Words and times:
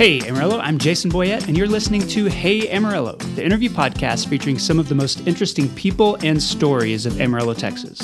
Hey 0.00 0.26
Amarillo, 0.26 0.58
I'm 0.60 0.78
Jason 0.78 1.10
Boyette, 1.10 1.46
and 1.46 1.58
you're 1.58 1.66
listening 1.66 2.08
to 2.08 2.24
Hey 2.24 2.70
Amarillo, 2.70 3.16
the 3.34 3.44
interview 3.44 3.68
podcast 3.68 4.28
featuring 4.28 4.58
some 4.58 4.78
of 4.78 4.88
the 4.88 4.94
most 4.94 5.26
interesting 5.26 5.68
people 5.74 6.16
and 6.22 6.42
stories 6.42 7.04
of 7.04 7.20
Amarillo, 7.20 7.52
Texas. 7.52 8.00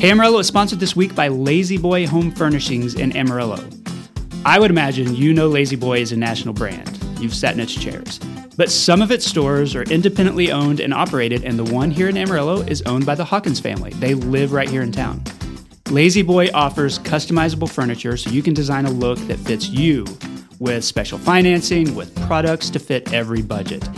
Hey 0.00 0.10
Amarillo 0.10 0.40
is 0.40 0.48
sponsored 0.48 0.80
this 0.80 0.96
week 0.96 1.14
by 1.14 1.28
La-Z-Boy 1.28 2.08
Home 2.08 2.32
Furnishings 2.32 2.96
in 2.96 3.16
Amarillo. 3.16 3.64
I 4.44 4.58
would 4.58 4.72
imagine 4.72 5.14
you 5.14 5.32
know 5.32 5.46
La-Z-Boy 5.46 6.00
is 6.00 6.10
a 6.10 6.16
national 6.16 6.54
brand. 6.54 6.98
You've 7.20 7.36
sat 7.36 7.54
in 7.54 7.60
its 7.60 7.72
chairs. 7.72 8.18
But 8.56 8.72
some 8.72 9.00
of 9.00 9.12
its 9.12 9.24
stores 9.24 9.76
are 9.76 9.84
independently 9.84 10.50
owned 10.50 10.80
and 10.80 10.92
operated, 10.92 11.44
and 11.44 11.56
the 11.56 11.72
one 11.72 11.92
here 11.92 12.08
in 12.08 12.16
Amarillo 12.16 12.62
is 12.62 12.82
owned 12.82 13.06
by 13.06 13.14
the 13.14 13.24
Hawkins 13.24 13.60
family. 13.60 13.90
They 13.90 14.14
live 14.14 14.50
right 14.50 14.68
here 14.68 14.82
in 14.82 14.90
town. 14.90 15.22
La-Z-Boy 15.88 16.48
offers 16.52 16.98
customizable 16.98 17.70
furniture 17.70 18.16
so 18.16 18.28
you 18.30 18.42
can 18.42 18.54
design 18.54 18.86
a 18.86 18.90
look 18.90 19.20
that 19.28 19.38
fits 19.38 19.68
you 19.68 20.04
with 20.58 20.84
special 20.84 21.18
financing, 21.18 21.94
with 21.94 22.14
products 22.26 22.70
to 22.70 22.78
fit 22.78 23.12
every 23.12 23.42
budget. 23.42 23.88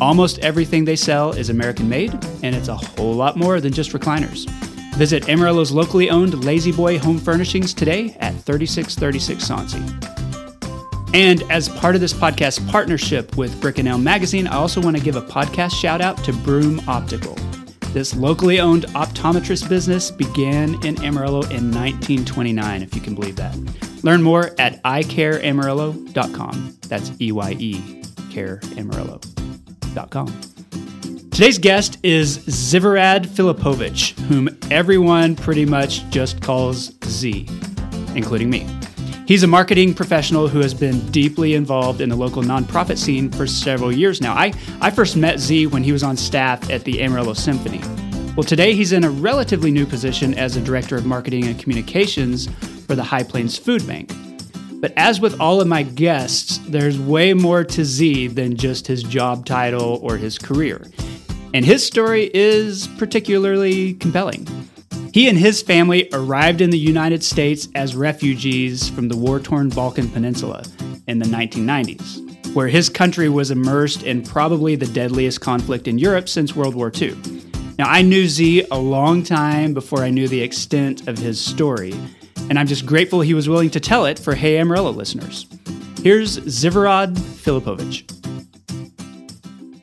Almost 0.00 0.38
everything 0.40 0.84
they 0.84 0.96
sell 0.96 1.32
is 1.32 1.48
American 1.48 1.88
made, 1.88 2.12
and 2.42 2.54
it's 2.54 2.68
a 2.68 2.76
whole 2.76 3.14
lot 3.14 3.36
more 3.36 3.60
than 3.60 3.72
just 3.72 3.92
recliners. 3.92 4.48
Visit 4.96 5.28
Amarillo's 5.28 5.72
locally 5.72 6.10
owned 6.10 6.44
La-Z-Boy 6.44 6.98
Home 6.98 7.18
Furnishings 7.18 7.72
today 7.72 8.16
at 8.20 8.34
3636 8.34 9.48
Soncy. 9.48 11.14
And 11.14 11.42
as 11.50 11.68
part 11.68 11.94
of 11.94 12.00
this 12.00 12.12
podcast 12.12 12.66
partnership 12.70 13.36
with 13.36 13.60
Brick 13.60 13.78
and 13.78 13.86
Elm 13.86 14.02
Magazine, 14.02 14.46
I 14.46 14.56
also 14.56 14.80
want 14.80 14.96
to 14.96 15.02
give 15.02 15.16
a 15.16 15.22
podcast 15.22 15.72
shout 15.72 16.00
out 16.00 16.22
to 16.24 16.32
Broom 16.32 16.80
Optical. 16.88 17.34
This 17.92 18.16
locally 18.16 18.60
owned 18.60 18.84
optometrist 18.88 19.68
business 19.68 20.10
began 20.10 20.82
in 20.84 21.02
Amarillo 21.04 21.42
in 21.42 21.70
1929, 21.70 22.82
if 22.82 22.94
you 22.94 23.00
can 23.02 23.14
believe 23.14 23.36
that. 23.36 23.54
Learn 24.02 24.22
more 24.22 24.50
at 24.58 24.82
iCareAmarillo.com. 24.82 26.78
That's 26.88 27.12
E 27.20 27.32
Y 27.32 27.56
E, 27.58 27.74
careamarillo.com. 28.30 30.40
Today's 31.30 31.58
guest 31.58 31.98
is 32.02 32.38
Zivorad 32.38 33.26
Filipovich, 33.26 34.18
whom 34.26 34.48
everyone 34.70 35.34
pretty 35.34 35.64
much 35.64 36.06
just 36.10 36.42
calls 36.42 36.92
Z, 37.06 37.48
including 38.14 38.50
me. 38.50 38.66
He's 39.26 39.42
a 39.42 39.46
marketing 39.46 39.94
professional 39.94 40.48
who 40.48 40.60
has 40.60 40.74
been 40.74 41.00
deeply 41.10 41.54
involved 41.54 42.02
in 42.02 42.10
the 42.10 42.16
local 42.16 42.42
nonprofit 42.42 42.98
scene 42.98 43.30
for 43.30 43.46
several 43.46 43.90
years 43.90 44.20
now. 44.20 44.34
I, 44.34 44.52
I 44.80 44.90
first 44.90 45.16
met 45.16 45.38
Z 45.38 45.68
when 45.68 45.82
he 45.82 45.92
was 45.92 46.02
on 46.02 46.18
staff 46.18 46.68
at 46.68 46.84
the 46.84 47.00
Amarillo 47.00 47.32
Symphony. 47.32 47.80
Well, 48.34 48.44
today 48.44 48.74
he's 48.74 48.92
in 48.92 49.04
a 49.04 49.10
relatively 49.10 49.70
new 49.70 49.84
position 49.84 50.32
as 50.32 50.56
a 50.56 50.60
director 50.62 50.96
of 50.96 51.04
marketing 51.04 51.44
and 51.44 51.58
communications 51.58 52.48
for 52.86 52.94
the 52.94 53.02
High 53.02 53.24
Plains 53.24 53.58
Food 53.58 53.86
Bank. 53.86 54.10
But 54.80 54.94
as 54.96 55.20
with 55.20 55.38
all 55.38 55.60
of 55.60 55.68
my 55.68 55.82
guests, 55.82 56.56
there's 56.66 56.98
way 56.98 57.34
more 57.34 57.62
to 57.62 57.84
Z 57.84 58.28
than 58.28 58.56
just 58.56 58.86
his 58.86 59.02
job 59.02 59.44
title 59.44 60.00
or 60.02 60.16
his 60.16 60.38
career. 60.38 60.80
And 61.52 61.62
his 61.62 61.86
story 61.86 62.30
is 62.32 62.86
particularly 62.96 63.92
compelling. 63.94 64.48
He 65.12 65.28
and 65.28 65.36
his 65.36 65.60
family 65.60 66.08
arrived 66.14 66.62
in 66.62 66.70
the 66.70 66.78
United 66.78 67.22
States 67.22 67.68
as 67.74 67.94
refugees 67.94 68.88
from 68.88 69.08
the 69.08 69.16
war 69.16 69.40
torn 69.40 69.68
Balkan 69.68 70.08
Peninsula 70.08 70.64
in 71.06 71.18
the 71.18 71.26
1990s, 71.26 72.54
where 72.54 72.68
his 72.68 72.88
country 72.88 73.28
was 73.28 73.50
immersed 73.50 74.04
in 74.04 74.22
probably 74.22 74.74
the 74.74 74.86
deadliest 74.86 75.42
conflict 75.42 75.86
in 75.86 75.98
Europe 75.98 76.30
since 76.30 76.56
World 76.56 76.74
War 76.74 76.90
II. 76.98 77.14
Now, 77.78 77.88
I 77.88 78.02
knew 78.02 78.28
Z 78.28 78.66
a 78.70 78.78
long 78.78 79.22
time 79.22 79.74
before 79.74 80.00
I 80.04 80.10
knew 80.10 80.28
the 80.28 80.40
extent 80.42 81.08
of 81.08 81.18
his 81.18 81.40
story, 81.40 81.94
and 82.48 82.58
I'm 82.58 82.66
just 82.66 82.84
grateful 82.86 83.20
he 83.22 83.34
was 83.34 83.48
willing 83.48 83.70
to 83.70 83.80
tell 83.80 84.04
it 84.04 84.18
for 84.18 84.34
Hey 84.34 84.58
Amarillo 84.58 84.90
listeners. 84.90 85.46
Here's 86.02 86.38
Zivorad 86.40 87.16
Filipovich. 87.16 88.04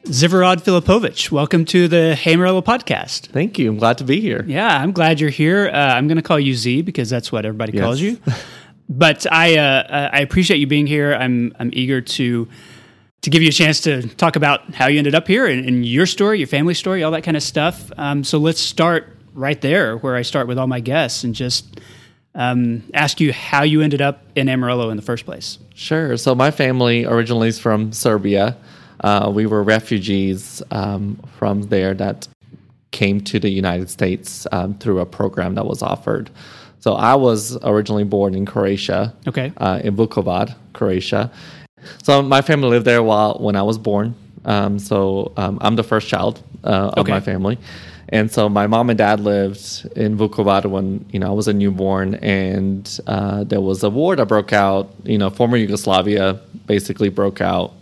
Zivorad 0.03 0.61
Filipovich, 0.61 1.31
welcome 1.31 1.65
to 1.65 1.87
the 1.87 2.15
Hey 2.15 2.33
Amarillo 2.33 2.61
podcast. 2.61 3.27
Thank 3.27 3.57
you. 3.59 3.69
I'm 3.69 3.77
glad 3.77 3.97
to 3.99 4.03
be 4.03 4.19
here. 4.21 4.43
Yeah, 4.47 4.67
I'm 4.81 4.91
glad 4.91 5.19
you're 5.19 5.29
here. 5.29 5.69
Uh, 5.69 5.77
I'm 5.77 6.07
going 6.07 6.17
to 6.17 6.23
call 6.23 6.39
you 6.39 6.53
Z 6.53 6.83
because 6.83 7.09
that's 7.09 7.31
what 7.31 7.45
everybody 7.45 7.73
Yes. 7.73 7.83
calls 7.83 8.01
you. 8.01 8.19
But 8.91 9.31
I 9.31 9.55
uh, 9.55 9.61
uh, 9.61 10.09
I 10.13 10.21
appreciate 10.21 10.57
you 10.57 10.65
being 10.65 10.87
here. 10.87 11.13
I'm 11.13 11.53
I'm 11.59 11.69
eager 11.73 12.01
to 12.01 12.47
to 13.21 13.29
give 13.29 13.41
you 13.41 13.49
a 13.49 13.51
chance 13.53 13.81
to 13.81 14.07
talk 14.15 14.35
about 14.35 14.73
how 14.73 14.87
you 14.87 14.97
ended 14.97 15.13
up 15.15 15.27
here 15.27 15.45
and, 15.45 15.65
and 15.67 15.85
your 15.85 16.05
story, 16.05 16.39
your 16.39 16.47
family 16.47 16.73
story, 16.73 17.03
all 17.03 17.11
that 17.11 17.23
kind 17.23 17.35
of 17.37 17.43
stuff. 17.43 17.91
Um, 17.97 18.23
so 18.23 18.37
let's 18.37 18.59
start 18.61 19.15
right 19.33 19.59
there, 19.61 19.97
where 19.97 20.15
I 20.15 20.21
start 20.21 20.47
with 20.47 20.57
all 20.57 20.67
my 20.67 20.79
guests, 20.79 21.23
and 21.23 21.35
just 21.35 21.79
um, 22.35 22.83
ask 22.93 23.19
you 23.19 23.33
how 23.33 23.63
you 23.63 23.81
ended 23.81 24.01
up 24.01 24.23
in 24.35 24.47
Amarillo 24.47 24.89
in 24.89 24.95
the 24.97 25.03
first 25.03 25.25
place. 25.25 25.59
Sure. 25.75 26.15
So 26.17 26.33
my 26.35 26.51
family 26.51 27.05
originally 27.05 27.49
is 27.49 27.59
from 27.59 27.91
Serbia. 27.91 28.55
Uh, 29.01 29.31
we 29.33 29.45
were 29.45 29.63
refugees 29.63 30.61
um, 30.71 31.19
from 31.37 31.63
there 31.63 31.93
that 31.93 32.27
came 32.91 33.21
to 33.21 33.39
the 33.39 33.49
United 33.49 33.89
States 33.89 34.47
um, 34.51 34.73
through 34.75 34.99
a 34.99 35.05
program 35.05 35.55
that 35.55 35.65
was 35.65 35.81
offered. 35.81 36.29
So 36.79 36.93
I 36.93 37.15
was 37.15 37.57
originally 37.63 38.03
born 38.05 38.33
in 38.33 38.45
Croatia, 38.45 39.13
Okay. 39.27 39.51
uh, 39.57 39.81
in 39.83 39.95
Vukovar, 39.95 40.55
Croatia. 40.73 41.29
So 42.03 42.21
my 42.21 42.41
family 42.41 42.69
lived 42.69 42.85
there 42.85 43.01
while 43.03 43.37
when 43.39 43.55
I 43.55 43.61
was 43.63 43.77
born. 43.77 44.15
Um, 44.45 44.79
so 44.79 45.33
um, 45.37 45.57
I'm 45.61 45.75
the 45.75 45.83
first 45.83 46.07
child 46.07 46.41
uh, 46.63 46.91
of 46.93 46.99
Okay. 46.99 47.11
my 47.11 47.19
family, 47.19 47.57
and 48.09 48.31
so 48.31 48.47
my 48.49 48.67
mom 48.67 48.89
and 48.89 48.97
dad 48.97 49.19
lived 49.19 49.87
in 49.97 50.17
Vukovar 50.17 50.65
when 50.65 51.05
you 51.11 51.19
know 51.19 51.27
I 51.27 51.33
was 51.35 51.47
a 51.47 51.53
newborn, 51.53 52.15
and 52.15 52.99
uh, 53.05 53.43
there 53.43 53.59
was 53.61 53.83
a 53.83 53.89
war 53.89 54.15
that 54.15 54.27
broke 54.27 54.53
out. 54.53 54.91
You 55.03 55.17
know, 55.17 55.29
former 55.29 55.57
Yugoslavia 55.57 56.39
basically 56.67 57.09
broke 57.09 57.41
out 57.41 57.73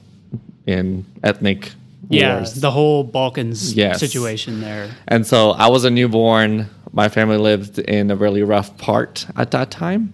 in 0.66 1.06
ethnic 1.24 1.74
Yeah, 2.10 2.40
wars. 2.40 2.54
the 2.56 2.72
whole 2.72 3.04
Balkans 3.04 3.74
Yes. 3.76 4.00
situation 4.00 4.60
there. 4.62 4.90
And 5.08 5.26
so 5.28 5.52
I 5.52 5.68
was 5.68 5.86
a 5.86 5.90
newborn. 5.90 6.68
My 6.92 7.10
family 7.10 7.38
lived 7.38 7.80
in 7.80 8.10
a 8.12 8.16
really 8.16 8.44
rough 8.44 8.78
part 8.78 9.28
at 9.36 9.52
that 9.52 9.70
time. 9.72 10.12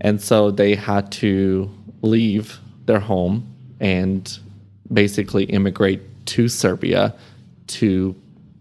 And 0.00 0.20
so 0.20 0.50
they 0.50 0.74
had 0.74 1.10
to 1.22 1.70
leave 2.02 2.58
their 2.86 3.00
home 3.00 3.46
and 3.80 4.38
basically 4.92 5.44
immigrate 5.44 6.00
to 6.26 6.48
Serbia 6.48 7.14
to 7.66 8.14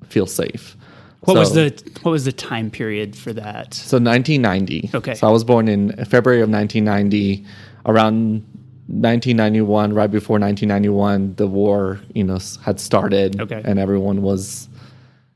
feel 0.07 0.25
safe. 0.25 0.75
What 1.21 1.37
was 1.37 1.53
the 1.53 1.69
what 2.01 2.11
was 2.11 2.25
the 2.25 2.33
time 2.33 2.69
period 2.69 3.15
for 3.15 3.31
that? 3.33 3.73
so 3.73 3.97
1990. 3.97 4.89
Okay. 4.93 5.15
So 5.15 5.27
I 5.27 5.31
was 5.31 5.43
born 5.45 5.67
in 5.69 5.91
February 6.05 6.41
of 6.41 6.49
1990. 6.49 7.45
Around 7.85 8.43
1991, 8.87 9.93
right 9.93 10.11
before 10.11 10.39
1991, 10.39 11.35
the 11.35 11.47
war, 11.47 11.99
you 12.13 12.23
know, 12.23 12.39
had 12.63 12.79
started, 12.79 13.39
Okay. 13.39 13.61
and 13.63 13.79
everyone 13.79 14.21
was, 14.21 14.67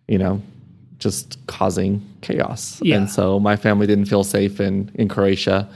you 0.08 0.18
know, 0.18 0.42
just 1.00 1.46
causing 1.48 2.02
chaos. 2.22 2.82
Yeah. 2.82 2.98
And 2.98 3.10
so 3.10 3.40
my 3.40 3.56
family 3.56 3.88
didn't 3.88 4.06
feel 4.06 4.24
safe 4.24 4.60
in 4.60 4.92
in 4.96 5.08
Croatia, 5.08 5.70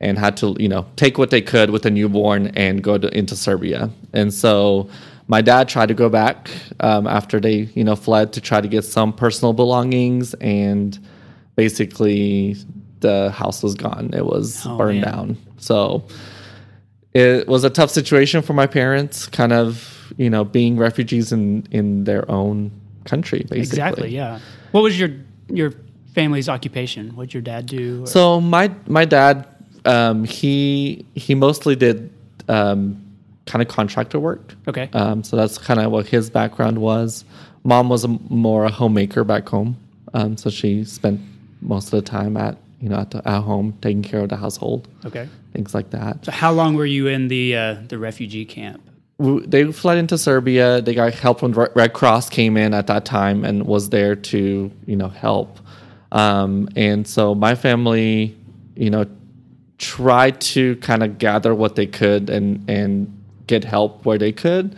and 0.00 0.18
had 0.18 0.36
to, 0.38 0.56
you 0.58 0.68
know, 0.68 0.84
take 0.96 1.18
what 1.18 1.30
they 1.30 1.40
could 1.40 1.70
with 1.70 1.86
a 1.86 1.90
newborn 1.90 2.48
and 2.48 2.82
go 2.82 2.98
to, 2.98 3.08
into 3.16 3.36
Serbia. 3.36 3.90
And 4.12 4.32
so 4.34 4.88
my 5.28 5.40
dad 5.40 5.68
tried 5.68 5.86
to 5.88 5.94
go 5.94 6.08
back 6.08 6.50
um, 6.80 7.06
after 7.06 7.40
they, 7.40 7.68
you 7.74 7.84
know, 7.84 7.96
fled 7.96 8.32
to 8.34 8.40
try 8.40 8.60
to 8.60 8.68
get 8.68 8.84
some 8.84 9.12
personal 9.12 9.52
belongings 9.52 10.34
and 10.34 10.98
basically 11.56 12.56
the 13.00 13.30
house 13.30 13.62
was 13.62 13.74
gone. 13.74 14.10
It 14.12 14.26
was 14.26 14.66
Oh, 14.66 14.76
burned 14.76 15.00
man. 15.00 15.10
down. 15.12 15.36
So 15.58 16.04
it 17.12 17.46
was 17.46 17.64
a 17.64 17.70
tough 17.70 17.90
situation 17.90 18.42
for 18.42 18.52
my 18.52 18.66
parents, 18.66 19.26
kind 19.26 19.52
of, 19.52 20.12
you 20.16 20.28
know, 20.28 20.44
being 20.44 20.76
refugees 20.76 21.32
in 21.32 21.66
in 21.70 22.04
their 22.04 22.28
own 22.30 22.70
country, 23.04 23.38
basically. 23.48 23.60
Exactly. 23.60 24.08
Yeah. 24.14 24.40
What 24.72 24.82
was 24.82 24.98
your 24.98 25.10
your 25.48 25.72
family's 26.14 26.48
occupation? 26.48 27.10
What'd 27.16 27.32
your 27.34 27.42
dad 27.42 27.66
do? 27.66 28.02
or- 28.02 28.06
So 28.06 28.40
my 28.40 28.70
my 28.86 29.04
dad, 29.04 29.46
um, 29.84 30.24
he 30.24 31.04
he 31.14 31.34
mostly 31.34 31.76
did 31.76 32.12
um, 32.48 33.00
kind 33.46 33.62
of 33.62 33.68
contractor 33.68 34.18
work. 34.18 34.54
okay. 34.68 34.88
Um, 34.92 35.22
so 35.22 35.36
that's 35.36 35.58
kind 35.58 35.80
of 35.80 35.90
what 35.92 36.06
his 36.06 36.30
background 36.30 36.78
was. 36.78 37.24
Mom 37.64 37.88
was 37.88 38.04
a, 38.04 38.08
more 38.08 38.64
a 38.64 38.70
homemaker 38.70 39.24
back 39.24 39.48
home, 39.48 39.76
um, 40.12 40.36
so 40.36 40.50
she 40.50 40.84
spent 40.84 41.20
most 41.60 41.86
of 41.86 41.92
the 41.92 42.02
time 42.02 42.36
at 42.36 42.58
you 42.80 42.88
know 42.88 42.96
at, 42.96 43.10
the, 43.10 43.26
at 43.26 43.40
home 43.40 43.76
taking 43.80 44.02
care 44.02 44.20
of 44.20 44.28
the 44.28 44.36
household, 44.36 44.88
okay. 45.04 45.28
things 45.52 45.74
like 45.74 45.90
that. 45.90 46.24
So 46.24 46.32
how 46.32 46.52
long 46.52 46.74
were 46.74 46.86
you 46.86 47.06
in 47.08 47.28
the 47.28 47.56
uh, 47.56 47.76
the 47.88 47.98
refugee 47.98 48.44
camp? 48.44 48.82
w- 49.18 49.46
they 49.46 49.70
fled 49.72 49.98
into 49.98 50.18
Serbia. 50.18 50.80
They 50.80 50.94
got 50.94 51.14
help 51.14 51.42
when 51.42 51.52
Re- 51.52 51.68
Red 51.74 51.92
Cross 51.92 52.30
came 52.30 52.56
in 52.56 52.74
at 52.74 52.86
that 52.88 53.04
time 53.04 53.44
and 53.44 53.66
was 53.66 53.90
there 53.90 54.14
to 54.14 54.70
you 54.86 54.96
know 54.96 55.08
help. 55.08 55.58
Um, 56.12 56.68
and 56.76 57.06
so 57.06 57.34
my 57.34 57.54
family, 57.54 58.36
you 58.76 58.90
know, 58.90 59.06
tried 59.84 60.40
to 60.40 60.76
kind 60.76 61.02
of 61.02 61.18
gather 61.18 61.54
what 61.54 61.76
they 61.76 61.86
could 61.86 62.30
and 62.30 62.68
and 62.68 63.22
get 63.46 63.64
help 63.64 64.04
where 64.06 64.18
they 64.18 64.32
could. 64.32 64.74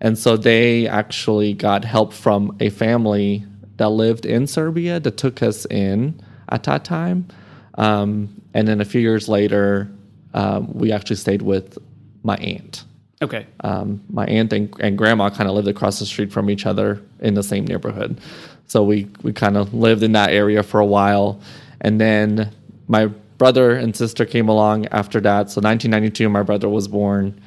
And 0.00 0.18
so 0.18 0.36
they 0.36 0.88
actually 0.88 1.52
got 1.54 1.84
help 1.84 2.12
from 2.12 2.56
a 2.60 2.70
family 2.70 3.44
that 3.76 3.90
lived 3.90 4.24
in 4.24 4.46
Serbia 4.46 4.98
that 5.00 5.16
took 5.16 5.42
us 5.42 5.66
in 5.66 6.20
at 6.48 6.64
that 6.64 6.84
time. 6.84 7.28
Um, 7.74 8.40
and 8.54 8.66
then 8.66 8.80
a 8.80 8.84
few 8.84 9.00
years 9.00 9.28
later, 9.28 9.90
um, 10.32 10.72
we 10.72 10.92
actually 10.92 11.16
stayed 11.16 11.42
with 11.42 11.78
my 12.22 12.36
aunt. 12.36 12.84
Okay. 13.22 13.46
Um, 13.60 14.02
my 14.10 14.26
aunt 14.26 14.52
and, 14.52 14.74
and 14.80 14.96
grandma 14.96 15.30
kind 15.30 15.48
of 15.48 15.54
lived 15.54 15.68
across 15.68 15.98
the 15.98 16.06
street 16.06 16.32
from 16.32 16.48
each 16.50 16.66
other 16.66 17.02
in 17.20 17.34
the 17.34 17.42
same 17.42 17.66
neighborhood. 17.66 18.18
So 18.66 18.82
we, 18.82 19.08
we 19.22 19.32
kind 19.32 19.56
of 19.56 19.72
lived 19.72 20.02
in 20.02 20.12
that 20.12 20.30
area 20.30 20.62
for 20.62 20.80
a 20.80 20.86
while. 20.86 21.40
And 21.80 22.00
then 22.00 22.52
my 22.88 23.10
brother 23.38 23.72
and 23.72 23.96
sister 23.96 24.24
came 24.24 24.48
along 24.48 24.86
after 24.86 25.20
that. 25.20 25.50
So 25.50 25.60
1992, 25.60 26.28
my 26.28 26.42
brother 26.42 26.68
was 26.68 26.88
born. 26.88 27.40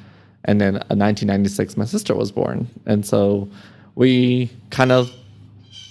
And 0.44 0.60
then 0.60 0.76
uh, 0.76 0.96
1996, 0.96 1.76
my 1.76 1.84
sister 1.84 2.14
was 2.14 2.32
born. 2.32 2.68
And 2.86 3.04
so 3.04 3.50
we 3.94 4.50
kind 4.70 4.92
of 4.92 5.12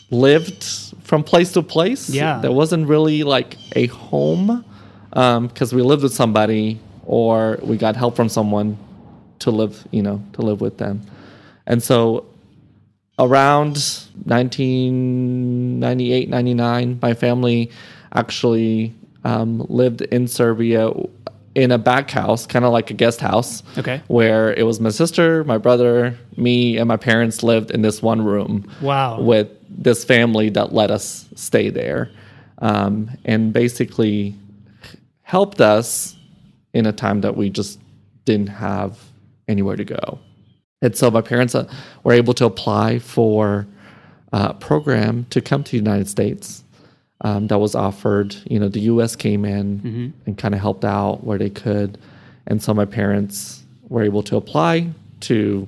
lived 0.09 0.63
from 1.03 1.23
place 1.23 1.51
to 1.53 1.61
place. 1.61 2.09
Yeah. 2.09 2.39
There 2.39 2.51
wasn't 2.51 2.87
really 2.87 3.21
like 3.23 3.57
a 3.75 3.85
home 3.87 4.65
um, 5.13 5.47
because 5.47 5.73
we 5.73 5.81
lived 5.81 6.03
with 6.03 6.13
somebody 6.13 6.79
or 7.05 7.57
we 7.61 7.77
got 7.77 7.95
help 7.95 8.15
from 8.15 8.29
someone 8.29 8.77
to 9.39 9.49
live, 9.51 9.85
you 9.91 10.01
know, 10.01 10.23
to 10.33 10.41
live 10.41 10.61
with 10.61 10.77
them. 10.77 11.01
And 11.65 11.83
so 11.83 12.25
around 13.17 13.77
1998, 14.25 16.29
99, 16.29 16.99
my 17.01 17.13
family 17.13 17.71
actually 18.13 18.93
um, 19.23 19.65
lived 19.69 20.01
in 20.01 20.27
Serbia 20.27 20.91
in 21.55 21.71
a 21.71 21.77
back 21.77 22.09
house, 22.11 22.45
kind 22.45 22.63
of 22.63 22.71
like 22.71 22.89
a 22.91 22.93
guest 22.93 23.19
house. 23.19 23.63
Okay. 23.77 24.01
Where 24.07 24.53
it 24.53 24.63
was 24.63 24.79
my 24.79 24.89
sister, 24.89 25.43
my 25.43 25.57
brother, 25.57 26.17
me, 26.37 26.77
and 26.77 26.87
my 26.87 26.97
parents 26.97 27.43
lived 27.43 27.71
in 27.71 27.81
this 27.81 28.01
one 28.01 28.23
room. 28.23 28.69
Wow. 28.81 29.21
With 29.21 29.49
this 29.69 30.03
family 30.03 30.49
that 30.51 30.73
let 30.73 30.91
us 30.91 31.25
stay 31.35 31.69
there. 31.69 32.11
Um, 32.59 33.09
and 33.25 33.53
basically 33.53 34.35
helped 35.21 35.61
us 35.61 36.17
in 36.73 36.85
a 36.85 36.91
time 36.91 37.21
that 37.21 37.37
we 37.37 37.49
just 37.49 37.79
didn't 38.25 38.49
have 38.49 38.99
anywhere 39.47 39.75
to 39.75 39.85
go. 39.85 40.19
And 40.81 40.95
so 40.95 41.09
my 41.09 41.21
parents 41.21 41.55
uh, 41.55 41.71
were 42.03 42.13
able 42.13 42.33
to 42.35 42.45
apply 42.45 42.99
for 42.99 43.67
a 44.31 44.53
program 44.53 45.25
to 45.31 45.41
come 45.41 45.63
to 45.63 45.71
the 45.71 45.77
United 45.77 46.07
States 46.07 46.63
um, 47.21 47.47
that 47.47 47.59
was 47.59 47.75
offered. 47.75 48.35
You 48.49 48.59
know, 48.59 48.69
the 48.69 48.81
U.S. 48.81 49.15
came 49.15 49.45
in 49.45 49.81
and 50.25 50.37
kind 50.37 50.53
of 50.53 50.61
helped 50.61 50.85
out 50.85 51.23
where 51.23 51.37
they 51.37 51.49
could, 51.49 51.97
and 52.47 52.61
so 52.61 52.73
my 52.73 52.85
parents 52.85 53.63
were 53.89 54.03
able 54.03 54.23
to 54.23 54.37
apply 54.37 54.89
to, 55.21 55.67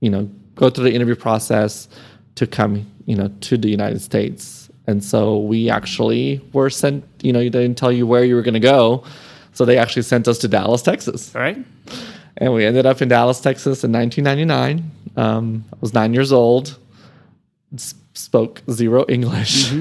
you 0.00 0.10
know, 0.10 0.28
go 0.54 0.68
through 0.68 0.84
the 0.84 0.92
interview 0.92 1.14
process 1.14 1.88
to 2.34 2.46
come, 2.46 2.86
you 3.06 3.16
know, 3.16 3.30
to 3.40 3.56
the 3.56 3.68
United 3.68 4.00
States. 4.00 4.70
And 4.86 5.02
so 5.02 5.38
we 5.38 5.70
actually 5.70 6.40
were 6.52 6.70
sent. 6.70 7.04
You 7.22 7.32
know, 7.32 7.38
they 7.38 7.50
didn't 7.50 7.78
tell 7.78 7.92
you 7.92 8.06
where 8.06 8.24
you 8.24 8.34
were 8.34 8.42
going 8.42 8.54
to 8.54 8.60
go, 8.60 9.04
so 9.52 9.64
they 9.64 9.78
actually 9.78 10.02
sent 10.02 10.26
us 10.28 10.38
to 10.38 10.48
Dallas, 10.48 10.82
Texas. 10.82 11.34
All 11.34 11.42
right. 11.42 11.58
And 12.38 12.52
we 12.52 12.64
ended 12.64 12.86
up 12.86 13.02
in 13.02 13.08
Dallas, 13.08 13.40
Texas 13.40 13.84
in 13.84 13.92
1999. 13.92 14.90
Um, 15.16 15.64
I 15.72 15.76
was 15.80 15.92
nine 15.94 16.14
years 16.14 16.32
old, 16.32 16.78
spoke 18.14 18.62
zero 18.70 19.04
English. 19.08 19.72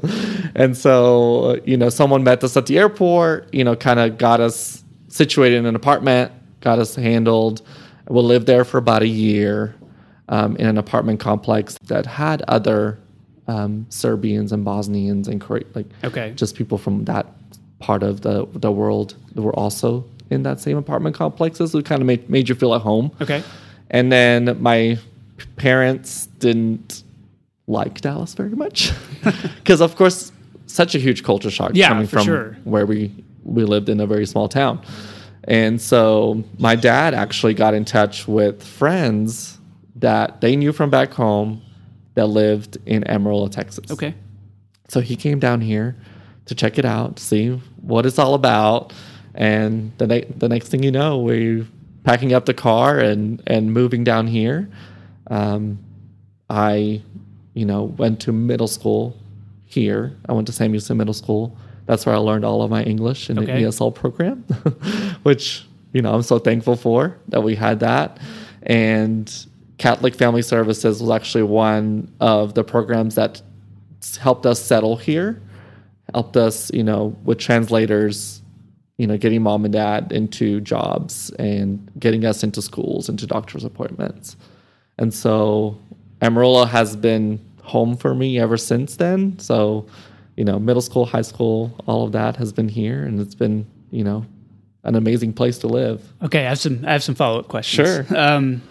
and 0.54 0.76
so, 0.76 1.60
you 1.64 1.76
know, 1.76 1.88
someone 1.88 2.22
met 2.22 2.42
us 2.44 2.56
at 2.56 2.66
the 2.66 2.78
airport, 2.78 3.52
you 3.52 3.64
know, 3.64 3.74
kind 3.76 3.98
of 4.00 4.18
got 4.18 4.40
us 4.40 4.84
situated 5.08 5.56
in 5.56 5.66
an 5.66 5.74
apartment, 5.76 6.32
got 6.60 6.78
us 6.78 6.94
handled. 6.94 7.62
We 8.08 8.20
lived 8.22 8.46
there 8.46 8.64
for 8.64 8.78
about 8.78 9.02
a 9.02 9.08
year 9.08 9.74
um, 10.28 10.56
in 10.56 10.66
an 10.66 10.78
apartment 10.78 11.20
complex 11.20 11.76
that 11.86 12.06
had 12.06 12.42
other 12.42 12.98
um, 13.48 13.86
Serbians 13.88 14.52
and 14.52 14.64
Bosnians 14.64 15.26
and 15.28 15.40
Kore- 15.40 15.62
like 15.74 15.86
Okay. 16.04 16.32
just 16.36 16.54
people 16.54 16.78
from 16.78 17.04
that 17.06 17.26
part 17.80 18.02
of 18.02 18.20
the 18.20 18.46
the 18.52 18.70
world 18.70 19.14
that 19.34 19.42
were 19.42 19.54
also 19.58 20.04
in 20.30 20.42
that 20.44 20.60
same 20.60 20.76
apartment 20.76 21.16
complexes. 21.16 21.74
It 21.74 21.84
kind 21.84 22.00
of 22.00 22.06
made, 22.06 22.28
made 22.30 22.48
you 22.48 22.54
feel 22.54 22.74
at 22.74 22.82
home. 22.82 23.10
Okay. 23.20 23.42
And 23.90 24.12
then 24.12 24.56
my 24.62 24.98
parents 25.56 26.26
didn't 26.38 27.02
like 27.70 28.00
Dallas 28.00 28.34
very 28.34 28.50
much 28.64 28.90
because, 29.58 29.80
of 29.80 29.94
course, 29.96 30.32
such 30.66 30.94
a 30.94 30.98
huge 30.98 31.22
culture 31.22 31.50
shock 31.50 31.70
Yeah, 31.74 31.88
coming 31.88 32.06
from 32.06 32.24
sure. 32.24 32.56
where 32.64 32.84
we 32.86 33.10
we 33.44 33.64
lived 33.64 33.88
in 33.88 34.00
a 34.00 34.06
very 34.06 34.26
small 34.26 34.48
town. 34.48 34.80
And 35.44 35.80
so 35.80 36.44
my 36.58 36.76
dad 36.76 37.14
actually 37.14 37.54
got 37.54 37.72
in 37.74 37.84
touch 37.84 38.28
with 38.28 38.62
friends 38.62 39.58
that 39.96 40.40
they 40.42 40.54
knew 40.56 40.72
from 40.72 40.90
back 40.90 41.12
home 41.14 41.62
that 42.14 42.26
lived 42.26 42.76
in 42.86 43.02
Amarillo, 43.08 43.48
Texas. 43.48 43.90
Okay. 43.90 44.14
So 44.88 45.00
he 45.00 45.16
came 45.16 45.38
down 45.38 45.60
here 45.62 45.96
to 46.46 46.54
check 46.54 46.78
it 46.78 46.84
out, 46.84 47.18
see 47.18 47.50
what 47.80 48.04
it's 48.04 48.18
all 48.18 48.34
about, 48.34 48.92
and 49.34 49.92
the 49.98 50.06
ne- 50.06 50.28
the 50.36 50.48
next 50.48 50.68
thing 50.68 50.82
you 50.82 50.90
know, 50.90 51.18
we're 51.18 51.66
packing 52.04 52.32
up 52.34 52.44
the 52.46 52.54
car 52.54 52.98
and 52.98 53.42
and 53.46 53.72
moving 53.72 54.04
down 54.04 54.26
here. 54.26 54.68
Um, 55.28 55.78
I, 56.48 57.02
you 57.54 57.64
know, 57.64 57.84
went 57.84 58.20
to 58.20 58.32
middle 58.32 58.68
school 58.68 59.16
here. 59.66 60.16
I 60.28 60.32
went 60.32 60.46
to 60.46 60.52
Sam 60.52 60.70
Houston 60.72 60.96
Middle 60.96 61.14
School. 61.14 61.56
That's 61.86 62.06
where 62.06 62.14
I 62.14 62.18
learned 62.18 62.44
all 62.44 62.62
of 62.62 62.70
my 62.70 62.82
English 62.84 63.30
in 63.30 63.38
Okay. 63.38 63.62
the 63.62 63.68
ESL 63.68 63.94
program, 63.94 64.42
which 65.22 65.66
you 65.92 66.02
know 66.02 66.14
I'm 66.14 66.22
so 66.22 66.38
thankful 66.38 66.76
for 66.76 67.16
that 67.28 67.42
we 67.42 67.54
had 67.56 67.80
that. 67.80 68.18
And 68.62 69.32
Catholic 69.78 70.14
Family 70.14 70.42
Services 70.42 71.00
was 71.00 71.10
actually 71.10 71.42
one 71.44 72.12
of 72.20 72.54
the 72.54 72.62
programs 72.62 73.14
that 73.16 73.40
helped 74.20 74.46
us 74.46 74.60
settle 74.60 74.96
here, 74.96 75.40
helped 76.14 76.36
us, 76.36 76.70
you 76.72 76.84
know, 76.84 77.16
with 77.24 77.38
translators, 77.38 78.42
you 78.98 79.06
know, 79.06 79.16
getting 79.16 79.42
mom 79.42 79.64
and 79.64 79.72
dad 79.72 80.12
into 80.12 80.60
jobs 80.60 81.30
and 81.38 81.90
getting 81.98 82.24
us 82.24 82.42
into 82.44 82.60
schools, 82.62 83.08
into 83.08 83.26
doctor's 83.26 83.64
appointments. 83.64 84.36
And 84.98 85.12
so 85.14 85.78
Amarillo 86.22 86.64
has 86.64 86.96
been 86.96 87.40
home 87.62 87.96
for 87.96 88.14
me 88.14 88.38
ever 88.38 88.56
since 88.56 88.96
then. 88.96 89.38
So, 89.38 89.86
you 90.36 90.44
know, 90.44 90.58
middle 90.58 90.82
school, 90.82 91.06
high 91.06 91.22
school, 91.22 91.72
all 91.86 92.04
of 92.04 92.12
that 92.12 92.36
has 92.36 92.52
been 92.52 92.68
here 92.68 93.04
and 93.04 93.20
it's 93.20 93.34
been, 93.34 93.66
you 93.90 94.04
know, 94.04 94.24
an 94.84 94.94
amazing 94.94 95.32
place 95.32 95.58
to 95.58 95.66
live. 95.66 96.02
Okay. 96.22 96.46
I 96.46 96.48
have 96.50 96.58
some. 96.58 96.84
I 96.86 96.92
have 96.92 97.02
some 97.02 97.14
follow 97.14 97.38
up 97.40 97.48
questions. 97.48 97.86
Sure. 97.86 98.06
Um, 98.16 98.62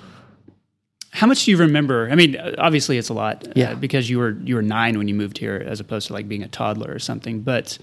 how 1.11 1.27
much 1.27 1.45
do 1.45 1.51
you 1.51 1.57
remember? 1.57 2.07
I 2.11 2.15
mean, 2.15 2.35
uh, 2.35 2.55
obviously 2.57 2.97
it's 2.97 3.09
a 3.09 3.13
lot. 3.13 3.47
uh, 3.47 3.51
Yeah. 3.55 3.73
because 3.75 4.09
you 4.09 4.19
were 4.19 4.31
you 4.43 4.55
were 4.55 4.61
nine 4.61 4.97
when 4.97 5.07
you 5.07 5.13
moved 5.15 5.37
here, 5.37 5.63
as 5.67 5.79
opposed 5.79 6.07
to 6.07 6.13
like 6.13 6.27
being 6.27 6.43
a 6.43 6.47
toddler 6.47 6.91
or 6.91 6.99
something. 6.99 7.41
But 7.41 7.77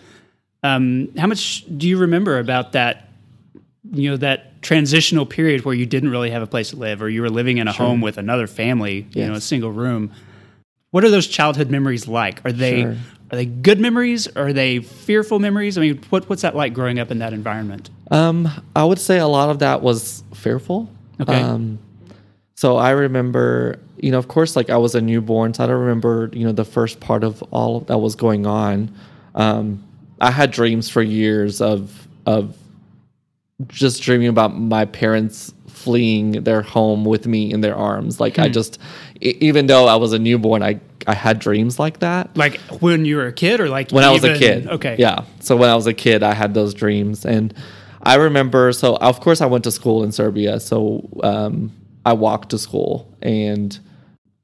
um, 0.62 1.08
how 1.16 1.26
much 1.28 1.64
do 1.78 1.88
you 1.88 1.98
remember 1.98 2.38
about 2.38 2.72
that? 2.72 3.05
You 3.92 4.10
know 4.10 4.16
that 4.18 4.62
transitional 4.62 5.26
period 5.26 5.64
where 5.64 5.74
you 5.74 5.86
didn't 5.86 6.10
really 6.10 6.30
have 6.30 6.42
a 6.42 6.46
place 6.46 6.70
to 6.70 6.76
live, 6.76 7.02
or 7.02 7.08
you 7.08 7.22
were 7.22 7.30
living 7.30 7.58
in 7.58 7.68
a 7.68 7.72
home 7.72 8.00
with 8.00 8.18
another 8.18 8.46
family, 8.46 9.06
you 9.12 9.26
know, 9.26 9.34
a 9.34 9.40
single 9.40 9.70
room. 9.70 10.10
What 10.90 11.04
are 11.04 11.10
those 11.10 11.26
childhood 11.26 11.70
memories 11.70 12.08
like? 12.08 12.44
Are 12.44 12.52
they 12.52 12.82
Sure. 12.82 12.96
are 13.30 13.36
they 13.36 13.46
good 13.46 13.80
memories? 13.80 14.28
Are 14.36 14.52
they 14.52 14.80
fearful 14.80 15.38
memories? 15.38 15.76
I 15.78 15.80
mean, 15.82 16.00
what 16.10 16.28
what's 16.28 16.42
that 16.42 16.56
like 16.56 16.74
growing 16.74 16.98
up 16.98 17.10
in 17.10 17.18
that 17.18 17.32
environment? 17.32 17.90
Um, 18.10 18.48
I 18.74 18.84
would 18.84 18.98
say 18.98 19.18
a 19.18 19.26
lot 19.26 19.50
of 19.50 19.58
that 19.60 19.82
was 19.82 20.22
fearful. 20.34 20.88
Okay. 21.20 21.40
Um, 21.40 21.78
so 22.54 22.76
I 22.76 22.90
remember, 22.90 23.78
you 23.98 24.10
know, 24.10 24.18
of 24.18 24.28
course, 24.28 24.56
like 24.56 24.70
I 24.70 24.78
was 24.78 24.94
a 24.94 25.00
newborn, 25.00 25.54
so 25.54 25.64
I 25.64 25.66
don't 25.66 25.80
remember, 25.80 26.30
you 26.32 26.46
know, 26.46 26.52
the 26.52 26.64
first 26.64 27.00
part 27.00 27.22
of 27.24 27.42
all 27.50 27.80
that 27.80 27.98
was 27.98 28.14
going 28.14 28.46
on. 28.46 28.94
Um, 29.34 29.82
I 30.20 30.30
had 30.30 30.50
dreams 30.50 30.88
for 30.88 31.02
years 31.02 31.60
of 31.60 32.08
of 32.24 32.56
just 33.68 34.02
dreaming 34.02 34.28
about 34.28 34.58
my 34.58 34.84
parents 34.84 35.52
fleeing 35.68 36.32
their 36.44 36.62
home 36.62 37.04
with 37.04 37.26
me 37.26 37.52
in 37.52 37.60
their 37.60 37.76
arms. 37.76 38.20
Like 38.20 38.38
I 38.38 38.48
just, 38.48 38.78
even 39.20 39.66
though 39.66 39.86
I 39.86 39.96
was 39.96 40.12
a 40.12 40.18
newborn, 40.18 40.62
I 40.62 40.80
I 41.06 41.14
had 41.14 41.38
dreams 41.38 41.78
like 41.78 42.00
that 42.00 42.36
Like 42.36 42.58
when 42.80 43.04
you 43.04 43.16
were 43.16 43.26
a 43.26 43.32
kid, 43.32 43.60
or 43.60 43.68
like 43.68 43.92
when 43.92 44.02
I 44.04 44.10
was 44.10 44.24
a 44.24 44.36
kid. 44.36 44.66
Okay. 44.66 44.96
Yeah. 44.98 45.24
So 45.40 45.56
when 45.56 45.70
I 45.70 45.76
was 45.76 45.86
a 45.86 45.94
kid, 45.94 46.22
I 46.22 46.34
had 46.34 46.54
those 46.54 46.74
dreams, 46.74 47.24
and 47.24 47.54
I 48.02 48.16
remember. 48.16 48.72
So 48.72 48.96
of 48.96 49.20
course, 49.20 49.40
I 49.40 49.46
went 49.46 49.64
to 49.64 49.70
school 49.70 50.02
in 50.02 50.12
Serbia. 50.12 50.58
So 50.60 51.08
um, 51.22 51.70
I 52.04 52.12
walked 52.12 52.50
to 52.50 52.58
school, 52.58 53.08
and 53.22 53.78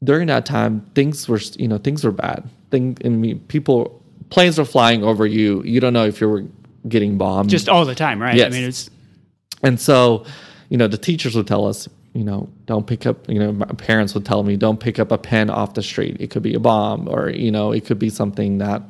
during 0.04 0.28
that 0.28 0.46
time, 0.46 0.80
things 0.94 1.28
were 1.28 1.40
you 1.56 1.66
know 1.68 1.78
things 1.78 2.04
were 2.04 2.12
bad. 2.12 2.48
Thing 2.70 2.96
I 3.04 3.08
mean, 3.08 3.40
people 3.48 4.00
planes 4.30 4.56
were 4.58 4.64
flying 4.64 5.02
over 5.02 5.26
you. 5.26 5.62
You 5.64 5.80
don't 5.80 5.92
know 5.92 6.06
if 6.06 6.20
you 6.20 6.28
were 6.28 6.44
getting 6.88 7.18
bombed. 7.18 7.50
Just 7.50 7.68
all 7.68 7.84
the 7.84 7.94
time, 7.94 8.22
right? 8.22 8.34
I 8.34 8.36
Yes. 8.36 8.52
mean, 8.52 8.64
it's 8.64 8.88
And 9.62 9.80
so, 9.80 10.24
you 10.68 10.76
know, 10.76 10.88
the 10.88 10.98
teachers 10.98 11.34
would 11.36 11.46
tell 11.46 11.66
us, 11.66 11.88
you 12.14 12.24
know, 12.24 12.48
don't 12.66 12.86
pick 12.86 13.06
up, 13.06 13.28
you 13.28 13.38
know, 13.38 13.52
my 13.52 13.66
parents 13.66 14.14
would 14.14 14.24
tell 14.26 14.42
me, 14.42 14.56
don't 14.56 14.78
pick 14.80 14.98
up 14.98 15.12
a 15.12 15.18
pen 15.18 15.48
off 15.50 15.74
the 15.74 15.82
street. 15.82 16.16
It 16.20 16.30
could 16.30 16.42
be 16.42 16.54
a 16.54 16.60
bomb 16.60 17.08
or, 17.08 17.30
you 17.30 17.50
know, 17.50 17.72
it 17.72 17.86
could 17.86 17.98
be 17.98 18.10
something 18.10 18.58
that 18.58 18.82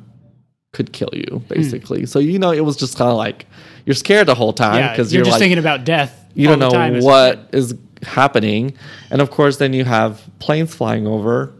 could 0.73 0.91
kill 0.91 1.09
you, 1.13 1.25
Hmm. 1.39 1.53
basically. 1.53 2.05
So, 2.05 2.19
you 2.19 2.39
know, 2.39 2.51
it 2.51 2.61
was 2.65 2.75
just 2.75 2.97
kind 2.97 3.11
of 3.11 3.17
like 3.17 3.45
you're 3.85 3.93
scared 3.93 4.27
the 4.27 4.35
whole 4.35 4.53
time 4.53 4.77
yeah. 4.79 4.91
because 4.91 5.13
You're, 5.13 5.19
you're, 5.19 5.25
just 5.25 5.33
like, 5.35 5.39
thinking 5.39 5.59
about 5.59 5.85
death. 5.85 6.25
you 6.33 6.47
don't 6.47 6.59
time 6.71 6.93
know 6.93 6.99
a 6.99 7.03
what 7.03 7.49
is 7.53 7.75
happening. 8.01 8.73
And 9.11 9.21
of 9.21 9.29
course, 9.31 9.57
then 9.57 9.71
you 9.73 9.85
have 9.85 10.21
planes 10.39 10.73
flying 10.73 11.05
over 11.07 11.53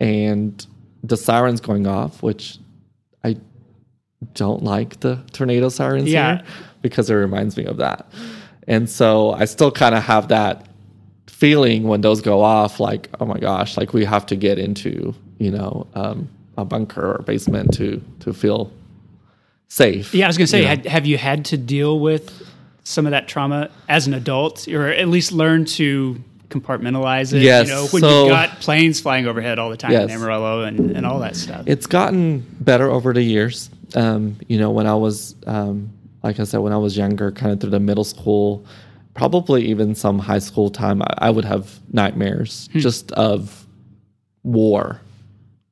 and 0.00 0.66
the 1.04 1.16
sirens 1.16 1.60
going 1.60 1.86
off, 1.86 2.22
which 2.22 2.58
I 3.22 3.36
don't 4.34 4.62
like 4.64 5.00
the 5.00 5.22
tornado 5.32 5.68
sirens 5.68 6.08
Yeah. 6.08 6.38
here 6.38 6.46
because 6.82 7.10
it 7.10 7.14
reminds 7.14 7.56
me 7.56 7.64
of 7.66 7.76
that. 7.76 8.10
And 8.68 8.88
so 8.88 9.32
I 9.32 9.46
still 9.46 9.72
kind 9.72 9.94
of 9.96 10.04
have 10.04 10.28
that 10.28 10.68
feeling 11.26 11.84
when 11.84 12.02
those 12.02 12.20
go 12.20 12.42
off, 12.42 12.78
like, 12.78 13.08
oh 13.18 13.24
my 13.24 13.38
gosh, 13.38 13.76
like 13.76 13.92
we 13.92 14.04
have 14.04 14.26
to 14.26 14.36
get 14.36 14.58
into, 14.58 15.14
you 15.38 15.50
know, 15.50 15.86
um, 15.94 16.28
a 16.56 16.64
bunker 16.64 17.16
or 17.16 17.22
basement 17.22 17.72
to 17.74 18.02
to 18.20 18.32
feel 18.32 18.70
safe. 19.68 20.14
Yeah, 20.14 20.26
I 20.26 20.28
was 20.28 20.36
going 20.36 20.46
to 20.46 20.50
say, 20.50 20.58
you 20.58 20.64
know? 20.64 20.68
had, 20.70 20.86
have 20.86 21.06
you 21.06 21.16
had 21.18 21.44
to 21.46 21.56
deal 21.56 21.98
with 21.98 22.46
some 22.84 23.06
of 23.06 23.10
that 23.12 23.26
trauma 23.28 23.70
as 23.88 24.06
an 24.06 24.14
adult, 24.14 24.68
or 24.68 24.88
at 24.88 25.08
least 25.08 25.32
learn 25.32 25.64
to 25.64 26.22
compartmentalize 26.48 27.32
it? 27.32 27.42
Yes, 27.42 27.68
You 27.68 27.74
know, 27.74 27.86
when 27.86 28.00
so- 28.02 28.22
you've 28.24 28.30
got 28.30 28.60
planes 28.60 29.00
flying 29.00 29.26
overhead 29.26 29.58
all 29.58 29.70
the 29.70 29.76
time 29.76 29.92
in 29.92 30.10
Amarillo 30.10 30.62
and, 30.64 30.90
and 30.90 31.06
all 31.06 31.20
that 31.20 31.36
stuff. 31.36 31.64
It's 31.66 31.86
gotten 31.86 32.40
better 32.60 32.90
over 32.90 33.12
the 33.12 33.22
years. 33.22 33.70
Um, 33.94 34.36
you 34.48 34.58
know, 34.58 34.70
when 34.70 34.86
I 34.86 34.94
was, 34.94 35.34
um, 35.46 35.90
like 36.22 36.40
I 36.40 36.44
said, 36.44 36.58
when 36.58 36.72
I 36.72 36.76
was 36.76 36.96
younger, 36.96 37.30
kind 37.32 37.52
of 37.52 37.60
through 37.60 37.70
the 37.70 37.80
middle 37.80 38.04
school, 38.04 38.64
probably 39.14 39.64
even 39.66 39.94
some 39.94 40.18
high 40.18 40.38
school 40.38 40.70
time, 40.70 41.02
I, 41.02 41.14
I 41.18 41.30
would 41.30 41.44
have 41.44 41.80
nightmares 41.92 42.68
just 42.74 43.12
of 43.12 43.66
war. 44.42 45.00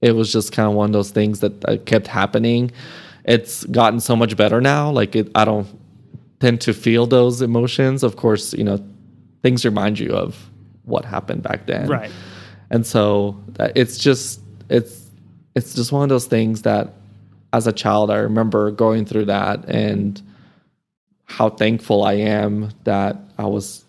It 0.01 0.13
was 0.13 0.33
just 0.33 0.53
kind 0.53 0.69
of 0.69 0.75
one 0.75 0.87
of 0.91 0.93
those 0.93 1.11
things 1.11 1.41
that 1.41 1.65
uh, 1.65 1.77
kept 1.85 2.07
happening. 2.07 2.71
It's 3.25 3.65
gotten 3.65 3.99
so 4.01 4.15
much 4.15 4.37
better 4.37 4.61
now. 4.61 4.91
Like 4.91 5.17
it, 5.17 5.31
I 5.35 5.45
don't 5.45 5.67
tend 6.39 6.61
to 6.63 6.73
feel 6.75 7.07
those 7.07 7.43
emotions. 7.43 8.03
Of 8.03 8.17
course, 8.17 8.53
you 8.53 8.63
know, 8.63 8.79
things 9.43 9.65
remind 9.65 9.99
you 9.99 10.13
of 10.13 10.51
what 10.85 11.05
happened 11.05 11.43
back 11.43 11.67
then 11.67 11.89
right. 11.89 12.11
and 12.71 12.87
so 12.87 13.37
that- 13.55 13.73
it's 13.77 13.99
just 13.99 14.41
it's 14.69 15.11
it's 15.57 15.75
just 15.75 15.91
one 15.93 16.03
of 16.05 16.09
those 16.09 16.27
things 16.27 16.63
that 16.63 16.95
as 17.53 17.67
a 17.67 17.73
child 17.73 18.09
i 18.11 18.17
remember 18.17 18.71
going 18.71 19.05
through 19.05 19.25
that 19.25 19.65
and 19.67 20.23
how 21.27 21.49
thankful 21.51 22.03
i 22.05 22.13
am 22.15 22.71
that 22.85 23.17
i 23.39 23.45
was 23.45 23.85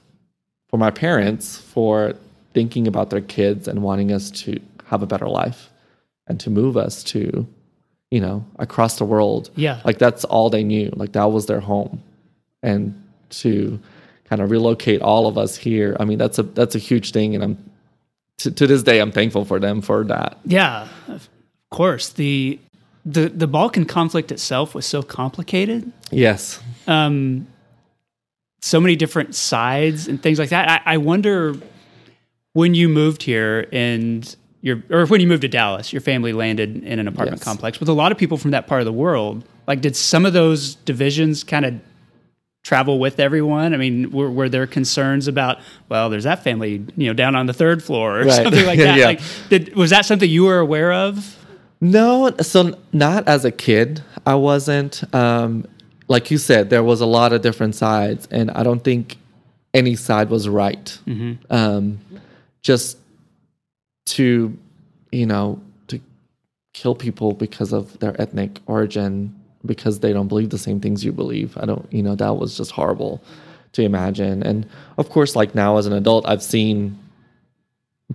for 0.69 0.77
my 0.77 0.91
parents 0.91 1.57
for 1.57 2.13
thinking 2.53 2.87
about 2.87 3.09
their 3.09 3.21
kids 3.21 3.67
and 3.67 3.81
wanting 3.83 4.11
us 4.11 4.29
to 4.31 4.59
have 4.85 5.01
a 5.03 5.05
better 5.05 5.27
life 5.29 5.69
and 6.27 6.39
to 6.39 6.49
move 6.49 6.75
us 6.77 7.03
to 7.03 7.47
you 8.11 8.19
know 8.19 8.43
across 8.59 8.97
the 8.97 9.05
world 9.05 9.49
Yeah. 9.55 9.81
like 9.85 9.97
that's 9.99 10.23
all 10.25 10.49
they 10.49 10.63
knew 10.63 10.91
like 10.95 11.11
that 11.13 11.25
was 11.31 11.45
their 11.45 11.59
home 11.59 12.01
and 12.63 12.93
to 13.29 13.79
kind 14.25 14.41
of 14.41 14.49
relocate 14.51 15.01
all 15.01 15.27
of 15.27 15.37
us 15.37 15.55
here 15.55 15.95
i 15.99 16.05
mean 16.05 16.17
that's 16.17 16.39
a 16.39 16.43
that's 16.43 16.75
a 16.75 16.79
huge 16.79 17.11
thing 17.11 17.35
and 17.35 17.43
i'm 17.43 17.57
to, 18.39 18.51
to 18.51 18.67
this 18.67 18.83
day 18.83 18.99
i'm 18.99 19.11
thankful 19.11 19.45
for 19.45 19.59
them 19.59 19.81
for 19.81 20.03
that 20.05 20.37
Yeah, 20.45 20.87
of 21.07 21.29
course. 21.71 22.09
The 22.09 22.59
the 23.09 23.29
the 23.29 23.47
Balkan 23.47 23.85
conflict 23.85 24.31
itself 24.31 24.75
was 24.75 24.85
so 24.85 25.01
complicated. 25.01 25.91
yes 26.11 26.59
Um, 26.87 27.47
so 28.61 28.81
many 28.81 28.95
different 28.95 29.33
sides 29.35 30.07
and 30.07 30.21
things 30.21 30.39
like 30.39 30.49
that. 30.49 30.69
I, 30.85 30.93
I 30.95 30.97
wonder 30.97 31.55
when 32.53 32.73
you 32.73 32.89
moved 32.89 33.23
here 33.23 33.67
and 33.71 34.35
your 34.61 34.83
or 34.89 35.05
when 35.05 35.21
you 35.21 35.27
moved 35.27 35.43
to 35.43 35.47
Dallas, 35.47 35.93
your 35.93 36.01
family 36.01 36.33
landed 36.33 36.83
in 36.83 36.99
an 36.99 37.07
apartment 37.07 37.37
Yes. 37.39 37.43
complex 37.45 37.79
with 37.79 37.87
a 37.87 37.93
lot 37.93 38.11
of 38.11 38.17
people 38.17 38.37
from 38.37 38.51
that 38.51 38.67
part 38.67 38.81
of 38.81 38.85
the 38.85 38.91
world. 38.93 39.43
Like, 39.67 39.81
did 39.81 39.95
some 39.95 40.25
of 40.25 40.33
those 40.33 40.75
divisions 40.75 41.43
kind 41.43 41.65
of 41.65 41.75
travel 42.63 42.99
with 42.99 43.19
everyone? 43.19 43.73
I 43.73 43.77
mean, 43.77 44.11
were, 44.11 44.29
were 44.31 44.49
there 44.49 44.65
concerns 44.67 45.27
about, 45.27 45.59
well, 45.89 46.09
there's 46.09 46.23
that 46.23 46.43
family, 46.43 46.83
you 46.97 47.07
know, 47.07 47.13
down 47.13 47.35
on 47.35 47.45
the 47.45 47.53
third 47.53 47.83
floor 47.83 48.19
or 48.21 48.23
Right. 48.25 48.31
something 48.43 48.65
like 48.65 48.79
that? 48.87 48.97
Yeah. 48.97 49.05
Like, 49.05 49.21
did, 49.49 49.75
was 49.75 49.91
that 49.91 50.05
something 50.05 50.29
you 50.29 50.45
were 50.45 50.59
aware 50.59 50.91
of? 50.91 51.36
No 51.81 52.31
so 52.41 52.77
not 52.93 53.27
as 53.27 53.45
a 53.45 53.51
kid. 53.51 54.01
I 54.25 54.35
wasn't 54.35 55.03
um 55.13 55.65
like 56.07 56.31
you 56.31 56.37
said 56.37 56.69
there 56.69 56.83
was 56.83 57.01
a 57.01 57.05
lot 57.05 57.33
of 57.33 57.41
different 57.41 57.75
sides 57.75 58.27
and 58.31 58.49
i 58.51 58.63
don't 58.63 58.83
think 58.83 59.17
any 59.73 59.95
side 59.95 60.29
was 60.29 60.47
right. 60.49 60.97
Um 61.49 61.99
just 62.61 62.97
to 64.07 64.57
you 65.11 65.25
know 65.25 65.61
to 65.87 65.99
kill 66.73 66.95
people 66.95 67.33
because 67.33 67.73
of 67.73 67.99
their 67.99 68.19
ethnic 68.21 68.59
origin 68.65 69.33
because 69.65 69.99
they 69.99 70.13
don't 70.13 70.27
believe 70.27 70.49
the 70.49 70.57
same 70.57 70.79
things 70.79 71.03
you 71.03 71.11
believe. 71.11 71.57
I 71.57 71.65
don't 71.65 71.87
you 71.91 72.01
know 72.01 72.15
that 72.15 72.37
was 72.37 72.57
just 72.57 72.71
horrible 72.71 73.21
to 73.73 73.83
imagine. 73.83 74.41
And 74.43 74.65
of 74.97 75.09
course 75.09 75.35
like 75.35 75.53
now 75.53 75.77
as 75.77 75.85
an 75.85 75.93
adult 75.93 76.25
i've 76.27 76.43
seen 76.43 76.97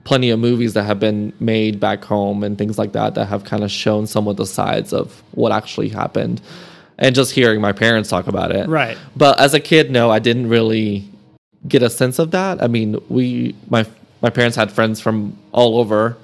plenty 0.05 0.31
of 0.31 0.39
movies 0.41 0.73
that 0.75 0.85
have 0.85 0.99
been 0.99 1.33
made 1.39 1.79
back 1.79 2.03
home 2.05 2.43
and 2.43 2.57
things 2.57 2.79
like 2.79 2.93
that 2.93 3.15
that 3.15 3.27
have 3.27 3.45
kind 3.45 3.63
of 3.63 3.71
shown 3.71 4.07
some 4.07 4.27
of 4.27 4.37
the 4.37 4.47
sides 4.47 4.93
of 4.93 5.23
what 5.33 5.53
actually 5.53 5.89
happened 5.91 6.41
and 6.99 7.15
just 7.15 7.33
hearing 7.33 7.61
my 7.61 7.73
parents 7.73 8.09
talk 8.09 8.27
about 8.27 8.51
it 8.53 8.69
Right. 8.69 8.97
but 9.17 9.39
as 9.39 9.53
a 9.55 9.61
kid 9.61 9.91
no 9.91 10.11
i 10.11 10.19
didn't 10.19 10.49
really 10.49 11.09
get 11.69 11.83
a 11.83 11.91
sense 11.91 12.19
of 12.19 12.31
that 12.31 12.63
i 12.63 12.67
mean 12.69 12.97
we 13.11 13.55
my 13.69 13.85
my 14.23 14.31
parents 14.31 14.57
had 14.57 14.73
friends 14.73 14.99
from 15.01 15.37
all 15.53 15.79
over 15.79 16.17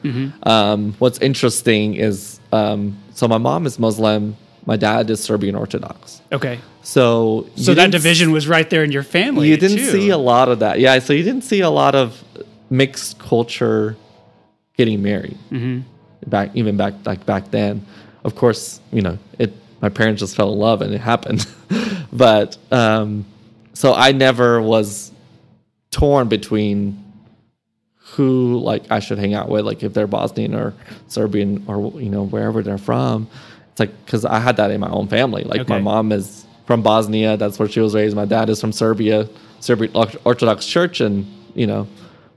um, 0.44 0.94
what's 0.98 1.18
interesting 1.18 1.94
is 1.94 2.40
um, 2.52 2.96
so 3.12 3.28
my 3.28 3.38
mom 3.38 3.66
is 3.66 3.78
muslim 3.78 4.34
my 4.64 4.76
dad 4.76 5.10
is 5.10 5.22
serbian 5.22 5.54
orthodox 5.54 6.22
Okay. 6.32 6.58
so 6.82 7.46
So 7.56 7.74
that 7.74 7.90
division 7.90 8.32
was 8.32 8.48
right 8.48 8.68
there 8.70 8.82
in 8.82 8.92
your 8.92 9.02
family. 9.02 9.48
you 9.48 9.56
didn't 9.58 9.78
too. 9.78 9.90
see 9.90 10.08
a 10.10 10.18
lot 10.18 10.48
of 10.48 10.58
that. 10.60 10.78
Yeah, 10.80 10.98
so 11.00 11.12
you 11.12 11.22
didn't 11.22 11.44
see 11.44 11.60
a 11.60 11.70
lot 11.70 11.94
of 11.94 12.22
mixed 12.70 13.18
culture 13.18 13.96
getting 14.76 15.02
married 15.02 15.38
back, 16.26 16.50
even 16.54 16.76
back 16.76 16.94
like 17.04 17.24
back 17.26 17.50
then. 17.50 17.84
Of 18.24 18.34
course, 18.34 18.80
you 18.92 19.02
know 19.02 19.18
it. 19.38 19.52
My 19.80 19.88
parents 19.88 20.20
just 20.20 20.34
fell 20.34 20.52
in 20.52 20.58
love 20.58 20.82
and 20.82 20.92
it 20.92 21.00
happened, 21.00 21.46
but 22.12 22.56
um, 22.72 23.24
so 23.74 23.94
I 23.94 24.12
never 24.12 24.60
was 24.60 25.12
torn 25.90 26.28
between 26.28 27.04
who 27.96 28.58
like 28.58 28.90
I 28.90 28.98
should 28.98 29.18
hang 29.18 29.34
out 29.34 29.48
with, 29.48 29.64
like 29.64 29.82
if 29.82 29.94
they're 29.94 30.06
Bosnian 30.08 30.54
or 30.54 30.74
Serbian 31.06 31.64
or 31.68 32.00
you 32.00 32.10
know 32.10 32.24
wherever 32.26 32.62
they're 32.62 32.78
from. 32.78 33.28
It's 33.70 33.80
like 33.80 34.04
because 34.04 34.24
I 34.24 34.40
had 34.40 34.56
that 34.56 34.70
in 34.70 34.80
my 34.80 34.90
own 34.90 35.06
family. 35.08 35.44
Like 35.44 35.68
my 35.68 35.78
mom 35.80 36.10
is 36.10 36.44
from 36.66 36.82
Bosnia, 36.82 37.36
that's 37.36 37.58
where 37.58 37.68
she 37.68 37.80
was 37.80 37.94
raised. 37.94 38.16
My 38.16 38.24
dad 38.24 38.50
is 38.50 38.60
from 38.60 38.72
Serbia, 38.72 39.28
Serbian 39.60 39.92
Orthodox 39.94 40.66
Church, 40.66 41.00
and 41.00 41.26
you 41.54 41.66
know 41.66 41.86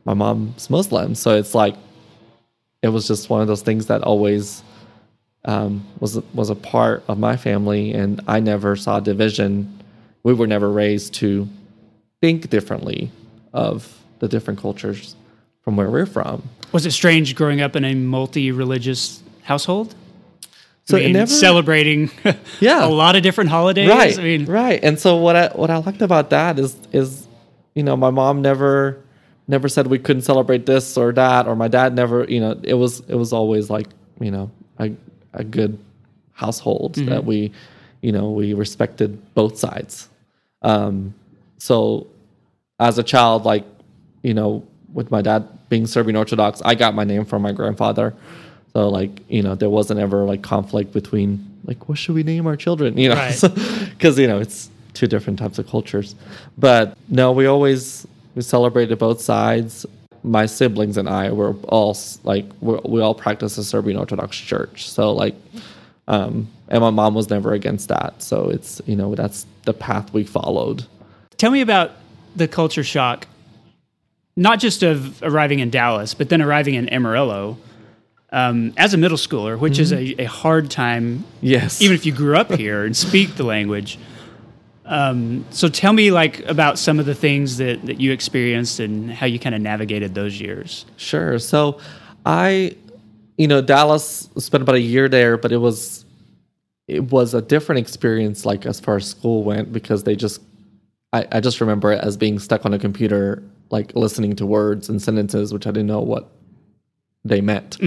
my 0.05 0.13
mom's 0.13 0.70
Muslim. 0.70 1.15
So 1.15 1.36
it's 1.36 1.53
like 1.55 1.75
it 2.81 2.89
was 2.89 3.08
just 3.08 3.29
one 3.29 3.41
of 3.41 3.48
those 3.48 3.62
things 3.62 3.88
that 3.88 4.01
always 4.03 4.63
um, 5.46 5.86
was 6.00 6.17
was 6.34 6.50
a 6.50 6.55
part 6.55 7.03
of 7.08 7.17
my 7.20 7.38
family, 7.38 7.93
and 7.93 8.22
I 8.27 8.39
never 8.39 8.75
saw 8.75 9.00
division. 9.00 9.81
We 10.24 10.34
were 10.34 10.48
never 10.48 10.72
raised 10.72 11.13
to 11.15 11.48
think 12.22 12.50
differently 12.50 13.12
of 13.53 13.98
the 14.20 14.27
different 14.27 14.60
cultures 14.60 15.15
from 15.63 15.75
where 15.77 15.89
we're 15.89 16.05
from. 16.05 16.48
Was 16.72 16.86
it 16.86 16.91
strange 16.91 17.36
growing 17.36 17.60
up 17.62 17.75
in 17.75 17.84
a 17.84 17.96
multi-religious 17.96 19.22
household? 19.43 19.96
So 20.86 20.98
I 20.98 21.01
mean, 21.01 21.13
never- 21.13 21.31
celebrating 21.31 22.12
Yeah. 22.60 22.86
a 22.86 22.89
lot 22.89 23.15
of 23.15 23.24
different 23.24 23.50
holidays. 23.50 23.89
right 23.89 24.17
I 24.17 24.24
mean, 24.24 24.46
right 24.46 24.79
and 24.84 25.00
so 25.00 25.15
what 25.17 25.36
i 25.36 25.48
what 25.50 25.70
i 25.70 25.77
liked 25.77 26.01
about 26.01 26.31
that 26.31 26.58
is 26.60 26.75
is 26.91 27.27
you 27.75 27.84
know 27.84 27.96
my 27.96 28.10
mom 28.10 28.41
never 28.41 29.00
never 29.48 29.67
said 29.67 29.88
we 29.88 30.00
couldn't 30.00 30.21
celebrate 30.24 30.65
this 30.65 30.98
or 30.98 31.12
that 31.13 31.48
or 31.48 31.55
my 31.55 31.67
dad 31.67 31.93
never 31.95 32.24
you 32.25 32.39
know 32.39 32.60
it 32.63 32.74
was 32.75 33.01
it 33.01 33.15
was 33.15 33.33
always 33.33 33.69
like 33.69 33.88
you 34.19 34.31
know 34.31 34.50
a, 34.79 34.91
a 35.33 35.43
good 35.43 35.77
household 36.33 36.95
that 36.95 37.24
we 37.25 37.51
you 38.01 38.12
know 38.12 38.31
we 38.31 38.53
respected 38.53 39.19
both 39.33 39.57
sides. 39.57 40.10
Um 40.62 41.13
so 41.57 42.07
as 42.79 42.98
a 42.98 43.03
child 43.03 43.45
like 43.45 43.65
you 44.24 44.33
know 44.33 44.65
with 44.93 45.12
my 45.12 45.21
dad 45.21 45.48
being 45.69 45.88
serbian 45.88 46.17
orthodox 46.17 46.62
i 46.65 46.75
got 46.75 46.93
my 46.93 47.03
name 47.03 47.24
from 47.25 47.41
my 47.41 47.51
grandfather. 47.51 48.13
So 48.74 48.89
like 48.89 49.12
you 49.29 49.41
know 49.43 49.55
there 49.55 49.69
wasn't 49.69 50.00
ever 50.00 50.24
like 50.24 50.41
conflict 50.41 50.93
between 50.93 51.45
like 51.65 51.88
what 51.89 51.98
should 51.98 52.15
we 52.15 52.24
name 52.24 52.48
our 52.48 52.55
children? 52.55 52.98
You 52.98 53.10
know 53.10 53.15
Right. 53.15 53.41
because 53.91 54.17
you 54.17 54.27
know 54.27 54.39
it's 54.39 54.69
two 54.93 55.07
different 55.07 55.39
types 55.39 55.60
of 55.60 55.67
cultures. 55.67 56.15
But 56.57 56.98
no 57.10 57.31
we 57.31 57.45
always 57.45 58.07
we 58.35 58.41
celebrated 58.41 58.97
both 59.00 59.21
sides. 59.21 59.85
My 60.23 60.45
siblings 60.45 60.97
and 60.97 61.09
i 61.09 61.31
were 61.31 61.55
all 61.63 61.97
like 62.23 62.45
we're, 62.61 62.79
we 62.85 63.01
all 63.01 63.15
practice 63.15 63.55
the 63.55 63.63
serbian 63.63 63.97
orthodox 63.97 64.38
church. 64.38 64.89
So 64.89 65.11
like 65.13 65.35
um 66.07 66.47
and 66.67 66.81
my 66.81 66.89
mom 66.89 67.15
was 67.15 67.29
never 67.29 67.53
against 67.53 67.89
that. 67.89 68.21
So 68.21 68.50
it's 68.50 68.81
you 68.85 68.95
know 68.95 69.15
that's 69.15 69.45
the 69.63 69.73
path 69.73 70.13
we 70.13 70.23
followed. 70.23 70.85
Tell 71.38 71.51
me 71.51 71.61
about 71.61 71.91
the 72.35 72.47
culture 72.47 72.83
shock, 72.83 73.27
not 74.35 74.59
just 74.59 74.83
of 74.83 75.21
arriving 75.23 75.59
in 75.59 75.69
Dallas, 75.69 76.13
but 76.13 76.29
then 76.29 76.41
arriving 76.41 76.75
in 76.75 76.88
Amarillo 76.89 77.57
um, 78.31 78.73
as 78.77 78.93
a 78.93 78.97
middle 78.97 79.17
schooler, 79.17 79.59
which 79.59 79.77
is 79.79 79.91
a, 79.91 80.21
a 80.21 80.25
hard 80.25 80.71
time, 80.71 81.25
yes. 81.41 81.81
even 81.81 81.95
if 81.95 82.05
you 82.05 82.13
grew 82.13 82.38
up 82.38 82.51
here 82.51 82.85
and 82.85 82.95
speak 82.95 83.35
the 83.35 83.43
language. 83.43 83.97
Um, 84.91 85.45
so 85.51 85.69
tell 85.69 85.93
me 85.93 86.12
like 86.12 86.39
about 86.41 86.77
some 86.77 87.00
of 87.00 87.05
the 87.05 87.15
things 87.15 87.55
that, 87.57 87.86
that 87.86 88.01
you 88.01 88.12
experienced 88.12 88.81
and 88.81 89.10
how 89.10 89.25
you 89.25 89.39
kind 89.39 89.55
of 89.55 89.62
navigated 89.62 90.13
those 90.13 90.39
years. 90.39 90.86
Sure. 90.98 91.39
So 91.39 91.79
I, 92.25 92.75
you 93.38 93.48
know, 93.48 93.62
Dallas 93.62 94.29
spent 94.38 94.62
about 94.62 94.75
a 94.75 94.81
year 94.81 95.07
there, 95.07 95.38
but 95.38 95.53
it 95.53 95.57
was 95.57 96.03
it 96.89 97.10
was 97.10 97.33
a 97.33 97.41
different 97.41 97.79
experience 97.79 98.45
like 98.45 98.65
as 98.65 98.81
far 98.81 98.98
as 98.98 99.07
school 99.07 99.45
went 99.45 99.71
because 99.71 100.03
they 100.03 100.17
just 100.17 100.41
I, 101.13 101.25
I 101.31 101.39
just 101.39 101.62
remember 101.62 101.93
it 101.93 102.03
as 102.03 102.17
being 102.17 102.38
stuck 102.38 102.65
on 102.65 102.74
a 102.74 102.79
computer, 102.79 103.41
like 103.69 103.95
listening 103.95 104.36
to 104.36 104.45
words 104.45 104.89
and 104.89 105.01
sentences, 105.01 105.53
which 105.53 105.65
I 105.67 105.71
didn't 105.71 105.88
know 105.88 106.01
what 106.01 106.29
they 107.24 107.39
meant. 107.39 107.77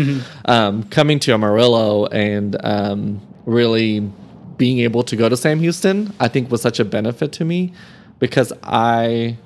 Um, 0.47 0.85
coming 0.85 1.19
to 1.21 1.35
Amarillo 1.35 2.07
and 2.07 2.57
um, 2.65 3.21
really 3.45 4.11
being 4.57 4.81
able 4.81 5.03
to 5.05 5.17
go 5.17 5.29
to 5.29 5.37
Sam 5.37 5.61
Houston, 5.61 6.13
I 6.21 6.29
think 6.29 6.51
was 6.51 6.63
such 6.63 6.81
a 6.81 6.85
benefit 6.85 7.33
to 7.33 7.45
me 7.45 7.73
because 8.19 8.53
I 8.63 9.37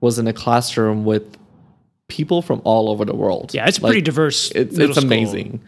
was 0.00 0.18
in 0.18 0.26
a 0.26 0.32
classroom 0.32 1.04
with 1.04 1.36
people 2.08 2.42
from 2.42 2.60
all 2.64 2.88
over 2.88 3.04
the 3.04 3.14
world. 3.14 3.52
Yeah, 3.54 3.66
it's 3.66 3.78
a 3.78 3.80
pretty 3.80 4.00
diverse 4.00 4.50
It's 4.52 4.78
it's 4.78 4.96
amazing. 4.96 5.60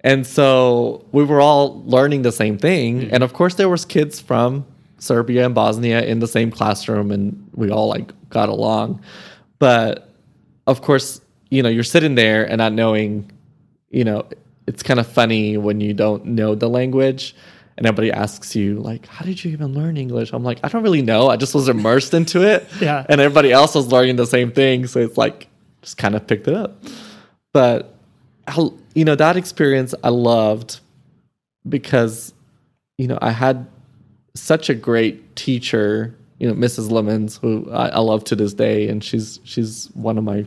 And 0.00 0.26
so 0.26 1.04
we 1.12 1.24
were 1.24 1.40
all 1.40 1.82
learning 1.84 2.22
the 2.22 2.32
same 2.32 2.58
thing. 2.58 3.00
Mm-hmm. 3.00 3.14
And 3.14 3.22
of 3.22 3.32
course 3.32 3.54
there 3.54 3.68
was 3.68 3.84
kids 3.84 4.20
from 4.20 4.66
Serbia 4.98 5.46
and 5.46 5.54
Bosnia 5.54 6.02
in 6.02 6.18
the 6.18 6.28
same 6.28 6.50
classroom 6.50 7.10
and 7.10 7.48
we 7.54 7.70
all 7.70 7.88
like 7.88 8.12
got 8.28 8.48
along. 8.48 9.02
But 9.58 10.14
of 10.66 10.82
course, 10.82 11.20
you 11.50 11.62
know, 11.62 11.68
you're 11.68 11.84
sitting 11.84 12.14
there 12.16 12.44
and 12.44 12.58
not 12.58 12.72
knowing, 12.72 13.30
you 13.90 14.04
know, 14.04 14.26
it's 14.66 14.82
kind 14.82 15.00
of 15.00 15.06
funny 15.06 15.56
when 15.56 15.80
you 15.80 15.94
don't 15.94 16.24
know 16.24 16.54
the 16.54 16.68
language 16.68 17.34
and 17.76 17.86
everybody 17.86 18.12
asks 18.12 18.54
you 18.54 18.78
like, 18.78 19.06
how 19.06 19.24
did 19.24 19.42
you 19.42 19.50
even 19.50 19.74
learn 19.74 19.96
English? 19.96 20.32
I'm 20.32 20.44
like, 20.44 20.60
I 20.62 20.68
don't 20.68 20.82
really 20.82 21.02
know. 21.02 21.28
I 21.28 21.36
just 21.36 21.54
was 21.54 21.68
immersed 21.68 22.14
into 22.14 22.42
it. 22.42 22.66
Yeah. 22.80 23.04
And 23.08 23.20
everybody 23.20 23.52
else 23.52 23.74
was 23.74 23.88
learning 23.90 24.16
the 24.16 24.26
same 24.26 24.52
thing. 24.52 24.86
So 24.86 25.00
it's 25.00 25.18
like, 25.18 25.48
just 25.82 25.98
kind 25.98 26.14
of 26.14 26.26
picked 26.26 26.46
it 26.48 26.54
up. 26.54 26.82
But, 27.52 27.94
I, 28.46 28.68
you 28.94 29.04
know, 29.04 29.16
that 29.16 29.36
experience 29.36 29.94
I 30.04 30.10
loved 30.10 30.80
because, 31.68 32.32
you 32.96 33.08
know, 33.08 33.18
I 33.20 33.30
had 33.30 33.66
such 34.34 34.70
a 34.70 34.74
great 34.74 35.34
teacher, 35.36 36.16
you 36.38 36.48
know, 36.48 36.54
Mrs. 36.54 36.90
Lemons, 36.90 37.36
who 37.36 37.68
I, 37.70 37.88
I 37.88 37.98
love 37.98 38.24
to 38.24 38.36
this 38.36 38.54
day. 38.54 38.88
And 38.88 39.02
she's, 39.02 39.40
she's 39.44 39.90
one 39.94 40.16
of 40.16 40.24
my, 40.24 40.46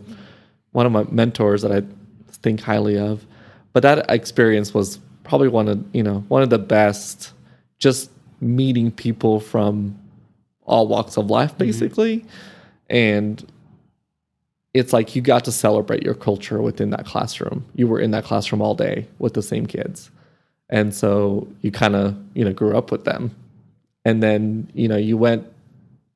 one 0.72 0.86
of 0.86 0.91
my 0.91 1.03
mentors 1.12 1.62
that 1.62 1.72
I 1.72 1.84
think 2.31 2.62
highly 2.62 2.98
of. 2.98 3.25
But 3.74 3.84
that 3.84 4.10
experience 4.10 4.74
was 4.74 5.00
probably 5.27 5.48
one 5.48 5.67
of, 5.67 5.86
you 5.93 6.03
know, 6.03 6.24
one 6.27 6.43
of 6.43 6.50
the 6.50 6.60
best 6.60 7.34
just 7.79 8.10
meeting 8.41 8.91
people 8.91 9.39
from 9.39 9.98
all 10.63 10.88
walks 10.88 11.17
of 11.17 11.29
life, 11.29 11.51
mm-hmm. 11.51 11.60
basically. 11.60 12.25
And 12.89 13.46
it's 14.74 14.93
like 14.93 15.15
you 15.15 15.22
got 15.22 15.46
to 15.46 15.51
celebrate 15.51 16.03
your 16.03 16.13
culture 16.13 16.62
within 16.62 16.91
that 16.91 17.05
classroom. 17.05 17.65
You 17.75 17.88
were 17.88 18.00
in 18.00 18.12
that 18.12 18.24
classroom 18.24 18.62
all 18.62 18.75
day 18.75 19.07
with 19.19 19.34
the 19.34 19.41
same 19.41 19.65
kids. 19.65 20.12
And 20.69 20.93
so 20.93 21.48
you 21.62 21.72
kind 21.72 21.96
of, 21.96 22.15
you 22.34 22.46
know, 22.46 22.53
grew 22.53 22.77
up 22.77 22.91
with 22.91 23.05
them. 23.05 23.36
And 24.05 24.22
then, 24.22 24.69
you 24.74 24.88
know, 24.88 24.98
you 24.98 25.17
went 25.17 25.48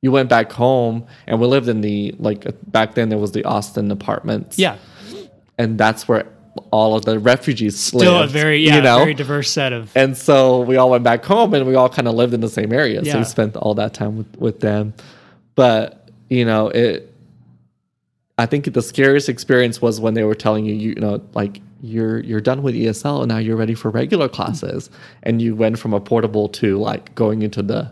you 0.01 0.11
went 0.11 0.29
back 0.29 0.51
home 0.51 1.05
and 1.27 1.39
we 1.39 1.47
lived 1.47 1.67
in 1.67 1.81
the 1.81 2.15
like 2.17 2.45
back 2.71 2.95
then 2.95 3.09
there 3.09 3.19
was 3.19 3.31
the 3.31 3.43
Austin 3.45 3.91
apartments. 3.91 4.57
Yeah, 4.57 4.77
And 5.57 5.77
that's 5.77 6.07
where 6.07 6.25
all 6.71 6.95
of 6.95 7.05
the 7.05 7.19
refugees 7.19 7.79
still 7.79 8.19
lived, 8.19 8.29
a 8.29 8.33
very 8.33 8.65
yeah 8.65 8.77
you 8.77 8.81
know? 8.81 8.97
very 8.99 9.13
diverse 9.13 9.49
set 9.49 9.73
of 9.73 9.95
And 9.95 10.17
so 10.17 10.61
we 10.61 10.77
all 10.77 10.89
went 10.89 11.03
back 11.03 11.23
home 11.23 11.53
and 11.53 11.65
we 11.65 11.75
all 11.75 11.89
kind 11.89 12.07
of 12.07 12.15
lived 12.15 12.33
in 12.33 12.41
the 12.41 12.49
same 12.49 12.73
area. 12.73 13.03
So 13.05 13.17
we 13.17 13.23
spent 13.23 13.55
all 13.55 13.75
that 13.75 13.93
time 13.93 14.17
with, 14.17 14.37
with 14.37 14.59
them. 14.59 14.93
But, 15.55 16.09
you 16.29 16.45
know, 16.45 16.69
it 16.69 17.13
I 18.37 18.45
think 18.45 18.73
the 18.73 18.81
scariest 18.81 19.29
experience 19.29 19.81
was 19.81 19.99
when 19.99 20.13
they 20.13 20.23
were 20.23 20.35
telling 20.35 20.65
you, 20.65 20.73
you 20.73 20.95
know, 20.95 21.21
like 21.33 21.61
you're 21.81 22.19
you're 22.19 22.41
done 22.41 22.63
with 22.63 22.75
ESL 22.75 23.19
and 23.19 23.29
now 23.29 23.37
you're 23.37 23.57
ready 23.57 23.75
for 23.75 23.89
regular 23.89 24.27
classes. 24.27 24.89
And 25.23 25.41
you 25.41 25.55
went 25.55 25.79
from 25.79 25.93
a 25.93 25.99
portable 25.99 26.49
to 26.49 26.77
like 26.77 27.13
going 27.15 27.43
into 27.43 27.61
the 27.61 27.91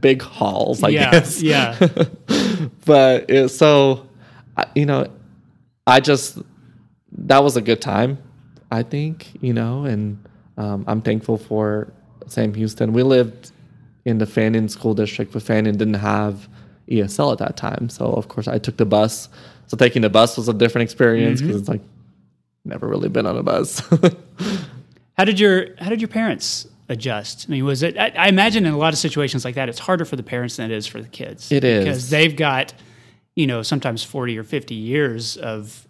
big 0.00 0.22
halls, 0.22 0.82
I 0.82 0.88
yeah 0.88 1.10
guess 1.10 1.42
yeah 1.42 1.78
but 2.84 3.30
it, 3.30 3.48
so 3.50 4.08
you 4.74 4.86
know 4.86 5.06
i 5.86 6.00
just 6.00 6.38
that 7.14 7.42
was 7.42 7.56
a 7.56 7.60
good 7.60 7.80
time 7.80 8.18
i 8.70 8.82
think 8.82 9.32
you 9.40 9.52
know 9.52 9.84
and 9.84 10.22
um, 10.56 10.84
i'm 10.86 11.00
thankful 11.00 11.36
for 11.36 11.92
sam 12.26 12.54
houston 12.54 12.92
we 12.92 13.02
lived 13.02 13.52
in 14.04 14.18
the 14.18 14.26
fannin 14.26 14.68
school 14.68 14.94
district 14.94 15.32
but 15.32 15.42
fannin 15.42 15.76
didn't 15.76 15.94
have 15.94 16.48
esl 16.88 17.32
at 17.32 17.38
that 17.38 17.56
time 17.56 17.88
so 17.88 18.06
of 18.06 18.28
course 18.28 18.48
i 18.48 18.58
took 18.58 18.76
the 18.76 18.86
bus 18.86 19.28
so 19.66 19.76
taking 19.76 20.02
the 20.02 20.10
bus 20.10 20.36
was 20.36 20.48
a 20.48 20.52
different 20.54 20.82
experience 20.82 21.40
because 21.40 21.56
it's 21.56 21.68
like 21.68 21.80
never 22.64 22.86
really 22.86 23.08
been 23.08 23.26
on 23.26 23.36
a 23.36 23.42
bus 23.42 23.82
How 25.16 25.24
did 25.24 25.38
your 25.38 25.68
How 25.78 25.88
did 25.90 26.00
your 26.00 26.08
parents 26.08 26.66
adjust? 26.88 27.46
I 27.48 27.52
mean, 27.52 27.64
was 27.64 27.82
it? 27.82 27.96
I, 27.96 28.12
I 28.16 28.28
imagine 28.28 28.66
in 28.66 28.74
a 28.74 28.78
lot 28.78 28.92
of 28.92 28.98
situations 28.98 29.44
like 29.44 29.54
that, 29.54 29.68
it's 29.68 29.78
harder 29.78 30.04
for 30.04 30.16
the 30.16 30.22
parents 30.22 30.56
than 30.56 30.70
it 30.70 30.74
is 30.74 30.86
for 30.86 31.00
the 31.00 31.08
kids. 31.08 31.50
It 31.52 31.64
is. 31.64 31.84
because 31.84 32.10
they've 32.10 32.34
got, 32.34 32.74
you 33.36 33.46
know, 33.46 33.62
sometimes 33.62 34.02
forty 34.02 34.36
or 34.36 34.42
fifty 34.42 34.74
years 34.74 35.36
of 35.36 35.86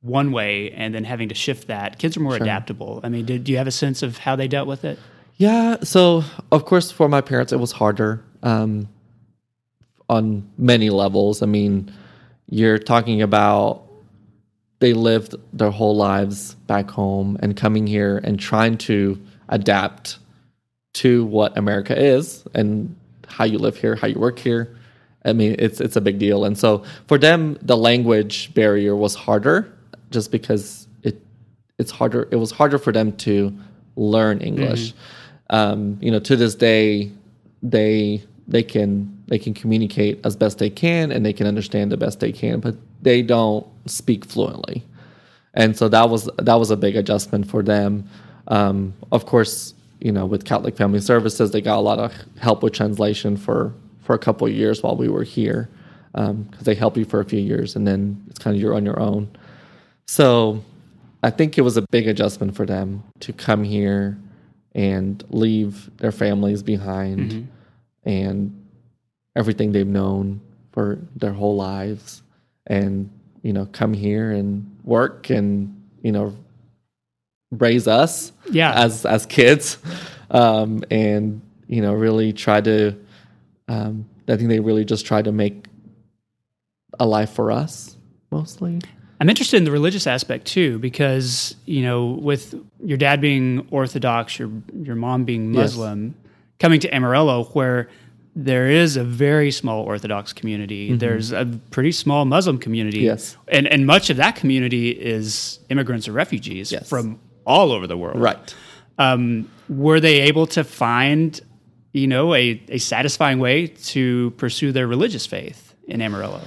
one 0.00 0.32
way, 0.32 0.70
and 0.70 0.94
then 0.94 1.04
having 1.04 1.28
to 1.28 1.34
shift 1.34 1.68
that. 1.68 1.98
Kids 1.98 2.16
are 2.16 2.20
more 2.20 2.36
adaptable. 2.36 3.00
I 3.02 3.08
mean, 3.08 3.24
did 3.24 3.44
do 3.44 3.52
you 3.52 3.58
have 3.58 3.66
a 3.66 3.72
sense 3.72 4.02
of 4.02 4.18
how 4.18 4.36
they 4.36 4.48
dealt 4.48 4.68
with 4.68 4.84
it? 4.84 4.98
Yeah, 5.36 5.76
so 5.82 6.24
of 6.50 6.64
course 6.64 6.90
for 6.90 7.08
my 7.08 7.20
parents 7.20 7.52
it 7.52 7.60
was 7.60 7.72
harder 7.72 8.22
um, 8.42 8.88
on 10.08 10.48
many 10.58 10.90
levels. 10.90 11.42
I 11.42 11.46
mean, 11.46 11.92
you're 12.48 12.78
talking 12.78 13.22
about 13.22 13.84
they 14.80 14.92
lived 14.92 15.34
their 15.52 15.70
whole 15.70 15.96
lives 15.96 16.54
back 16.66 16.90
home 16.90 17.36
and 17.40 17.56
coming 17.56 17.86
here 17.86 18.18
and 18.22 18.38
trying 18.38 18.78
to 18.78 19.20
adapt 19.48 20.18
to 20.94 21.24
what 21.26 21.56
America 21.56 21.96
is 21.98 22.44
and 22.54 22.94
how 23.26 23.44
you 23.44 23.58
live 23.58 23.76
here, 23.76 23.94
how 23.94 24.06
you 24.06 24.18
work 24.18 24.38
here. 24.38 24.76
I 25.24 25.32
mean, 25.32 25.56
it's 25.58 25.80
it's 25.80 25.96
a 25.96 26.00
big 26.00 26.18
deal. 26.18 26.44
And 26.44 26.56
so 26.56 26.84
for 27.06 27.18
them, 27.18 27.58
the 27.62 27.76
language 27.76 28.54
barrier 28.54 28.96
was 28.96 29.14
harder, 29.14 29.72
just 30.10 30.30
because 30.30 30.88
it 31.02 31.20
it's 31.78 31.90
harder. 31.90 32.28
It 32.30 32.36
was 32.36 32.50
harder 32.50 32.78
for 32.78 32.92
them 32.92 33.12
to 33.18 33.56
learn 33.96 34.40
English. 34.40 34.92
Um, 35.50 35.98
you 36.00 36.10
know, 36.10 36.20
to 36.20 36.36
this 36.36 36.54
day, 36.54 37.10
they 37.62 38.22
they 38.46 38.62
can 38.62 39.22
they 39.28 39.38
can 39.38 39.54
communicate 39.54 40.20
as 40.24 40.36
best 40.36 40.58
they 40.58 40.70
can 40.70 41.12
and 41.12 41.24
they 41.24 41.32
can 41.32 41.46
understand 41.46 41.92
the 41.92 41.96
best 41.96 42.20
they 42.20 42.32
can, 42.32 42.60
but 42.60 42.74
they 43.02 43.22
don't 43.22 43.66
speak 43.86 44.24
fluently. 44.24 44.82
And 45.54 45.76
so 45.76 45.88
that 45.88 46.08
was 46.08 46.28
that 46.38 46.54
was 46.54 46.70
a 46.70 46.76
big 46.76 46.96
adjustment 46.96 47.48
for 47.48 47.62
them. 47.62 48.08
Um, 48.48 48.94
of 49.12 49.26
course, 49.26 49.74
you 50.00 50.12
know, 50.12 50.24
with 50.24 50.44
Catholic 50.44 50.76
Family 50.76 51.00
Services, 51.00 51.50
they 51.50 51.60
got 51.60 51.78
a 51.78 51.80
lot 51.80 51.98
of 51.98 52.12
help 52.38 52.62
with 52.62 52.72
translation 52.72 53.36
for 53.36 53.74
for 54.02 54.14
a 54.14 54.18
couple 54.18 54.46
of 54.46 54.52
years 54.52 54.82
while 54.82 54.96
we 54.96 55.08
were 55.08 55.24
here, 55.24 55.68
because 56.12 56.64
they 56.64 56.74
help 56.74 56.96
you 56.96 57.04
for 57.04 57.20
a 57.20 57.24
few 57.24 57.40
years, 57.40 57.76
and 57.76 57.86
then 57.86 58.22
it's 58.30 58.38
kind 58.38 58.56
of 58.56 58.62
you're 58.62 58.74
on 58.74 58.84
your 58.84 58.98
own. 58.98 59.28
So, 60.08 60.64
I 61.22 61.28
think 61.28 61.58
it 61.58 61.60
was 61.62 61.76
a 61.76 61.82
big 61.90 62.08
adjustment 62.08 62.56
for 62.56 62.64
them 62.64 63.02
to 63.20 63.32
come 63.34 63.62
here 63.62 64.16
and 64.74 65.22
leave 65.28 65.90
their 65.98 66.12
families 66.12 66.62
behind 66.62 67.46
and 68.04 68.66
everything 69.36 69.72
they've 69.72 69.86
known 69.86 70.40
for 70.72 70.98
their 71.16 71.32
whole 71.34 71.56
lives 71.56 72.22
and 72.66 73.10
you 73.42 73.52
know 73.52 73.66
come 73.72 73.92
here 73.92 74.30
and 74.30 74.64
work 74.84 75.28
and 75.30 75.74
you 76.02 76.12
know 76.12 76.34
raise 77.50 77.86
us 77.88 78.32
Yeah. 78.50 78.72
as 78.72 79.04
as 79.04 79.26
kids 79.26 79.78
um 80.30 80.84
and 80.90 81.40
you 81.66 81.80
know 81.82 81.92
really 81.94 82.32
try 82.32 82.60
to 82.60 82.96
um 83.68 84.06
i 84.28 84.36
think 84.36 84.48
they 84.48 84.60
really 84.60 84.84
just 84.84 85.06
try 85.06 85.22
to 85.22 85.32
make 85.32 85.66
a 87.00 87.06
life 87.06 87.30
for 87.30 87.50
us 87.50 87.96
mostly 88.30 88.80
I'm 89.20 89.28
interested 89.28 89.56
in 89.56 89.64
the 89.64 89.70
religious 89.72 90.06
aspect 90.06 90.46
too, 90.46 90.78
because 90.78 91.56
you 91.66 91.82
know, 91.82 92.06
with 92.22 92.54
your 92.84 92.98
dad 92.98 93.20
being 93.20 93.66
Orthodox, 93.70 94.38
your 94.38 94.50
your 94.82 94.96
mom 94.96 95.24
being 95.24 95.52
Yes. 95.54 95.72
Muslim, 95.76 96.14
coming 96.60 96.80
to 96.80 96.94
Amarillo, 96.94 97.44
where 97.52 97.88
there 98.36 98.68
is 98.70 98.96
a 98.96 99.02
very 99.02 99.50
small 99.50 99.82
Orthodox 99.82 100.32
community, 100.32 100.94
there's 100.94 101.32
a 101.32 101.44
pretty 101.70 101.90
small 101.90 102.24
Muslim 102.24 102.58
community, 102.58 102.98
Mm-hmm. 102.98 103.06
Yes. 103.06 103.36
and 103.48 103.66
and 103.66 103.86
much 103.86 104.10
of 104.10 104.16
that 104.18 104.36
community 104.36 104.90
is 104.90 105.58
immigrants 105.68 106.06
or 106.08 106.12
refugees 106.12 106.70
Yes. 106.70 106.88
from 106.88 107.18
all 107.44 107.72
over 107.72 107.86
the 107.88 107.96
world. 107.96 108.20
right 108.20 108.54
Um, 108.98 109.48
were 109.68 110.00
they 110.00 110.20
able 110.22 110.46
to 110.48 110.62
find, 110.64 111.40
you 111.92 112.06
know, 112.06 112.34
a, 112.34 112.60
a 112.68 112.78
satisfying 112.78 113.38
way 113.40 113.66
to 113.92 114.30
pursue 114.36 114.70
their 114.72 114.86
religious 114.86 115.26
faith 115.26 115.74
in 115.88 116.00
Amarillo? 116.00 116.40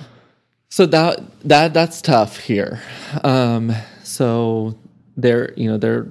So 0.71 0.85
that 0.87 1.19
that 1.47 1.73
that's 1.73 2.01
tough 2.01 2.37
here. 2.39 2.81
Um, 3.25 3.73
so 4.03 4.77
there, 5.17 5.53
you 5.57 5.69
know, 5.69 5.77
there 5.77 6.07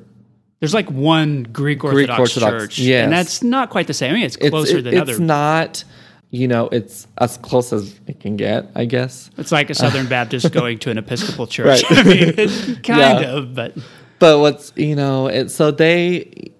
There's 0.60 0.74
like 0.74 0.90
one 0.90 1.44
Greek 1.44 1.82
Orthodox, 1.82 2.20
Orthodox, 2.20 2.62
church, 2.64 2.78
yes. 2.78 3.04
and 3.04 3.12
that's 3.12 3.42
not 3.42 3.70
quite 3.70 3.86
the 3.86 3.94
same. 3.94 4.10
I 4.10 4.14
mean, 4.14 4.24
it's 4.24 4.36
it's 4.36 4.50
closer 4.50 4.78
it- 4.78 4.82
than 4.82 4.92
it's 4.94 5.00
other. 5.02 5.12
It's 5.12 5.20
not. 5.20 5.84
You 6.32 6.46
know, 6.46 6.68
it's 6.68 7.08
as 7.18 7.38
close 7.38 7.72
as 7.72 7.98
it 8.06 8.20
can 8.20 8.36
get, 8.36 8.70
I 8.76 8.84
guess. 8.84 9.30
it's 9.36 9.50
like 9.50 9.68
a 9.68 9.74
Southern 9.74 10.06
Baptist 10.16 10.52
going 10.52 10.78
to 10.80 10.90
an 10.92 10.98
Episcopal 10.98 11.48
church. 11.48 11.82
Right. 11.82 11.84
I 11.98 12.02
mean, 12.04 12.34
kind 12.84 12.84
Yeah. 13.20 13.20
of, 13.36 13.52
but 13.54 13.76
But 14.20 14.38
what's 14.38 14.72
you 14.76 14.94
know, 14.94 15.26
it 15.26 15.50
so 15.50 15.72
they, 15.72 16.52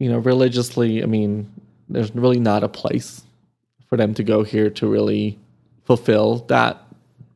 you 0.00 0.08
know, 0.10 0.18
religiously. 0.18 1.04
I 1.04 1.06
mean, 1.06 1.52
there's 1.88 2.12
really 2.16 2.40
not 2.40 2.64
a 2.64 2.68
place 2.68 3.22
for 3.88 3.96
them 3.96 4.12
to 4.14 4.24
go 4.24 4.42
here 4.42 4.70
to 4.70 4.88
really 4.88 5.38
fulfill 5.84 6.38
that 6.48 6.82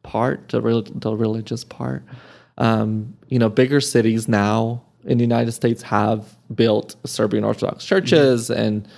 part, 0.07 0.49
the, 0.49 0.61
rel- 0.63 0.83
the 0.83 1.15
religious 1.17 1.65
part. 1.65 2.03
Um, 2.59 3.17
you 3.29 3.39
know, 3.39 3.49
bigger 3.51 3.81
cities 3.81 4.29
now 4.29 4.83
in 5.05 5.19
the 5.19 5.25
United 5.25 5.53
States 5.53 5.83
have 5.83 6.37
built 6.55 6.97
Serbian 7.05 7.45
Orthodox 7.45 7.85
churches, 7.85 8.51
and 8.51 8.89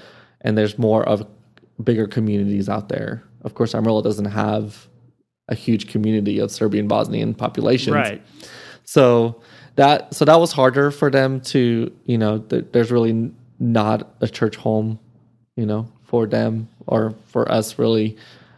and 0.42 0.56
there's 0.56 0.78
more 0.78 1.02
of 1.08 1.26
bigger 1.82 2.06
communities 2.06 2.68
out 2.68 2.88
there. 2.88 3.22
Of 3.42 3.54
course, 3.54 3.74
Amarillo 3.74 4.02
doesn't 4.02 4.26
have 4.26 4.86
a 5.48 5.54
huge 5.54 5.88
community 5.88 6.38
of 6.38 6.50
Serbian 6.50 6.86
Bosnian 6.88 7.34
populations, 7.34 7.94
Right. 7.94 8.22
so 8.84 9.40
that 9.76 10.14
so 10.14 10.24
that 10.24 10.38
was 10.38 10.52
harder 10.52 10.90
for 10.90 11.10
them 11.10 11.40
to 11.52 11.90
you 12.04 12.18
know 12.18 12.38
th- 12.38 12.66
there's 12.72 12.90
really 12.92 13.32
not 13.58 14.14
a 14.20 14.28
church 14.28 14.56
home 14.56 14.98
you 15.56 15.66
know 15.66 15.88
for 16.04 16.26
them 16.26 16.68
or 16.86 17.14
for 17.26 17.50
us 17.50 17.78
really 17.78 18.16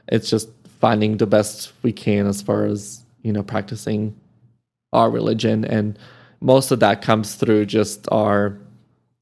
it's 0.09 0.29
just 0.29 0.49
finding 0.81 1.19
the 1.19 1.27
best 1.27 1.73
we 1.83 1.93
can 1.93 2.27
as 2.27 2.43
far 2.43 2.65
as 2.65 3.05
you 3.23 3.33
know 3.33 3.43
practicing 3.43 4.15
our 4.93 5.11
religion 5.11 5.65
and 5.65 5.99
most 6.41 6.71
of 6.71 6.81
that 6.81 7.03
comes 7.03 7.35
through 7.35 7.67
just 7.67 8.09
our 8.11 8.59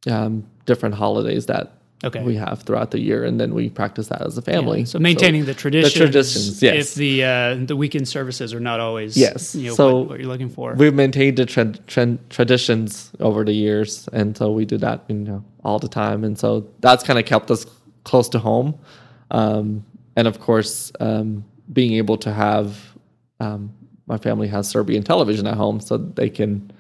um, 0.09 0.45
different 0.67 0.95
holidays 0.95 1.47
that 1.47 1.73
Okay. 2.05 2.23
we 2.23 2.37
have 2.37 2.63
throughout 2.63 2.93
the 2.93 3.01
year 3.01 3.25
and 3.25 3.41
then 3.41 3.53
we 3.53 3.69
practice 3.71 4.07
that 4.07 4.23
as 4.23 4.39
a 4.39 4.43
family 4.43 4.85
So 4.85 5.01
maintaining 5.01 5.47
the 5.47 5.53
traditions. 5.55 5.95
traditions, 5.95 6.63
yes. 6.63 6.91
If 6.93 6.95
the 6.95 7.25
uh, 7.25 7.55
the 7.67 7.75
weekend 7.75 8.07
services 8.07 8.55
are 8.55 8.61
not 8.61 8.79
always 8.79 9.17
Yes. 9.17 9.57
you 9.57 9.71
know, 9.71 9.75
So 9.75 9.97
what, 9.97 10.09
what 10.11 10.21
you're 10.21 10.29
looking 10.29 10.49
for. 10.49 10.75
we've 10.75 10.95
maintained 10.95 11.39
the 11.39 11.45
trend, 11.47 11.85
trend, 11.89 12.21
traditions 12.31 13.11
over 13.19 13.45
the 13.45 13.53
years 13.53 14.09
and 14.13 14.37
so 14.37 14.53
we 14.53 14.65
do 14.65 14.79
that 14.79 15.03
you 15.09 15.17
know 15.17 15.43
all 15.65 15.81
the 15.81 15.89
time 15.89 16.23
and 16.23 16.39
so 16.39 16.69
that's 16.79 17.03
kind 17.03 17.19
of 17.19 17.25
kept 17.25 17.51
us 17.51 17.67
close 18.05 18.29
to 18.29 18.39
home 18.39 18.79
um, 19.33 19.85
and 20.19 20.27
of 20.27 20.37
course 20.41 20.91
um, 21.01 21.45
being 21.73 21.93
able 22.03 22.17
to 22.19 22.31
have 22.33 22.67
um, 23.41 23.73
my 24.07 24.19
family 24.19 24.49
has 24.49 24.69
serbian 24.69 25.03
television 25.03 25.47
at 25.47 25.55
home 25.55 25.79
so 25.81 25.97
they 25.99 26.31
can 26.31 26.71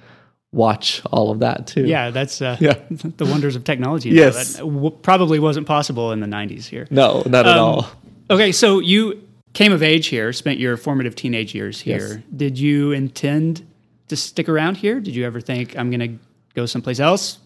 watch 0.52 1.02
all 1.12 1.30
of 1.30 1.38
that 1.40 1.66
too 1.66 1.84
yeah, 1.86 2.10
that's 2.10 2.40
uh, 2.42 2.56
Yeah. 2.60 2.74
the 2.90 3.26
wonders 3.26 3.54
of 3.56 3.62
technology. 3.64 4.08
Yes. 4.10 4.54
That 4.54 4.64
w- 4.64 4.90
probably 5.02 5.38
wasn't 5.38 5.66
possible 5.66 6.10
in 6.12 6.20
the 6.20 6.26
90s 6.38 6.64
here. 6.64 6.86
no 6.90 7.22
not 7.26 7.46
at 7.46 7.56
Um, 7.56 7.64
all 7.64 7.86
Okay, 8.30 8.52
so 8.52 8.78
you 8.80 9.22
came 9.54 9.72
of 9.72 9.82
age 9.82 10.06
here, 10.08 10.32
spent 10.34 10.58
your 10.58 10.76
formative 10.76 11.14
teenage 11.14 11.54
years 11.54 11.80
here. 11.80 12.08
Yes. 12.08 12.18
Did 12.36 12.58
you 12.58 12.92
intend 12.92 13.66
to 14.08 14.16
stick 14.16 14.48
around 14.50 14.76
here? 14.76 15.00
Did 15.00 15.14
you 15.16 15.24
ever 15.24 15.40
think 15.40 15.76
I'm 15.78 15.90
going 15.90 16.00
to 16.00 16.18
go 16.54 16.66
someplace 16.66 17.00
else? 17.00 17.38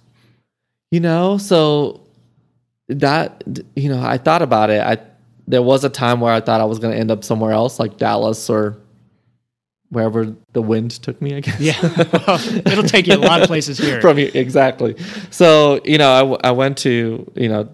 You 0.90 1.00
know, 1.00 1.38
so 1.38 2.00
that 2.88 3.44
you 3.76 3.88
know, 3.88 4.02
I 4.02 4.18
thought 4.18 4.42
about 4.42 4.70
it. 4.70 4.80
I 4.80 4.98
there 5.46 5.62
was 5.62 5.84
a 5.84 5.90
time 5.90 6.20
where 6.20 6.32
I 6.32 6.40
thought 6.40 6.60
I 6.60 6.64
was 6.64 6.78
going 6.78 6.94
to 6.94 6.98
end 6.98 7.10
up 7.10 7.24
somewhere 7.24 7.52
else, 7.52 7.78
like 7.80 7.96
Dallas 7.96 8.48
or 8.48 8.78
wherever 9.90 10.34
the 10.52 10.62
wind 10.62 10.90
took 10.90 11.20
me. 11.20 11.34
I 11.34 11.40
guess. 11.40 11.60
Yeah, 11.60 11.80
well, 12.26 12.40
it'll 12.66 12.84
take 12.84 13.06
you 13.06 13.14
a 13.14 13.18
lot 13.18 13.42
of 13.42 13.46
places 13.46 13.78
here. 13.78 14.00
From 14.02 14.18
you, 14.18 14.30
exactly. 14.34 14.96
So 15.30 15.80
you 15.84 15.98
know, 15.98 16.12
I, 16.12 16.20
w- 16.20 16.38
I 16.42 16.50
went 16.52 16.78
to 16.78 17.30
you 17.34 17.48
know 17.48 17.68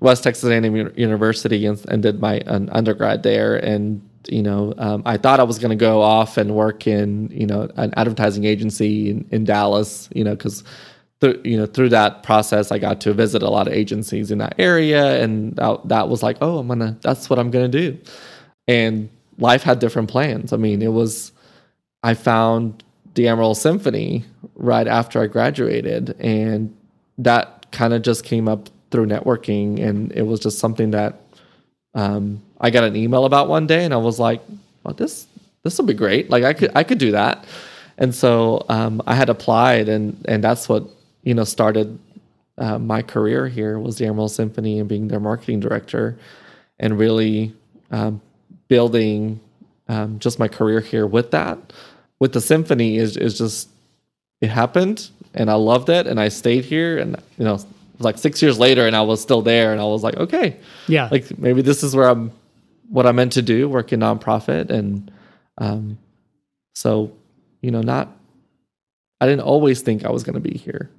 West 0.00 0.24
Texas 0.24 0.44
A&M 0.44 0.64
Uni- 0.64 0.92
University 0.96 1.66
and, 1.66 1.82
and 1.88 2.02
did 2.02 2.20
my 2.20 2.40
an 2.46 2.68
undergrad 2.70 3.22
there, 3.22 3.56
and 3.56 4.02
you 4.28 4.42
know, 4.42 4.74
um, 4.78 5.02
I 5.06 5.16
thought 5.16 5.40
I 5.40 5.44
was 5.44 5.58
going 5.58 5.70
to 5.70 5.76
go 5.76 6.02
off 6.02 6.36
and 6.36 6.54
work 6.54 6.86
in 6.86 7.30
you 7.32 7.46
know 7.46 7.70
an 7.76 7.94
advertising 7.96 8.44
agency 8.44 9.10
in, 9.10 9.26
in 9.30 9.44
Dallas, 9.44 10.08
you 10.12 10.24
know, 10.24 10.34
because 10.34 10.64
th- 11.20 11.40
you 11.44 11.56
know 11.56 11.66
through 11.66 11.90
that 11.90 12.22
process 12.22 12.72
I 12.72 12.78
got 12.78 13.00
to 13.02 13.12
visit 13.12 13.42
a 13.42 13.50
lot 13.50 13.66
of 13.66 13.72
agencies 13.72 14.30
in 14.30 14.38
that 14.38 14.54
area, 14.58 15.22
and 15.22 15.54
that, 15.56 15.88
that 15.88 16.08
was 16.08 16.22
like, 16.22 16.38
oh, 16.40 16.58
I'm 16.58 16.68
gonna 16.68 16.96
that's 17.02 17.30
what 17.30 17.38
I'm 17.38 17.50
gonna 17.50 17.68
do, 17.68 17.98
and 18.68 19.08
life 19.38 19.62
had 19.62 19.78
different 19.78 20.10
plans. 20.10 20.52
I 20.52 20.56
mean, 20.56 20.82
it 20.82 20.92
was 20.92 21.32
I 22.02 22.14
found 22.14 22.82
the 23.14 23.28
Amarillo 23.28 23.54
Symphony 23.54 24.24
right 24.54 24.86
after 24.86 25.20
I 25.20 25.26
graduated, 25.26 26.16
and 26.20 26.74
that 27.18 27.66
kind 27.72 27.92
of 27.92 28.02
just 28.02 28.24
came 28.24 28.48
up 28.48 28.68
through 28.90 29.06
networking, 29.06 29.80
and 29.82 30.12
it 30.12 30.22
was 30.22 30.40
just 30.40 30.58
something 30.58 30.90
that 30.92 31.20
um, 31.94 32.42
I 32.60 32.70
got 32.70 32.84
an 32.84 32.96
email 32.96 33.24
about 33.24 33.48
one 33.48 33.66
day, 33.66 33.84
and 33.84 33.94
I 33.94 33.98
was 33.98 34.18
like, 34.18 34.40
"Well, 34.84 34.94
this 34.94 35.26
this 35.62 35.76
will 35.78 35.86
be 35.86 35.94
great. 35.94 36.30
Like 36.30 36.44
I 36.44 36.52
could 36.52 36.70
I 36.74 36.84
could 36.84 36.98
do 36.98 37.12
that." 37.12 37.44
And 37.98 38.14
so 38.14 38.64
um, 38.68 39.02
I 39.06 39.14
had 39.14 39.28
applied, 39.28 39.88
and 39.88 40.24
and 40.26 40.42
that's 40.42 40.68
what 40.68 40.88
you 41.22 41.34
know 41.34 41.44
started 41.44 41.98
uh, 42.58 42.78
my 42.78 43.02
career 43.02 43.48
here 43.48 43.78
was 43.78 43.96
the 43.96 44.06
Amarillo 44.06 44.28
Symphony 44.28 44.78
and 44.78 44.88
being 44.88 45.08
their 45.08 45.20
marketing 45.20 45.60
director, 45.60 46.18
and 46.78 46.98
really 46.98 47.54
um, 47.90 48.20
building 48.68 49.40
um, 49.88 50.18
just 50.18 50.38
my 50.38 50.48
career 50.48 50.80
here 50.80 51.06
with 51.06 51.30
that. 51.32 51.58
With 52.18 52.32
the 52.32 52.40
symphony 52.40 52.96
is 52.96 53.16
is 53.16 53.38
just 53.38 53.68
it 54.40 54.50
happened, 54.50 55.10
and 55.34 55.50
I 55.50 55.54
loved 55.54 55.88
it, 55.88 56.06
and 56.06 56.20
I 56.20 56.28
stayed 56.28 56.64
here, 56.64 56.98
and 56.98 57.16
you 57.38 57.44
know. 57.44 57.58
Like 58.02 58.16
six 58.16 58.40
years 58.40 58.58
later, 58.58 58.86
and 58.86 58.96
I 58.96 59.02
was 59.02 59.20
still 59.20 59.42
there, 59.42 59.72
and 59.72 59.80
I 59.80 59.84
was 59.84 60.02
like, 60.02 60.16
okay, 60.16 60.56
Yeah, 60.88 61.10
like 61.12 61.38
maybe 61.38 61.60
this 61.60 61.82
is 61.82 61.94
where 61.94 62.08
I'm 62.08 62.32
what 62.88 63.06
I'm 63.06 63.16
meant 63.16 63.32
to 63.32 63.42
do, 63.42 63.68
work 63.68 63.92
in 63.92 64.00
nonprofit, 64.00 64.70
and 64.70 65.10
um, 65.58 65.98
so 66.74 67.12
you 67.60 67.70
know, 67.70 67.82
not 67.82 68.08
I 69.20 69.26
didn't 69.26 69.42
always 69.42 69.82
think 69.82 70.06
I 70.06 70.10
was 70.10 70.22
going 70.22 70.34
to 70.34 70.40
be 70.40 70.56
here, 70.56 70.90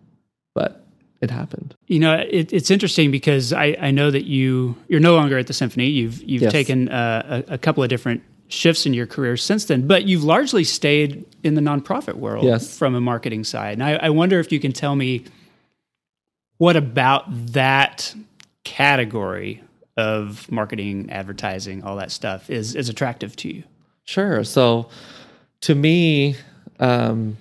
but 0.54 0.86
it 1.22 1.30
happened. 1.30 1.76
you 1.88 2.00
know, 2.00 2.16
it, 2.16 2.52
it's 2.52 2.72
interesting 2.72 3.12
because 3.12 3.54
I, 3.54 3.78
I 3.80 3.92
know 3.92 4.10
that 4.12 4.26
you 4.26 4.76
you're 4.88 5.00
no 5.00 5.16
longer 5.16 5.38
at 5.38 5.48
the 5.48 5.54
symphony. 5.54 5.88
You've 5.88 6.22
you've 6.24 6.42
Yes. 6.42 6.52
taken 6.52 6.90
uh, 6.90 7.44
a, 7.48 7.54
a 7.54 7.58
couple 7.58 7.84
of 7.84 7.90
different 7.90 8.24
shifts 8.48 8.86
in 8.86 8.94
your 8.94 9.06
career 9.08 9.38
since 9.38 9.66
then, 9.66 9.88
but 9.88 10.06
you've 10.08 10.24
largely 10.24 10.64
stayed 10.64 11.26
in 11.44 11.54
the 11.54 11.62
nonprofit 11.62 12.16
world 12.16 12.44
Yes. 12.46 12.78
from 12.78 12.96
a 12.96 13.02
marketing 13.02 13.44
side. 13.46 13.74
And 13.74 13.84
I, 13.84 13.94
I 13.94 14.10
wonder 14.10 14.40
if 14.40 14.52
you 14.52 14.60
can 14.60 14.72
tell 14.74 14.96
me 14.96 15.24
what 16.58 16.76
about 16.76 17.24
that 17.54 18.14
category 18.64 19.62
of 19.98 20.50
marketing, 20.52 21.10
advertising, 21.12 21.84
all 21.84 21.98
that 21.98 22.12
stuff 22.12 22.50
is 22.50 22.76
is 22.76 22.90
attractive 22.90 23.36
to 23.38 23.54
you. 23.54 23.64
Sure. 24.06 24.44
So 24.44 24.90
to 25.62 25.76
me, 25.76 26.36
um, 26.80 27.38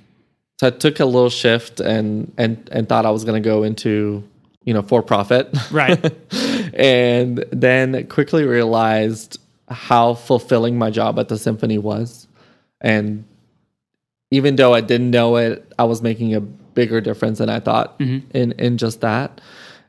so 0.61 0.67
I 0.67 0.71
took 0.73 1.01
a 1.01 1.07
little 1.07 1.31
shift 1.31 1.81
and 1.81 2.31
and 2.37 2.69
and 2.71 2.87
thought 2.87 3.07
I 3.07 3.11
was 3.11 3.25
going 3.25 3.43
to 3.43 3.49
go 3.49 3.63
into 3.63 4.23
you 4.63 4.75
know 4.75 4.83
for 4.83 5.03
profit, 5.03 5.49
Right. 5.71 5.99
and 6.75 7.43
then 7.51 8.07
quickly 8.09 8.45
realized 8.45 9.39
how 9.69 10.13
fulfilling 10.13 10.77
my 10.77 10.91
job 10.91 11.19
at 11.19 11.29
the 11.29 11.39
symphony 11.39 11.79
was. 11.79 12.29
And 12.83 13.25
even 14.31 14.57
though 14.57 14.75
i 14.75 14.83
didn't 14.83 15.11
know 15.11 15.37
it 15.37 15.73
i 15.79 15.85
was 15.85 16.03
making 16.03 16.35
a 16.35 16.41
bigger 16.41 17.01
difference 17.01 17.39
than 17.39 17.49
i 17.49 17.59
thought 17.59 17.95
in 18.35 18.53
in 18.59 18.77
just 18.77 19.01
that. 19.01 19.41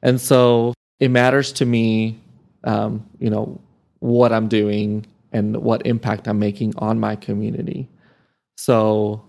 And 0.02 0.22
so 0.22 0.74
it 1.02 1.12
matters 1.12 1.52
to 1.54 1.66
me 1.66 2.18
um, 2.64 3.06
you 3.20 3.30
know 3.30 3.60
what 4.00 4.32
i'm 4.32 4.48
doing 4.48 5.06
and 5.34 5.58
what 5.58 5.86
impact 5.86 6.30
i'm 6.30 6.40
making 6.40 6.74
on 6.78 6.98
my 6.98 7.18
community. 7.18 7.90
So 8.56 9.22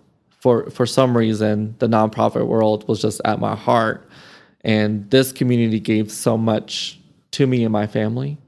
for 0.42 0.68
for 0.70 0.86
some 0.86 1.16
reason 1.16 1.76
the 1.78 1.86
nonprofit 1.86 2.46
world 2.48 2.86
was 2.88 3.00
just 3.00 3.20
at 3.24 3.38
my 3.38 3.54
heart. 3.54 4.08
And 4.64 5.08
this 5.10 5.32
community 5.32 5.80
gave 5.80 6.10
so 6.10 6.36
much 6.36 7.00
to 7.32 7.46
me 7.46 7.64
and 7.64 7.72
my 7.72 7.86
family. 7.86 8.38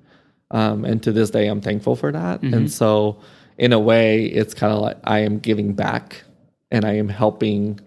Um, 0.51 0.85
and 0.85 1.03
to 1.05 1.13
this 1.13 1.31
day 1.31 1.47
i'm 1.47 1.61
thankful 1.61 1.97
for 1.97 2.13
that. 2.13 2.43
And 2.43 2.71
so 2.71 3.21
in 3.59 3.73
a 3.73 3.79
way 3.79 4.25
it's 4.27 4.53
kind 4.53 4.73
of 4.73 4.81
like 4.81 4.99
i 5.05 5.21
am 5.21 5.39
giving 5.39 5.73
back 5.73 6.25
and 6.73 6.85
i 6.85 6.95
am 6.95 7.09
helping 7.09 7.81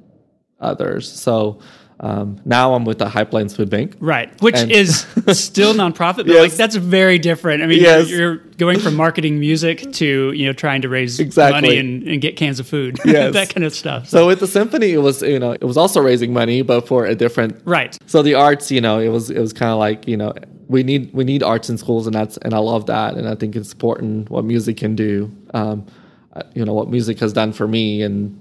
others. 0.59 1.11
So 1.11 1.59
um, 1.99 2.39
now 2.45 2.73
i'm 2.75 2.85
with 2.85 2.99
the 2.99 3.09
high 3.09 3.23
plains 3.23 3.55
food 3.55 3.69
bank 3.69 3.95
Right, 3.99 4.29
which 4.41 4.55
And- 4.55 4.71
is 4.71 4.99
still 5.31 5.73
nonprofit, 5.73 6.17
but 6.17 6.27
Yes. 6.27 6.41
like 6.41 6.51
that's 6.53 6.75
very 6.75 7.17
different. 7.17 7.63
I 7.63 7.65
mean, 7.67 7.81
Yes. 7.81 8.09
you're, 8.09 8.19
you're 8.19 8.35
going 8.57 8.79
from 8.79 8.95
marketing 8.95 9.39
music 9.39 9.91
to 9.93 10.31
you 10.31 10.45
know 10.45 10.53
trying 10.53 10.81
to 10.83 10.89
raise 10.89 11.19
Exactly. 11.19 11.61
money 11.61 11.77
and, 11.79 12.03
and 12.07 12.21
get 12.21 12.35
cans 12.35 12.59
of 12.59 12.67
food, 12.67 12.99
Yes. 13.05 13.33
that 13.33 13.49
kind 13.53 13.65
of 13.65 13.73
stuff. 13.73 14.07
so 14.07 14.27
with 14.27 14.39
the 14.39 14.47
symphony 14.47 14.91
it 14.91 14.99
was 15.01 15.21
you 15.23 15.39
know 15.39 15.51
it 15.53 15.63
was 15.63 15.77
also 15.77 15.99
raising 16.01 16.31
money 16.33 16.61
but 16.61 16.87
for 16.87 17.05
a 17.05 17.15
different 17.15 17.59
right, 17.65 17.97
so 18.05 18.21
the 18.21 18.35
arts 18.35 18.69
you 18.71 18.79
know 18.81 18.99
it 18.99 19.09
was 19.09 19.29
it 19.31 19.39
was 19.39 19.51
kind 19.53 19.71
of 19.71 19.79
like 19.79 20.07
you 20.07 20.17
know 20.17 20.33
we 20.67 20.83
need 20.83 21.11
we 21.13 21.23
need 21.23 21.41
arts 21.41 21.69
in 21.69 21.77
schools 21.77 22.05
and 22.07 22.13
that's 22.15 22.37
and 22.37 22.53
i 22.53 22.57
love 22.59 22.85
that 22.87 23.15
and 23.15 23.27
i 23.27 23.33
think 23.35 23.55
it's 23.55 23.71
important 23.73 24.29
what 24.29 24.43
music 24.45 24.75
can 24.77 24.95
do 24.95 25.31
um, 25.53 25.85
uh, 26.33 26.43
you 26.53 26.63
know 26.65 26.73
what 26.73 26.89
music 26.89 27.17
has 27.19 27.31
done 27.33 27.51
for 27.53 27.67
me 27.67 28.01
and 28.03 28.37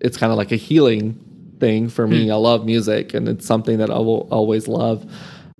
it's 0.00 0.16
kind 0.16 0.30
of 0.30 0.36
like 0.38 0.52
a 0.52 0.56
healing 0.56 1.18
thing 1.60 1.88
for 1.88 2.06
me 2.06 2.26
hmm. 2.26 2.32
i 2.32 2.34
love 2.34 2.64
music 2.64 3.14
and 3.14 3.28
it's 3.28 3.46
something 3.46 3.78
that 3.78 3.90
i 3.90 3.98
will 3.98 4.28
always 4.30 4.68
love 4.68 5.04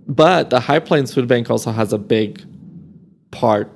but 0.07 0.51
the 0.51 0.61
high 0.61 0.79
plains 0.79 1.13
food 1.13 1.29
bank 1.29 1.51
also 1.51 1.71
has 1.71 1.93
a 1.93 1.99
big 1.99 2.45
part 3.31 3.71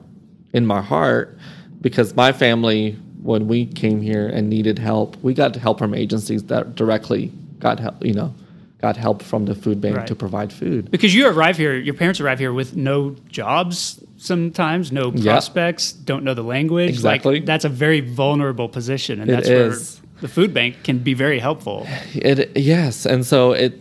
in 0.52 0.66
my 0.66 0.80
heart 0.80 1.36
because 1.80 2.14
my 2.14 2.32
family 2.32 2.96
when 3.22 3.46
we 3.46 3.66
came 3.66 4.00
here 4.00 4.26
and 4.28 4.48
needed 4.48 4.78
help 4.78 5.16
we 5.22 5.34
got 5.34 5.54
help 5.56 5.78
from 5.78 5.94
agencies 5.94 6.44
that 6.44 6.74
directly 6.74 7.30
got 7.58 7.78
help 7.80 8.04
you 8.04 8.14
know 8.14 8.34
got 8.82 8.96
help 8.96 9.22
from 9.22 9.44
the 9.46 9.54
food 9.54 9.80
bank 9.80 9.96
Right. 9.96 10.06
to 10.08 10.14
provide 10.14 10.52
food 10.52 10.90
because 10.90 11.14
you 11.14 11.28
arrive 11.28 11.56
here, 11.56 11.74
your 11.76 11.94
parents 11.94 12.20
arrive 12.20 12.40
here 12.40 12.52
with 12.52 12.74
no 12.76 13.14
jobs, 13.28 14.02
sometimes, 14.16 14.90
no 14.90 15.12
prospects, 15.12 15.92
don't 15.92 16.24
know 16.24 16.34
the 16.34 16.42
language. 16.42 16.90
Exactly. 16.90 17.36
Like, 17.36 17.46
that's 17.46 17.64
a 17.64 17.68
very 17.68 18.00
vulnerable 18.00 18.68
position, 18.68 19.20
and 19.20 19.30
It 19.30 19.34
that's 19.34 19.48
is. 19.48 20.00
where 20.00 20.11
the 20.22 20.28
food 20.28 20.54
bank 20.54 20.84
can 20.84 21.00
be 21.00 21.14
very 21.14 21.40
helpful. 21.40 21.86
It 22.14 22.56
yes, 22.56 23.04
and 23.04 23.26
so 23.26 23.52
it. 23.52 23.78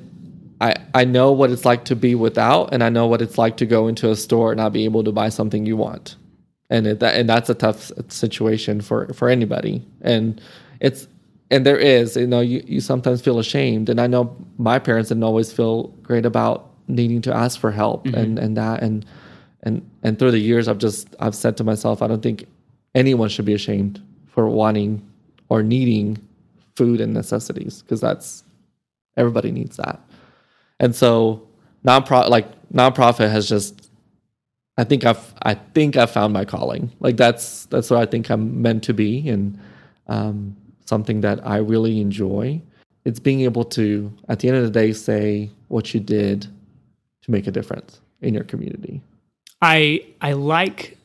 I, 0.59 0.75
I 0.93 1.05
know 1.05 1.31
what 1.31 1.49
it's 1.49 1.65
like 1.65 1.85
to 1.85 1.95
be 1.95 2.13
without, 2.13 2.71
and 2.71 2.83
I 2.83 2.89
know 2.89 3.07
what 3.07 3.19
it's 3.19 3.39
like 3.39 3.57
to 3.57 3.65
go 3.65 3.87
into 3.87 4.11
a 4.11 4.15
store 4.15 4.51
and 4.51 4.59
not 4.59 4.73
be 4.73 4.85
able 4.85 5.03
to 5.03 5.11
buy 5.11 5.29
something 5.29 5.65
you 5.65 5.77
want, 5.77 6.17
and 6.69 6.85
it, 6.85 6.99
that 6.99 7.15
and 7.15 7.29
that's 7.29 7.49
a 7.49 7.55
tough 7.55 7.91
situation 8.09 8.81
for 8.81 9.11
for 9.13 9.29
anybody. 9.29 9.85
And 10.01 10.41
it's 10.79 11.07
and 11.51 11.65
there 11.65 11.77
is 11.77 12.15
you 12.15 12.27
know 12.27 12.41
you, 12.41 12.63
you 12.65 12.81
sometimes 12.81 13.21
feel 13.21 13.39
ashamed, 13.39 13.89
and 13.89 14.01
I 14.01 14.07
know 14.07 14.35
my 14.57 14.79
parents 14.79 15.09
didn't 15.09 15.23
always 15.23 15.53
feel 15.53 15.87
great 16.03 16.25
about 16.25 16.71
needing 16.87 17.21
to 17.21 17.35
ask 17.35 17.59
for 17.59 17.71
help 17.71 18.05
mm-hmm. 18.05 18.15
and 18.15 18.39
and 18.39 18.57
that 18.57 18.81
and 18.81 19.05
and 19.61 19.87
and 20.03 20.17
through 20.17 20.31
the 20.31 20.39
years 20.39 20.67
I've 20.67 20.79
just 20.79 21.15
I've 21.19 21.35
said 21.35 21.57
to 21.57 21.63
myself 21.63 22.01
I 22.01 22.07
don't 22.07 22.21
think 22.21 22.47
anyone 22.95 23.29
should 23.29 23.45
be 23.45 23.53
ashamed 23.53 24.01
for 24.27 24.47
wanting 24.47 25.07
or 25.49 25.63
needing 25.63 26.17
food 26.75 27.01
and 27.01 27.13
necessities 27.13 27.81
because 27.81 28.01
that's 28.01 28.43
everybody 29.17 29.51
needs 29.51 29.77
that. 29.77 29.99
And 30.79 30.95
so 30.95 31.47
nonprofit 31.85 32.29
like 32.29 32.47
nonprofit 32.71 33.29
has 33.31 33.47
just 33.47 33.91
I 34.77 34.83
think 34.83 35.05
I've 35.05 35.33
I 35.43 35.55
think 35.55 35.97
I've 35.97 36.11
found 36.11 36.33
my 36.33 36.45
calling. 36.45 36.91
Like 36.99 37.17
that's 37.17 37.65
that's 37.67 37.89
what 37.89 37.99
I 37.99 38.05
think 38.05 38.29
I'm 38.29 38.61
meant 38.61 38.83
to 38.85 38.93
be 38.93 39.27
and 39.29 39.59
um, 40.07 40.55
something 40.85 41.21
that 41.21 41.45
I 41.45 41.57
really 41.57 42.01
enjoy. 42.01 42.61
It's 43.05 43.19
being 43.19 43.41
able 43.41 43.65
to 43.65 44.11
at 44.29 44.39
the 44.39 44.47
end 44.47 44.57
of 44.57 44.63
the 44.63 44.71
day 44.71 44.93
say 44.93 45.51
what 45.67 45.93
you 45.93 45.99
did 45.99 46.47
to 47.23 47.31
make 47.31 47.47
a 47.47 47.51
difference 47.51 48.01
in 48.21 48.33
your 48.33 48.43
community. 48.43 49.01
I 49.61 50.05
I 50.21 50.33
like 50.33 50.97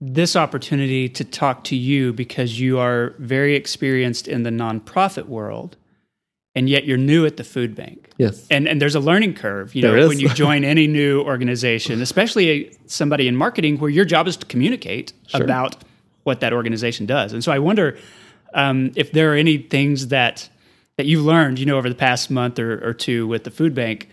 this 0.00 0.36
opportunity 0.36 1.08
to 1.08 1.24
talk 1.24 1.64
to 1.64 1.76
you 1.76 2.12
because 2.12 2.60
you 2.60 2.78
are 2.78 3.14
very 3.18 3.54
experienced 3.56 4.28
in 4.28 4.42
the 4.44 4.50
nonprofit 4.50 5.26
world, 5.26 5.76
and 6.54 6.68
yet 6.68 6.84
you're 6.84 6.96
new 6.98 7.26
at 7.26 7.36
the 7.36 7.44
food 7.44 7.74
bank. 7.74 8.10
Yes. 8.16 8.46
And 8.50 8.68
and 8.68 8.80
there's 8.80 8.94
a 8.94 9.00
learning 9.00 9.34
curve, 9.34 9.74
you 9.74 9.82
know, 9.82 9.90
There 9.90 9.98
is. 9.98 10.08
when 10.08 10.18
you 10.20 10.28
join 10.30 10.64
any 10.64 10.86
new 10.86 11.22
organization, 11.22 12.00
especially 12.00 12.50
a, 12.50 12.70
somebody 12.86 13.26
in 13.28 13.36
marketing 13.36 13.78
where 13.78 13.90
your 13.90 14.04
job 14.04 14.28
is 14.28 14.36
to 14.36 14.46
communicate 14.46 15.12
Sure. 15.26 15.42
about 15.42 15.76
what 16.24 16.40
that 16.40 16.52
organization 16.52 17.06
does. 17.06 17.32
And 17.32 17.42
so 17.42 17.50
I 17.52 17.58
wonder 17.58 17.96
um, 18.54 18.92
if 18.96 19.12
there 19.12 19.32
are 19.32 19.36
any 19.36 19.58
things 19.58 20.08
that 20.08 20.48
that 20.96 21.06
you've 21.06 21.24
learned, 21.24 21.58
you 21.58 21.66
know, 21.66 21.76
over 21.78 21.88
the 21.88 21.94
past 21.94 22.30
month 22.30 22.58
or, 22.58 22.84
or 22.86 22.92
two 22.92 23.26
with 23.26 23.44
the 23.44 23.50
food 23.50 23.74
bank. 23.74 24.08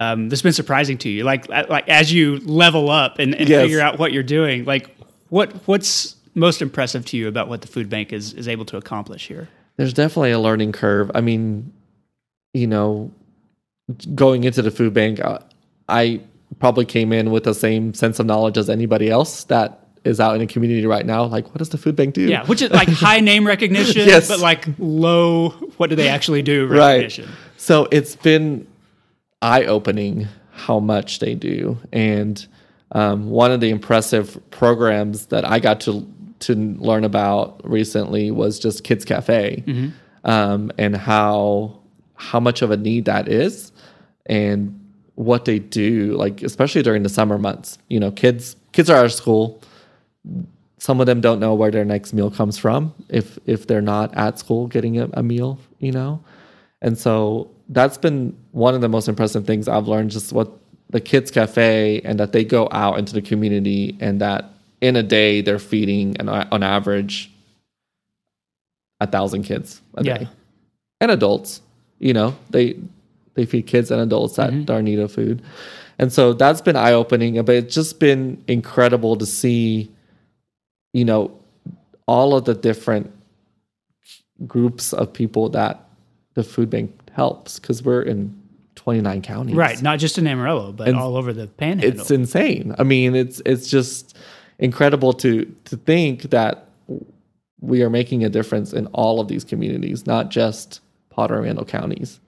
Um, 0.00 0.30
that's 0.30 0.40
been 0.40 0.54
surprising 0.54 0.96
to 0.98 1.10
you, 1.10 1.24
like 1.24 1.46
like 1.48 1.86
as 1.88 2.10
you 2.10 2.38
level 2.38 2.90
up 2.90 3.18
and, 3.18 3.34
and 3.34 3.46
Yes. 3.48 3.62
figure 3.62 3.80
out 3.82 3.98
what 3.98 4.12
you're 4.14 4.22
doing. 4.22 4.64
Like, 4.64 4.96
what 5.30 5.52
what's 5.66 6.16
most 6.34 6.62
impressive 6.62 7.04
to 7.06 7.16
you 7.16 7.26
about 7.26 7.48
what 7.48 7.62
the 7.62 7.66
food 7.68 7.88
bank 7.88 8.12
is 8.12 8.32
is 8.34 8.46
able 8.46 8.64
to 8.66 8.76
accomplish 8.76 9.26
here? 9.26 9.48
There's 9.76 9.92
definitely 9.94 10.32
a 10.32 10.38
learning 10.38 10.72
curve. 10.72 11.10
I 11.14 11.20
mean, 11.22 11.72
you 12.52 12.66
know, 12.66 13.10
going 14.14 14.44
into 14.44 14.60
the 14.62 14.70
food 14.70 14.92
bank, 14.92 15.20
uh, 15.20 15.38
I 15.88 16.20
probably 16.58 16.84
came 16.84 17.12
in 17.12 17.30
with 17.30 17.44
the 17.44 17.54
same 17.54 17.94
sense 17.94 18.18
of 18.18 18.26
knowledge 18.26 18.58
as 18.58 18.68
anybody 18.68 19.08
else 19.10 19.44
that 19.44 19.86
is 20.04 20.18
out 20.20 20.34
in 20.34 20.40
the 20.40 20.46
community 20.46 20.86
right 20.86 21.04
now. 21.06 21.24
Like, 21.24 21.46
what 21.46 21.58
does 21.58 21.68
the 21.70 21.78
food 21.78 21.96
bank 21.96 22.14
do? 22.14 22.22
Yeah, 22.22 22.44
which 22.46 22.62
is 22.62 22.70
like 22.70 22.88
high 22.88 23.20
name 23.20 23.46
recognition, 23.46 24.02
Yes. 24.06 24.28
but 24.28 24.40
like 24.40 24.66
low. 24.78 25.50
What 25.78 25.90
do 25.90 25.96
they 25.96 26.08
actually 26.08 26.42
do? 26.42 26.66
right. 26.66 27.18
So 27.56 27.86
it's 27.90 28.16
been 28.16 28.66
eye 29.42 29.64
opening 29.64 30.26
how 30.52 30.78
much 30.80 31.18
they 31.20 31.34
do. 31.34 31.78
And 31.92 32.46
um, 32.92 33.30
one 33.30 33.52
of 33.52 33.60
the 33.60 33.70
impressive 33.70 34.38
programs 34.50 35.26
that 35.26 35.44
I 35.44 35.58
got 35.60 35.80
to 35.82 36.06
to 36.40 36.54
learn 36.54 37.04
about 37.04 37.60
recently 37.68 38.30
was 38.30 38.58
just 38.58 38.82
Kids 38.82 39.04
Cafe, 39.04 39.62
um, 40.24 40.72
and 40.78 40.96
how 40.96 41.80
how 42.14 42.40
much 42.40 42.62
of 42.62 42.70
a 42.70 42.76
need 42.76 43.04
that 43.04 43.28
is, 43.28 43.72
and 44.26 44.76
what 45.14 45.44
they 45.44 45.58
do. 45.58 46.14
Like 46.16 46.42
especially 46.42 46.82
during 46.82 47.02
the 47.02 47.08
summer 47.08 47.38
months, 47.38 47.78
you 47.88 48.00
know, 48.00 48.10
kids 48.10 48.56
kids 48.72 48.90
are 48.90 48.96
out 48.96 49.04
of 49.04 49.12
school. 49.12 49.62
Some 50.78 50.98
of 50.98 51.06
them 51.06 51.20
don't 51.20 51.40
know 51.40 51.54
where 51.54 51.70
their 51.70 51.84
next 51.84 52.14
meal 52.14 52.30
comes 52.30 52.56
from 52.56 52.94
if 53.08 53.38
if 53.46 53.66
they're 53.66 53.82
not 53.82 54.16
at 54.16 54.38
school 54.38 54.66
getting 54.66 54.98
a, 54.98 55.08
a 55.12 55.22
meal, 55.22 55.58
you 55.78 55.92
know. 55.92 56.24
And 56.82 56.96
so 56.96 57.50
that's 57.68 57.98
been 57.98 58.36
one 58.52 58.74
of 58.74 58.80
the 58.80 58.88
most 58.88 59.06
impressive 59.08 59.46
things 59.46 59.68
I've 59.68 59.86
learned 59.86 60.10
just 60.10 60.32
what 60.32 60.50
the 60.90 61.00
kids 61.00 61.30
cafe 61.30 62.00
and 62.04 62.18
that 62.20 62.32
they 62.32 62.44
go 62.44 62.68
out 62.72 62.98
into 62.98 63.12
the 63.14 63.22
community 63.22 63.96
and 64.00 64.20
that 64.20 64.50
in 64.80 64.96
a 64.96 65.02
day 65.02 65.40
they're 65.40 65.58
feeding 65.58 66.16
an, 66.18 66.28
on 66.28 66.62
average 66.62 67.30
a 69.00 69.06
thousand 69.06 69.44
kids 69.44 69.80
a 69.94 70.04
Yeah. 70.04 70.18
day 70.18 70.28
and 71.00 71.10
adults 71.10 71.62
you 71.98 72.12
know 72.12 72.36
they 72.50 72.76
they 73.34 73.46
feed 73.46 73.66
kids 73.66 73.90
and 73.90 74.00
adults 74.00 74.36
that 74.36 74.50
mm-hmm. 74.50 74.70
are 74.70 74.80
in 74.80 74.84
need 74.86 74.98
of 74.98 75.12
food. 75.12 75.40
And 76.00 76.12
so 76.12 76.32
that's 76.32 76.60
been 76.60 76.76
eye-opening 76.76 77.42
but 77.44 77.54
it's 77.54 77.74
just 77.74 78.00
been 78.00 78.42
incredible 78.48 79.16
to 79.16 79.26
see 79.26 79.90
you 80.92 81.04
know 81.04 81.30
all 82.06 82.34
of 82.34 82.44
the 82.44 82.54
different 82.54 83.12
groups 84.46 84.92
of 84.92 85.12
people 85.12 85.48
that 85.50 85.84
the 86.34 86.42
food 86.42 86.70
bank 86.70 86.90
helps 87.12 87.58
because 87.58 87.82
we're 87.82 88.02
in 88.02 88.39
29 88.76 89.22
counties. 89.22 89.56
Right, 89.56 89.80
not 89.82 89.98
just 89.98 90.16
in 90.18 90.26
Amarillo, 90.26 90.72
but 90.72 90.88
And 90.88 90.96
all 90.96 91.16
over 91.16 91.32
the 91.32 91.46
panhandle. 91.46 92.00
it's 92.00 92.10
insane. 92.10 92.74
I 92.78 92.82
mean 92.82 93.14
it's 93.14 93.40
it's 93.44 93.68
just 93.68 94.16
incredible 94.58 95.12
to 95.14 95.44
to 95.66 95.76
think 95.76 96.22
that 96.30 96.66
we 97.60 97.82
are 97.82 97.90
making 97.90 98.24
a 98.24 98.28
difference 98.30 98.72
in 98.72 98.86
all 98.88 99.20
of 99.20 99.28
these 99.28 99.44
communities 99.44 100.06
not 100.06 100.30
just 100.30 100.80
potter 101.10 101.34
and 101.34 101.44
randall 101.44 101.64
counties. 101.64 102.20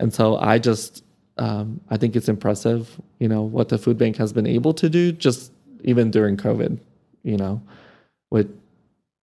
And 0.00 0.12
so 0.12 0.36
i 0.38 0.58
just 0.58 1.02
um, 1.38 1.80
i 1.90 1.96
think 1.96 2.16
it's 2.16 2.28
impressive 2.28 3.00
you 3.18 3.28
know 3.28 3.42
what 3.42 3.68
the 3.68 3.78
food 3.78 3.98
bank 3.98 4.16
has 4.16 4.32
been 4.32 4.46
able 4.46 4.72
to 4.74 4.88
do 4.88 5.12
just 5.12 5.52
even 5.82 6.10
during 6.10 6.36
covid 6.36 6.78
you 7.22 7.36
know 7.36 7.60
with 8.30 8.48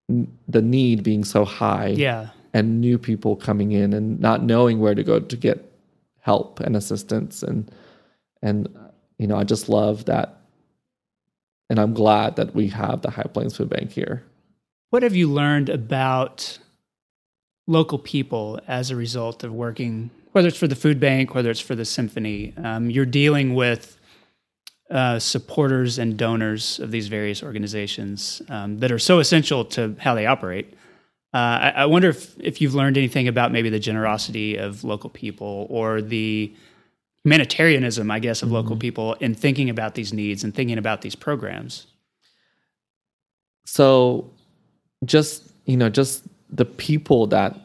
n- 0.09 0.27
the 0.47 0.61
need 0.61 1.03
being 1.03 1.23
so 1.23 1.45
high 1.45 1.87
yeah, 1.87 2.29
and 2.53 2.81
new 2.81 2.97
people 2.97 3.35
coming 3.35 3.71
in 3.71 3.93
and 3.93 4.19
not 4.19 4.43
knowing 4.43 4.79
where 4.79 4.93
to 4.95 5.03
go 5.03 5.19
to 5.19 5.35
get 5.37 5.70
help 6.21 6.59
and 6.59 6.75
assistance 6.75 7.43
and 7.43 7.71
and 8.41 8.69
you 9.17 9.27
know 9.27 9.35
I 9.35 9.43
just 9.43 9.69
love 9.69 10.05
that 10.05 10.41
and 11.71 11.79
I'm 11.79 11.93
glad 11.93 12.35
that 12.35 12.53
we 12.53 12.67
have 12.67 13.01
the 13.01 13.11
High 13.11 13.29
Plains 13.33 13.55
Food 13.55 13.69
Bank 13.69 13.91
here. 13.91 14.23
What 14.89 15.03
have 15.03 15.15
you 15.15 15.31
learned 15.31 15.69
about 15.69 16.59
local 17.65 17.97
people 17.97 18.59
as 18.67 18.91
a 18.91 18.95
result 18.97 19.45
of 19.45 19.53
working, 19.53 20.09
whether 20.33 20.49
it's 20.49 20.57
for 20.57 20.67
the 20.67 20.75
food 20.75 20.99
bank, 20.99 21.33
whether 21.33 21.49
it's 21.49 21.61
for 21.61 21.75
the 21.75 21.85
symphony? 21.85 22.53
Um, 22.61 22.89
you're 22.89 23.05
dealing 23.05 23.55
with 23.55 23.97
uh, 24.89 25.17
supporters 25.19 25.97
and 25.97 26.17
donors 26.17 26.77
of 26.81 26.91
these 26.91 27.07
various 27.07 27.41
organizations 27.41 28.41
um, 28.49 28.79
that 28.79 28.91
are 28.91 28.99
so 28.99 29.19
essential 29.19 29.63
to 29.63 29.95
how 29.97 30.13
they 30.13 30.25
operate. 30.25 30.73
Uh, 31.33 31.37
I, 31.37 31.69
I 31.69 31.85
wonder 31.85 32.09
if, 32.09 32.37
if 32.39 32.61
you've 32.61 32.75
learned 32.75 32.97
anything 32.97 33.27
about 33.27 33.51
maybe 33.51 33.69
the 33.69 33.79
generosity 33.79 34.57
of 34.57 34.83
local 34.83 35.09
people 35.09 35.67
or 35.69 36.01
the 36.01 36.53
humanitarianism, 37.23 38.11
I 38.11 38.19
guess, 38.19 38.41
of 38.41 38.51
local 38.51 38.75
people 38.75 39.13
in 39.15 39.35
thinking 39.35 39.69
about 39.69 39.95
these 39.95 40.11
needs 40.11 40.43
and 40.43 40.53
thinking 40.53 40.77
about 40.77 41.01
these 41.01 41.15
programs. 41.15 41.87
So 43.65 44.29
just 45.05 45.51
you 45.65 45.77
know 45.77 45.89
just 45.89 46.23
the 46.49 46.65
people 46.65 47.27
that 47.27 47.55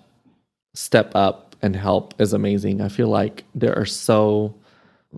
step 0.74 1.12
up 1.14 1.56
and 1.62 1.74
help 1.74 2.14
is 2.20 2.32
amazing. 2.32 2.80
I 2.80 2.88
feel 2.88 3.08
like 3.08 3.44
there 3.54 3.76
are 3.76 3.86
so 3.86 4.54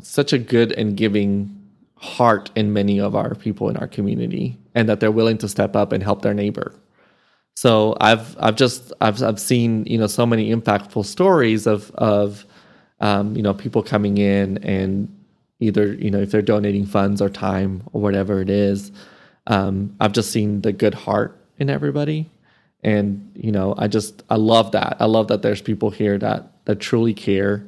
such 0.00 0.32
a 0.32 0.38
good 0.38 0.72
and 0.72 0.96
giving 0.96 1.54
heart 1.96 2.50
in 2.54 2.72
many 2.72 3.00
of 3.00 3.16
our 3.16 3.34
people 3.34 3.68
in 3.68 3.76
our 3.76 3.88
community 3.88 4.56
and 4.74 4.88
that 4.88 5.00
they're 5.00 5.10
willing 5.10 5.36
to 5.38 5.48
step 5.48 5.74
up 5.74 5.90
and 5.92 6.02
help 6.02 6.22
their 6.22 6.34
neighbor. 6.34 6.72
So 7.58 7.96
I've 8.00 8.36
I've 8.38 8.54
just 8.54 8.92
I've 9.00 9.20
I've 9.20 9.40
seen 9.40 9.84
you 9.84 9.98
know 9.98 10.06
so 10.06 10.24
many 10.24 10.54
impactful 10.54 11.04
stories 11.04 11.66
of 11.66 11.90
of 11.96 12.46
um, 13.00 13.34
you 13.34 13.42
know 13.42 13.52
people 13.52 13.82
coming 13.82 14.16
in 14.16 14.58
and 14.58 15.12
either 15.58 15.92
you 15.94 16.08
know 16.08 16.20
if 16.20 16.30
they're 16.30 16.40
donating 16.40 16.86
funds 16.86 17.20
or 17.20 17.28
time 17.28 17.82
or 17.92 18.00
whatever 18.00 18.40
it 18.40 18.48
is. 18.48 18.92
Um, 19.48 19.96
I've 19.98 20.12
just 20.12 20.30
seen 20.30 20.60
the 20.60 20.72
good 20.72 20.94
heart 20.94 21.36
in 21.58 21.68
everybody, 21.68 22.30
and 22.84 23.28
you 23.34 23.50
know 23.50 23.74
I 23.76 23.88
just 23.88 24.22
I 24.30 24.36
love 24.36 24.70
that. 24.70 24.96
I 25.00 25.06
love 25.06 25.26
that 25.26 25.42
there's 25.42 25.60
people 25.60 25.90
here 25.90 26.16
that 26.16 26.64
that 26.66 26.78
truly 26.78 27.12
care 27.12 27.66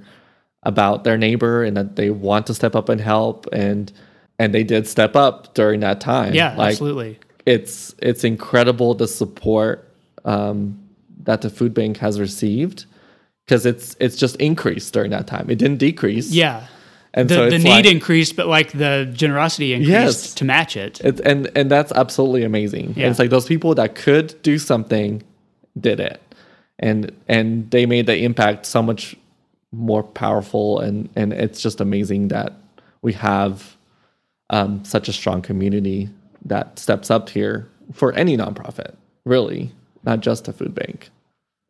about 0.62 1.02
their 1.02 1.18
neighbor 1.18 1.64
and 1.64 1.76
that 1.76 1.96
they 1.96 2.10
want 2.10 2.46
to 2.46 2.54
step 2.54 2.76
up 2.76 2.88
and 2.90 3.00
help 3.00 3.48
and 3.50 3.92
and 4.38 4.54
they 4.54 4.62
did 4.62 4.86
step 4.86 5.16
up 5.16 5.52
during 5.54 5.80
that 5.80 6.00
time. 6.00 6.32
Yeah, 6.32 6.54
like, 6.54 6.74
absolutely. 6.74 7.18
It's 7.46 7.94
it's 7.98 8.24
incredible 8.24 8.94
the 8.94 9.08
support 9.08 9.88
um, 10.24 10.78
that 11.24 11.40
the 11.42 11.50
food 11.50 11.74
bank 11.74 11.98
has 11.98 12.20
received 12.20 12.84
because 13.46 13.66
it's 13.66 13.96
it's 14.00 14.16
just 14.16 14.36
increased 14.36 14.92
during 14.92 15.10
that 15.10 15.26
time. 15.26 15.48
It 15.50 15.58
didn't 15.58 15.78
decrease. 15.78 16.30
Yeah. 16.30 16.66
And 17.12 17.28
the, 17.28 17.34
so 17.34 17.50
the 17.50 17.58
need 17.58 17.68
like- 17.70 17.86
increased, 17.86 18.36
but 18.36 18.46
like 18.46 18.70
the 18.72 19.10
generosity 19.12 19.72
increased 19.72 19.90
Yes. 19.90 20.34
to 20.34 20.44
match 20.44 20.76
it. 20.76 21.00
It's, 21.02 21.20
and 21.20 21.50
and 21.56 21.70
that's 21.70 21.90
absolutely 21.92 22.44
amazing. 22.44 22.94
Yeah. 22.96 23.08
It's 23.10 23.18
like 23.18 23.30
those 23.30 23.46
people 23.46 23.74
that 23.74 23.94
could 23.96 24.40
do 24.42 24.58
something 24.58 25.22
did 25.78 25.98
it, 25.98 26.20
and 26.78 27.10
and 27.26 27.68
they 27.70 27.84
made 27.86 28.06
the 28.06 28.16
impact 28.22 28.66
so 28.66 28.80
much 28.82 29.16
more 29.72 30.04
powerful. 30.04 30.78
And 30.78 31.08
and 31.16 31.32
it's 31.32 31.60
just 31.60 31.80
amazing 31.80 32.28
that 32.28 32.52
we 33.02 33.12
have 33.14 33.76
um, 34.50 34.84
such 34.84 35.08
a 35.08 35.12
strong 35.12 35.42
community 35.42 36.10
that 36.44 36.78
steps 36.78 37.10
up 37.10 37.28
here 37.28 37.68
for 37.92 38.12
any 38.12 38.36
nonprofit, 38.36 38.94
really, 39.24 39.72
not 40.04 40.20
just 40.20 40.48
a 40.48 40.52
food 40.52 40.74
bank. 40.74 41.10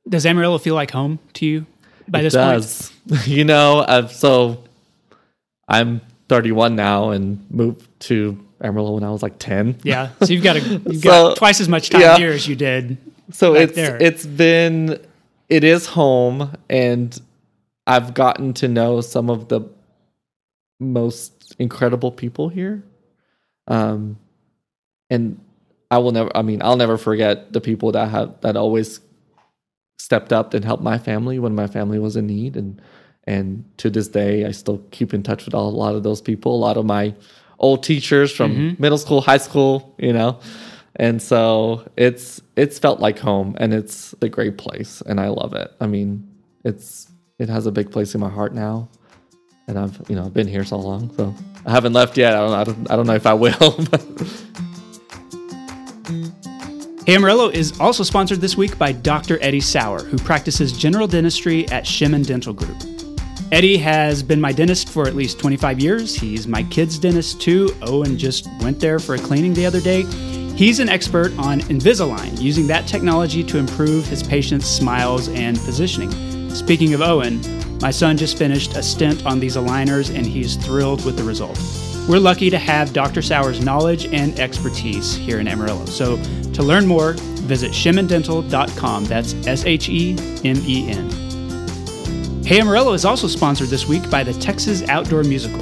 Does 0.08 0.24
Amarillo 0.26 0.58
feel 0.58 0.74
like 0.74 0.90
home 0.90 1.18
to 1.34 1.46
you 1.46 1.66
by 2.08 2.22
this 2.22 2.34
it 2.34 2.38
point? 2.38 2.52
does. 2.52 2.92
you 3.28 3.44
know, 3.44 3.78
uh, 3.80 4.06
so 4.08 4.64
I'm 5.68 6.00
31 6.28 6.76
now 6.76 7.10
and 7.10 7.44
moved 7.50 7.88
to 8.00 8.38
Amarillo 8.60 8.92
when 8.92 9.04
I 9.04 9.10
was 9.10 9.22
like 9.22 9.38
10. 9.38 9.78
Yeah. 9.82 10.10
So 10.22 10.32
you've 10.32 10.42
got 10.44 10.56
a, 10.56 10.60
you've 10.86 11.02
So, 11.02 11.28
got 11.28 11.36
twice 11.36 11.60
as 11.60 11.68
much 11.68 11.90
time 11.90 12.00
yeah. 12.00 12.16
here 12.16 12.32
as 12.32 12.46
you 12.46 12.56
did. 12.56 12.98
so 13.32 13.54
it's 13.54 13.74
there. 13.74 13.96
it's 14.00 14.26
been 14.26 15.00
it 15.48 15.64
is 15.64 15.86
home 15.86 16.52
and 16.68 17.18
I've 17.86 18.14
gotten 18.14 18.52
to 18.54 18.68
know 18.68 19.00
some 19.00 19.30
of 19.30 19.48
the 19.48 19.62
most 20.78 21.54
incredible 21.58 22.10
people 22.12 22.48
here. 22.48 22.82
Um 23.68 24.18
and 25.10 25.38
I 25.90 25.98
will 25.98 26.12
never 26.12 26.34
I 26.36 26.42
mean 26.42 26.62
I'll 26.62 26.76
never 26.76 26.96
forget 26.96 27.52
the 27.52 27.60
people 27.60 27.92
that 27.92 28.08
have 28.10 28.40
that 28.40 28.56
always 28.56 29.00
stepped 29.98 30.32
up 30.32 30.54
and 30.54 30.64
helped 30.64 30.82
my 30.82 30.98
family 30.98 31.38
when 31.38 31.54
my 31.54 31.66
family 31.66 31.98
was 31.98 32.16
in 32.16 32.26
need 32.26 32.56
and 32.56 32.80
and 33.24 33.64
to 33.78 33.90
this 33.90 34.08
day 34.08 34.46
I 34.46 34.52
still 34.52 34.78
keep 34.90 35.12
in 35.12 35.22
touch 35.22 35.44
with 35.44 35.54
a 35.54 35.60
lot 35.60 35.94
of 35.94 36.02
those 36.02 36.20
people, 36.20 36.54
a 36.54 36.56
lot 36.56 36.76
of 36.76 36.86
my 36.86 37.14
old 37.58 37.82
teachers 37.82 38.32
from 38.34 38.54
mm-hmm. 38.54 38.82
middle 38.82 38.98
school, 38.98 39.20
high 39.20 39.38
school, 39.38 39.94
you 39.98 40.12
know. 40.12 40.40
And 40.96 41.20
so 41.20 41.86
it's 41.96 42.40
it's 42.56 42.78
felt 42.78 43.00
like 43.00 43.18
home 43.18 43.56
and 43.58 43.74
it's 43.74 44.14
a 44.22 44.28
great 44.28 44.58
place 44.58 45.02
and 45.02 45.20
I 45.20 45.28
love 45.28 45.54
it. 45.54 45.72
I 45.80 45.86
mean, 45.86 46.28
it's 46.64 47.08
it 47.38 47.48
has 47.48 47.66
a 47.66 47.72
big 47.72 47.90
place 47.90 48.14
in 48.14 48.20
my 48.20 48.28
heart 48.28 48.54
now. 48.54 48.88
And 49.66 49.78
I've 49.78 50.00
you 50.08 50.16
know 50.16 50.24
I've 50.24 50.34
been 50.34 50.48
here 50.48 50.64
so 50.64 50.78
long, 50.78 51.14
so 51.16 51.34
I 51.64 51.70
haven't 51.70 51.92
left 51.92 52.16
yet. 52.16 52.34
I 52.34 52.40
don't 52.40 52.54
I 52.54 52.64
don't, 52.64 52.90
I 52.90 52.96
don't 52.96 53.06
know 53.06 53.14
if 53.14 53.26
I 53.26 53.34
will. 53.34 53.52
But 53.90 54.04
Hey 57.06 57.14
Amarillo 57.16 57.48
is 57.48 57.80
also 57.80 58.02
sponsored 58.02 58.42
this 58.42 58.58
week 58.58 58.76
by 58.76 58.92
Dr. 58.92 59.38
Eddie 59.40 59.62
Sauer, 59.62 60.00
who 60.00 60.18
practices 60.18 60.70
general 60.70 61.06
dentistry 61.06 61.66
at 61.70 61.84
Shemen 61.84 62.26
Dental 62.26 62.52
Group. 62.52 62.76
Eddie 63.50 63.78
has 63.78 64.22
been 64.22 64.38
my 64.38 64.52
dentist 64.52 64.90
for 64.90 65.08
at 65.08 65.16
least 65.16 65.38
25 65.38 65.80
years. 65.80 66.14
He's 66.14 66.46
my 66.46 66.62
kid's 66.64 66.98
dentist 66.98 67.40
too. 67.40 67.74
Owen 67.82 68.18
just 68.18 68.46
went 68.60 68.80
there 68.80 68.98
for 68.98 69.14
a 69.14 69.18
cleaning 69.18 69.54
the 69.54 69.64
other 69.64 69.80
day. 69.80 70.02
He's 70.56 70.78
an 70.78 70.90
expert 70.90 71.32
on 71.38 71.62
Invisalign, 71.62 72.38
using 72.38 72.66
that 72.66 72.86
technology 72.86 73.42
to 73.44 73.56
improve 73.56 74.04
his 74.06 74.22
patients' 74.22 74.66
smiles 74.66 75.28
and 75.28 75.58
positioning. 75.60 76.10
Speaking 76.54 76.92
of 76.92 77.00
Owen, 77.00 77.40
my 77.78 77.90
son 77.90 78.18
just 78.18 78.36
finished 78.36 78.76
a 78.76 78.82
stint 78.82 79.24
on 79.24 79.40
these 79.40 79.56
aligners 79.56 80.14
and 80.14 80.26
he's 80.26 80.54
thrilled 80.56 81.06
with 81.06 81.16
the 81.16 81.24
result. 81.24 81.58
We're 82.10 82.18
lucky 82.18 82.50
to 82.50 82.58
have 82.58 82.92
Dr. 82.92 83.22
Sauer's 83.22 83.64
knowledge 83.64 84.06
and 84.06 84.36
expertise 84.40 85.14
here 85.14 85.38
in 85.38 85.46
Amarillo. 85.46 85.84
So 85.84 86.16
to 86.54 86.60
learn 86.60 86.84
more, 86.84 87.12
visit 87.12 87.70
shemendental.com. 87.70 89.04
That's 89.04 89.34
S 89.46 89.64
H 89.64 89.88
E 89.88 90.16
M 90.44 90.56
E 90.66 90.90
N. 90.90 91.08
Hey 92.44 92.60
Amarillo 92.60 92.94
is 92.94 93.04
also 93.04 93.28
sponsored 93.28 93.68
this 93.68 93.86
week 93.86 94.10
by 94.10 94.24
the 94.24 94.32
Texas 94.32 94.82
Outdoor 94.88 95.22
Musical. 95.22 95.60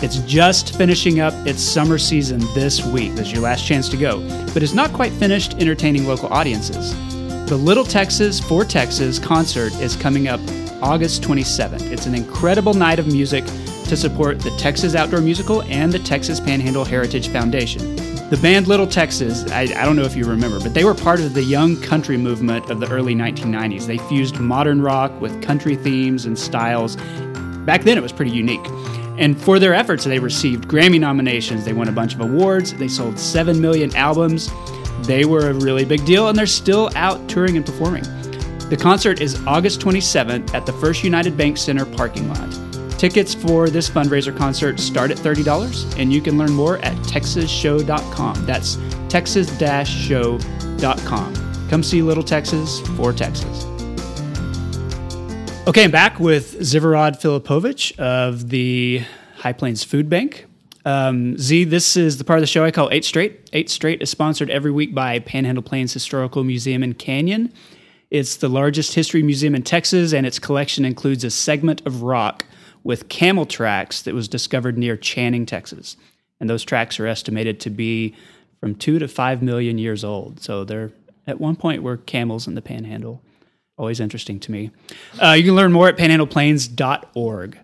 It's 0.00 0.18
just 0.18 0.76
finishing 0.76 1.18
up 1.18 1.34
its 1.44 1.60
summer 1.60 1.98
season 1.98 2.38
this 2.54 2.86
week. 2.86 3.16
This 3.16 3.26
is 3.26 3.32
your 3.32 3.42
last 3.42 3.66
chance 3.66 3.88
to 3.88 3.96
go, 3.96 4.20
but 4.54 4.62
it's 4.62 4.74
not 4.74 4.92
quite 4.92 5.10
finished 5.14 5.54
entertaining 5.54 6.06
local 6.06 6.32
audiences. 6.32 6.94
The 7.48 7.56
Little 7.56 7.82
Texas 7.82 8.38
for 8.38 8.64
Texas 8.64 9.18
concert 9.18 9.74
is 9.80 9.96
coming 9.96 10.28
up 10.28 10.38
August 10.82 11.24
27th. 11.24 11.90
It's 11.90 12.06
an 12.06 12.14
incredible 12.14 12.74
night 12.74 13.00
of 13.00 13.08
music 13.08 13.44
to 13.90 13.96
support 13.96 14.38
the 14.38 14.50
Texas 14.52 14.94
Outdoor 14.94 15.20
Musical 15.20 15.64
and 15.64 15.92
the 15.92 15.98
Texas 15.98 16.38
Panhandle 16.38 16.84
Heritage 16.84 17.26
Foundation. 17.26 17.96
The 18.30 18.38
band 18.40 18.68
Little 18.68 18.86
Texas, 18.86 19.44
I, 19.50 19.62
I 19.62 19.84
don't 19.84 19.96
know 19.96 20.04
if 20.04 20.14
you 20.14 20.26
remember, 20.26 20.60
but 20.60 20.74
they 20.74 20.84
were 20.84 20.94
part 20.94 21.18
of 21.18 21.34
the 21.34 21.42
young 21.42 21.76
country 21.82 22.16
movement 22.16 22.70
of 22.70 22.78
the 22.78 22.88
early 22.88 23.16
1990s. 23.16 23.86
They 23.88 23.98
fused 23.98 24.38
modern 24.38 24.80
rock 24.80 25.20
with 25.20 25.42
country 25.42 25.74
themes 25.74 26.24
and 26.24 26.38
styles. 26.38 26.94
Back 27.66 27.82
then, 27.82 27.98
it 27.98 28.00
was 28.00 28.12
pretty 28.12 28.30
unique. 28.30 28.64
And 29.18 29.36
for 29.36 29.58
their 29.58 29.74
efforts, 29.74 30.04
they 30.04 30.20
received 30.20 30.68
Grammy 30.68 31.00
nominations. 31.00 31.64
They 31.64 31.72
won 31.72 31.88
a 31.88 31.92
bunch 31.92 32.14
of 32.14 32.20
awards. 32.20 32.72
They 32.74 32.86
sold 32.86 33.18
7 33.18 33.60
million 33.60 33.92
albums. 33.96 34.50
They 35.02 35.24
were 35.24 35.50
a 35.50 35.52
really 35.52 35.84
big 35.84 36.04
deal, 36.04 36.28
and 36.28 36.38
they're 36.38 36.46
still 36.46 36.90
out 36.94 37.28
touring 37.28 37.56
and 37.56 37.66
performing. 37.66 38.04
The 38.68 38.78
concert 38.80 39.20
is 39.20 39.44
August 39.48 39.80
27th 39.80 40.54
at 40.54 40.64
the 40.64 40.72
First 40.74 41.02
United 41.02 41.36
Bank 41.36 41.56
Center 41.56 41.84
parking 41.84 42.28
lot. 42.28 42.69
Tickets 43.00 43.32
for 43.32 43.70
this 43.70 43.88
fundraiser 43.88 44.36
concert 44.36 44.78
start 44.78 45.10
at 45.10 45.16
$30, 45.16 45.98
and 45.98 46.12
you 46.12 46.20
can 46.20 46.36
learn 46.36 46.52
more 46.52 46.76
at 46.80 46.94
texasshow.com. 46.98 48.44
That's 48.44 48.76
texas-show.com. 49.08 51.68
Come 51.70 51.82
see 51.82 52.02
Little 52.02 52.22
Texas 52.22 52.80
for 52.98 53.14
Texas. 53.14 53.64
Okay, 55.66 55.84
I'm 55.84 55.90
back 55.90 56.20
with 56.20 56.60
Zivorod 56.60 57.18
Filipovich 57.18 57.98
of 57.98 58.50
the 58.50 59.02
High 59.36 59.54
Plains 59.54 59.82
Food 59.82 60.10
Bank. 60.10 60.44
Um, 60.84 61.38
Z, 61.38 61.64
this 61.64 61.96
is 61.96 62.18
the 62.18 62.24
part 62.24 62.38
of 62.38 62.42
the 62.42 62.48
show 62.48 62.64
I 62.64 62.70
call 62.70 62.90
Eight 62.92 63.06
Straight. 63.06 63.48
Eight 63.54 63.70
Straight 63.70 64.02
is 64.02 64.10
sponsored 64.10 64.50
every 64.50 64.72
week 64.72 64.94
by 64.94 65.20
Panhandle 65.20 65.62
Plains 65.62 65.94
Historical 65.94 66.44
Museum 66.44 66.82
in 66.82 66.92
Canyon. 66.92 67.50
It's 68.10 68.36
the 68.36 68.50
largest 68.50 68.92
history 68.92 69.22
museum 69.22 69.54
in 69.54 69.62
Texas, 69.62 70.12
and 70.12 70.26
its 70.26 70.38
collection 70.38 70.84
includes 70.84 71.24
a 71.24 71.30
segment 71.30 71.80
of 71.86 72.02
rock 72.02 72.44
with 72.84 73.08
camel 73.08 73.46
tracks 73.46 74.02
that 74.02 74.14
was 74.14 74.28
discovered 74.28 74.78
near 74.78 74.96
Channing, 74.96 75.46
Texas. 75.46 75.96
And 76.40 76.48
those 76.48 76.64
tracks 76.64 76.98
are 76.98 77.06
estimated 77.06 77.60
to 77.60 77.70
be 77.70 78.14
from 78.60 78.74
two 78.74 78.98
to 78.98 79.08
five 79.08 79.42
million 79.42 79.78
years 79.78 80.04
old. 80.04 80.40
So 80.40 80.64
they're 80.64 80.92
at 81.26 81.40
one 81.40 81.56
point 81.56 81.82
were 81.82 81.98
camels 81.98 82.46
in 82.46 82.54
the 82.54 82.62
panhandle. 82.62 83.22
Always 83.76 84.00
interesting 84.00 84.40
to 84.40 84.52
me. 84.52 84.70
Uh, 85.22 85.32
you 85.32 85.44
can 85.44 85.54
learn 85.54 85.72
more 85.72 85.88
at 85.88 85.96
panhandleplains.org. 85.96 87.58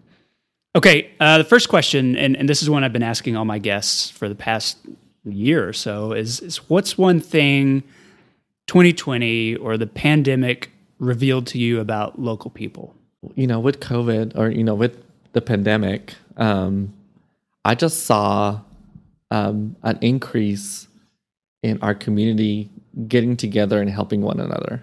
Okay, 0.75 1.11
uh, 1.21 1.39
the 1.39 1.45
first 1.45 1.69
question, 1.69 2.17
and, 2.17 2.37
and 2.37 2.49
this 2.49 2.63
is 2.63 2.69
one 2.69 2.85
I've 2.85 2.93
been 2.93 3.03
asking 3.03 3.37
all 3.37 3.47
my 3.47 3.59
guests 3.59 4.11
for 4.11 4.29
the 4.29 4.35
past 4.35 4.79
year 5.25 5.67
or 5.67 5.73
so, 5.73 6.13
is, 6.13 6.41
is 6.41 6.69
what's 6.69 6.99
one 6.99 7.19
thing 7.21 7.83
2020 8.67 9.57
or 9.57 9.79
the 9.79 9.87
pandemic 9.87 10.71
revealed 10.99 11.47
to 11.49 11.59
you 11.59 11.81
about 11.81 12.19
local 12.19 12.51
people? 12.51 12.95
you 13.35 13.47
know, 13.47 13.61
with 13.61 13.81
COVID 13.81 14.37
or 14.37 14.51
you 14.51 14.65
know, 14.65 14.75
with 14.75 15.03
the 15.37 15.43
pandemic, 15.43 16.15
um, 16.39 16.95
I 17.63 17.75
just 17.75 18.05
saw 18.05 18.59
um, 19.31 19.77
an 19.83 19.99
increase 20.01 20.89
in 21.63 21.79
our 21.83 21.95
community 21.95 22.71
getting 23.07 23.37
together 23.37 23.79
and 23.83 23.91
helping 23.91 24.23
one 24.23 24.41
another. 24.41 24.83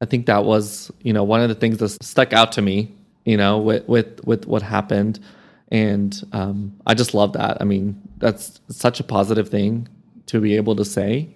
I 0.00 0.06
think 0.06 0.26
that 0.26 0.44
was, 0.44 0.92
you 1.02 1.12
know, 1.12 1.24
one 1.24 1.40
of 1.40 1.48
the 1.48 1.56
things 1.56 1.78
that 1.78 1.88
stuck 2.04 2.32
out 2.32 2.52
to 2.52 2.62
me, 2.62 2.92
you 3.24 3.36
know, 3.36 3.58
with 3.58 3.88
with 3.88 4.24
with 4.24 4.46
what 4.46 4.62
happened, 4.62 5.18
and 5.72 6.22
um, 6.32 6.78
I 6.86 6.94
just 6.94 7.12
love 7.12 7.32
that. 7.32 7.56
I 7.60 7.64
mean, 7.64 8.00
that's 8.18 8.60
such 8.68 9.00
a 9.00 9.04
positive 9.04 9.48
thing 9.48 9.88
to 10.26 10.40
be 10.40 10.54
able 10.54 10.76
to 10.76 10.84
say 10.84 11.30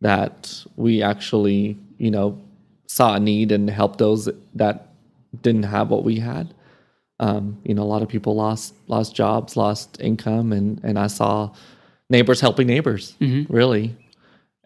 that 0.00 0.64
we 0.76 1.02
actually, 1.02 1.76
you 1.98 2.12
know, 2.12 2.40
saw 2.86 3.16
a 3.16 3.20
need 3.20 3.50
and 3.50 3.68
helped 3.68 3.98
those 3.98 4.28
that 4.54 4.92
didn't 5.42 5.64
have 5.64 5.90
what 5.90 6.04
we 6.04 6.20
had. 6.20 6.54
Um, 7.20 7.58
you 7.64 7.74
know, 7.74 7.82
a 7.82 7.90
lot 7.94 8.02
of 8.02 8.08
people 8.08 8.34
lost 8.34 8.74
lost 8.88 9.14
jobs, 9.14 9.56
lost 9.56 10.00
income, 10.00 10.52
and 10.52 10.80
and 10.82 10.98
I 10.98 11.06
saw 11.06 11.52
neighbors 12.08 12.40
helping 12.40 12.66
neighbors, 12.66 13.14
really, 13.48 13.94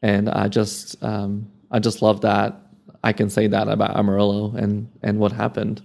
and 0.02 0.30
I 0.30 0.48
just 0.48 1.02
um, 1.02 1.50
I 1.70 1.80
just 1.80 2.00
love 2.00 2.20
that 2.22 2.61
I 3.05 3.12
can 3.12 3.28
say 3.28 3.46
that 3.48 3.68
about 3.68 3.96
Amarillo 3.96 4.55
and 4.57 4.90
and 5.02 5.18
what 5.18 5.32
happened. 5.32 5.82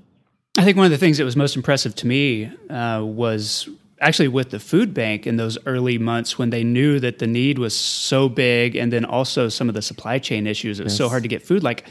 I 0.58 0.64
think 0.64 0.78
one 0.78 0.86
of 0.86 0.92
the 0.92 0.98
things 0.98 1.18
that 1.18 1.26
was 1.26 1.36
most 1.36 1.56
impressive 1.56 1.94
to 1.96 2.08
me 2.08 2.52
uh, 2.70 3.02
was 3.04 3.68
actually 4.02 4.30
with 4.30 4.52
the 4.52 4.60
food 4.60 4.94
bank 4.94 5.28
in 5.28 5.36
those 5.38 5.58
early 5.66 5.98
months 5.98 6.38
when 6.38 6.50
they 6.50 6.64
knew 6.64 7.00
that 7.00 7.20
the 7.20 7.28
need 7.28 7.60
was 7.60 7.76
so 7.76 8.30
big, 8.30 8.76
and 8.76 8.94
then 8.94 9.06
also 9.06 9.50
some 9.50 9.68
of 9.70 9.76
the 9.76 9.82
supply 9.82 10.20
chain 10.20 10.48
issues. 10.48 10.80
It 10.80 10.84
was 10.84 10.96
so 10.96 11.10
hard 11.10 11.24
to 11.24 11.30
get 11.30 11.42
food. 11.42 11.64
Like 11.64 11.86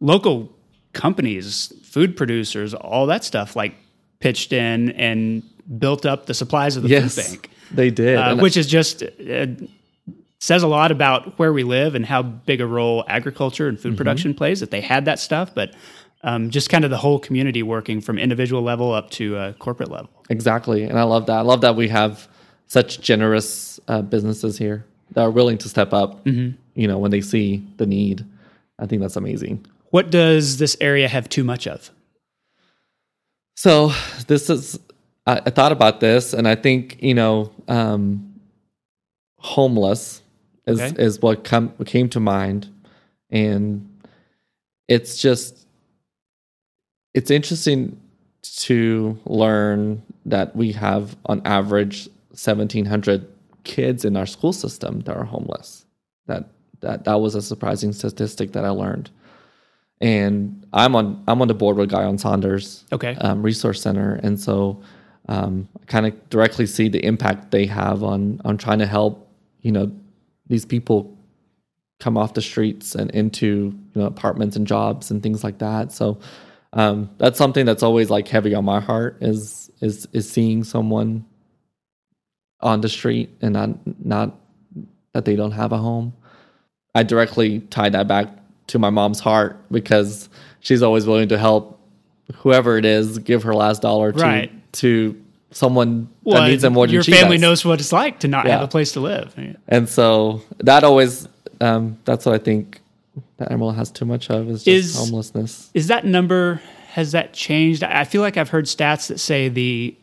local 0.00 0.50
companies, 0.92 1.72
food 1.84 2.16
producers, 2.16 2.74
all 2.74 3.06
that 3.06 3.24
stuff, 3.24 3.54
like 3.54 3.74
pitched 4.22 4.52
in 4.52 4.90
and 4.92 5.42
built 5.78 6.06
up 6.06 6.26
the 6.26 6.34
supplies 6.34 6.76
of 6.76 6.82
the 6.82 6.88
Yes, 6.88 7.14
food 7.14 7.42
bank, 7.42 7.50
they 7.70 7.90
did, 7.90 8.16
uh, 8.16 8.36
which 8.36 8.56
is 8.56 8.66
just. 8.66 9.02
Uh, 9.02 9.46
says 10.38 10.64
a 10.64 10.66
lot 10.66 10.90
about 10.90 11.38
where 11.38 11.52
we 11.52 11.62
live 11.62 11.94
and 11.94 12.04
how 12.04 12.20
big 12.20 12.60
a 12.60 12.66
role 12.66 13.04
agriculture 13.06 13.68
and 13.68 13.78
food 13.78 13.96
production 13.96 14.34
plays 14.34 14.58
that 14.58 14.72
they 14.72 14.80
had 14.80 15.04
that 15.04 15.20
stuff 15.20 15.54
but 15.54 15.72
um, 16.24 16.50
just 16.50 16.70
kind 16.70 16.84
of 16.84 16.90
the 16.90 16.96
whole 16.96 17.18
community 17.18 17.62
working 17.62 18.00
from 18.00 18.18
individual 18.18 18.62
level 18.62 18.92
up 18.92 19.10
to 19.10 19.36
uh, 19.36 19.52
corporate 19.54 19.90
level. 19.90 20.10
Exactly, 20.30 20.84
and 20.84 20.98
I 20.98 21.02
love 21.02 21.26
that. 21.26 21.38
I 21.38 21.40
love 21.42 21.60
that 21.62 21.76
we 21.76 21.88
have 21.88 22.28
such 22.68 23.00
generous 23.00 23.80
uh, 23.88 24.02
businesses 24.02 24.56
here 24.56 24.84
that 25.12 25.22
are 25.22 25.30
willing 25.30 25.58
to 25.58 25.68
step 25.68 25.92
up. 25.92 26.24
Mm-hmm. 26.24 26.56
You 26.74 26.88
know, 26.88 26.98
when 26.98 27.10
they 27.10 27.20
see 27.20 27.66
the 27.76 27.86
need, 27.86 28.24
I 28.78 28.86
think 28.86 29.02
that's 29.02 29.16
amazing. 29.16 29.66
What 29.90 30.10
does 30.10 30.56
this 30.58 30.76
area 30.80 31.08
have 31.08 31.28
too 31.28 31.44
much 31.44 31.66
of? 31.66 31.90
So 33.62 33.92
this 34.26 34.50
is 34.50 34.76
I, 35.24 35.40
I 35.46 35.50
thought 35.50 35.70
about 35.70 36.00
this, 36.00 36.32
and 36.32 36.48
I 36.48 36.56
think 36.56 37.00
you 37.00 37.14
know, 37.14 37.52
um, 37.68 38.34
homeless 39.38 40.20
is 40.66 40.80
Okay. 40.80 41.00
is 41.00 41.22
what 41.22 41.44
come 41.44 41.72
came 41.86 42.08
to 42.08 42.18
mind, 42.18 42.66
and 43.30 43.88
it's 44.88 45.16
just 45.16 45.64
it's 47.14 47.30
interesting 47.30 48.00
to 48.42 49.16
learn 49.26 50.02
that 50.26 50.56
we 50.56 50.72
have 50.72 51.16
on 51.26 51.40
average 51.44 52.08
1700 52.30 53.28
kids 53.62 54.04
in 54.04 54.16
our 54.16 54.26
school 54.26 54.52
system 54.52 55.02
that 55.02 55.16
are 55.16 55.22
homeless. 55.22 55.86
That 56.26 56.48
that 56.80 57.04
that 57.04 57.20
was 57.20 57.36
a 57.36 57.42
surprising 57.42 57.92
statistic 57.92 58.50
that 58.52 58.64
i 58.64 58.70
learned 58.70 59.08
and 60.02 60.66
i'm 60.74 60.94
on 60.94 61.22
i'm 61.28 61.40
on 61.40 61.48
the 61.48 61.54
board 61.54 61.76
with 61.78 61.88
Guyon 61.88 62.18
Saunders 62.18 62.84
Okay. 62.92 63.14
um, 63.22 63.42
resource 63.42 63.80
center. 63.80 64.20
And 64.22 64.38
so 64.38 64.82
um, 65.28 65.68
i 65.80 65.84
kind 65.86 66.06
of 66.06 66.12
directly 66.30 66.66
see 66.66 66.88
the 66.88 67.02
impact 67.04 67.50
they 67.52 67.64
have 67.66 68.02
on 68.02 68.40
on 68.44 68.58
trying 68.58 68.80
to 68.80 68.86
help 68.86 69.28
you 69.62 69.72
know 69.72 69.90
these 70.48 70.64
people 70.66 71.16
come 72.00 72.18
off 72.18 72.34
the 72.34 72.42
streets 72.42 72.94
and 72.96 73.10
into 73.12 73.46
you 73.94 74.00
know 74.00 74.06
apartments 74.06 74.56
and 74.56 74.66
jobs 74.66 75.10
and 75.12 75.22
things 75.22 75.44
like 75.44 75.58
that. 75.58 75.92
So 75.92 76.18
um, 76.72 77.08
that's 77.18 77.38
something 77.38 77.64
that's 77.64 77.82
always 77.84 78.10
like 78.10 78.26
heavy 78.26 78.54
on 78.54 78.64
my 78.64 78.80
heart 78.80 79.18
is 79.20 79.70
is 79.80 80.08
is 80.12 80.28
seeing 80.28 80.64
someone 80.64 81.24
on 82.60 82.80
the 82.80 82.88
street 82.88 83.30
and 83.40 83.52
not 83.52 83.70
not 84.04 84.34
that 85.14 85.24
they 85.26 85.36
don't 85.36 85.52
have 85.52 85.70
a 85.72 85.78
home. 85.78 86.12
I 86.94 87.04
directly 87.04 87.60
tie 87.60 87.90
that 87.90 88.08
back 88.08 88.28
to 88.72 88.78
my 88.78 88.90
mom's 88.90 89.20
heart 89.20 89.56
because 89.70 90.28
she's 90.60 90.82
always 90.82 91.06
willing 91.06 91.28
to 91.28 91.38
help 91.38 91.78
whoever 92.36 92.76
it 92.78 92.84
is 92.84 93.18
give 93.18 93.42
her 93.44 93.54
last 93.54 93.82
dollar 93.82 94.12
to 94.12 94.18
Right. 94.18 94.72
to 94.74 95.14
someone 95.50 96.08
Well, 96.24 96.40
that 96.42 96.48
needs 96.48 96.64
it 96.64 96.70
more 96.70 96.86
than 96.86 96.94
your 96.94 97.04
family 97.04 97.36
does. 97.36 97.42
knows 97.42 97.64
what 97.64 97.78
it's 97.80 97.92
like 97.92 98.20
to 98.20 98.28
not 98.28 98.46
have 98.46 98.62
a 98.62 98.68
place 98.68 98.92
to 98.92 99.00
live. 99.00 99.34
And 99.68 99.86
so 99.88 100.40
that 100.60 100.82
always, 100.84 101.28
um, 101.60 101.98
that's 102.06 102.24
what 102.24 102.34
I 102.34 102.38
think 102.38 102.80
that 103.36 103.52
Amarillo 103.52 103.72
has 103.74 103.90
too 103.90 104.06
much 104.06 104.30
of 104.30 104.48
is 104.48 104.64
just 104.64 104.68
Is- 104.68 104.96
homelessness. 104.96 105.68
Is 105.74 105.88
that 105.88 106.06
number 106.06 106.62
has 106.92 107.12
that 107.12 107.34
changed? 107.34 107.82
I 107.84 108.00
I 108.00 108.04
feel 108.04 108.22
like 108.22 108.38
I've 108.38 108.48
heard 108.50 108.64
stats 108.64 109.08
that 109.08 109.18
say 109.20 109.48
the 109.50 109.94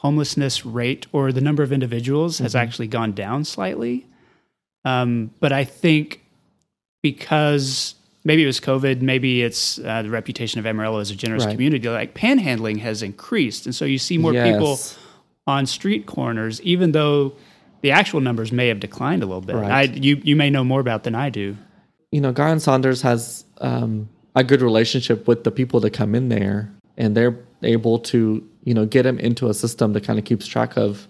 homelessness 0.00 0.64
rate 0.64 1.06
or 1.12 1.32
the 1.32 1.40
number 1.40 1.62
of 1.62 1.72
individuals 1.72 2.38
has 2.38 2.54
actually 2.54 2.86
gone 2.88 3.12
down 3.12 3.44
slightly. 3.44 4.06
Um, 4.84 5.30
but 5.40 5.52
I 5.52 5.64
think 5.64 6.22
because 7.02 7.94
maybe 8.24 8.42
it 8.42 8.46
was 8.46 8.60
COVID, 8.60 9.00
maybe 9.00 9.42
it's 9.42 9.78
uh, 9.78 10.02
the 10.02 10.10
reputation 10.10 10.58
of 10.58 10.66
Amarillo 10.66 10.98
as 10.98 11.10
a 11.10 11.16
generous 11.16 11.44
Right. 11.44 11.52
community. 11.52 11.88
Like 11.88 12.14
panhandling 12.14 12.78
has 12.80 13.02
increased, 13.02 13.66
and 13.66 13.74
so 13.74 13.84
you 13.84 13.98
see 13.98 14.18
more 14.18 14.32
people 14.32 14.78
on 15.46 15.66
street 15.66 16.06
corners, 16.06 16.60
even 16.62 16.92
though 16.92 17.32
the 17.80 17.90
actual 17.90 18.20
numbers 18.20 18.52
may 18.52 18.68
have 18.68 18.80
declined 18.80 19.22
a 19.22 19.26
little 19.26 19.40
bit. 19.40 19.56
Right. 19.56 19.70
I, 19.70 19.82
you 19.94 20.20
you 20.24 20.36
may 20.36 20.50
know 20.50 20.64
more 20.64 20.80
about 20.80 21.04
than 21.04 21.14
I 21.14 21.30
do. 21.30 21.56
you 22.10 22.20
know, 22.20 22.32
Guyon 22.32 22.58
Saunders 22.60 23.02
has 23.02 23.44
um, 23.60 24.08
a 24.34 24.42
good 24.44 24.62
relationship 24.62 25.26
with 25.28 25.44
the 25.44 25.50
people 25.50 25.78
that 25.80 25.90
come 25.92 26.14
in 26.14 26.28
there, 26.28 26.70
and 26.96 27.16
they're 27.16 27.36
able 27.62 27.98
to, 27.98 28.42
you 28.64 28.74
know, 28.74 28.84
get 28.86 29.02
them 29.04 29.18
into 29.18 29.48
a 29.48 29.54
system 29.54 29.92
that 29.92 30.04
kind 30.04 30.18
of 30.18 30.24
keeps 30.24 30.46
track 30.46 30.76
of 30.76 31.06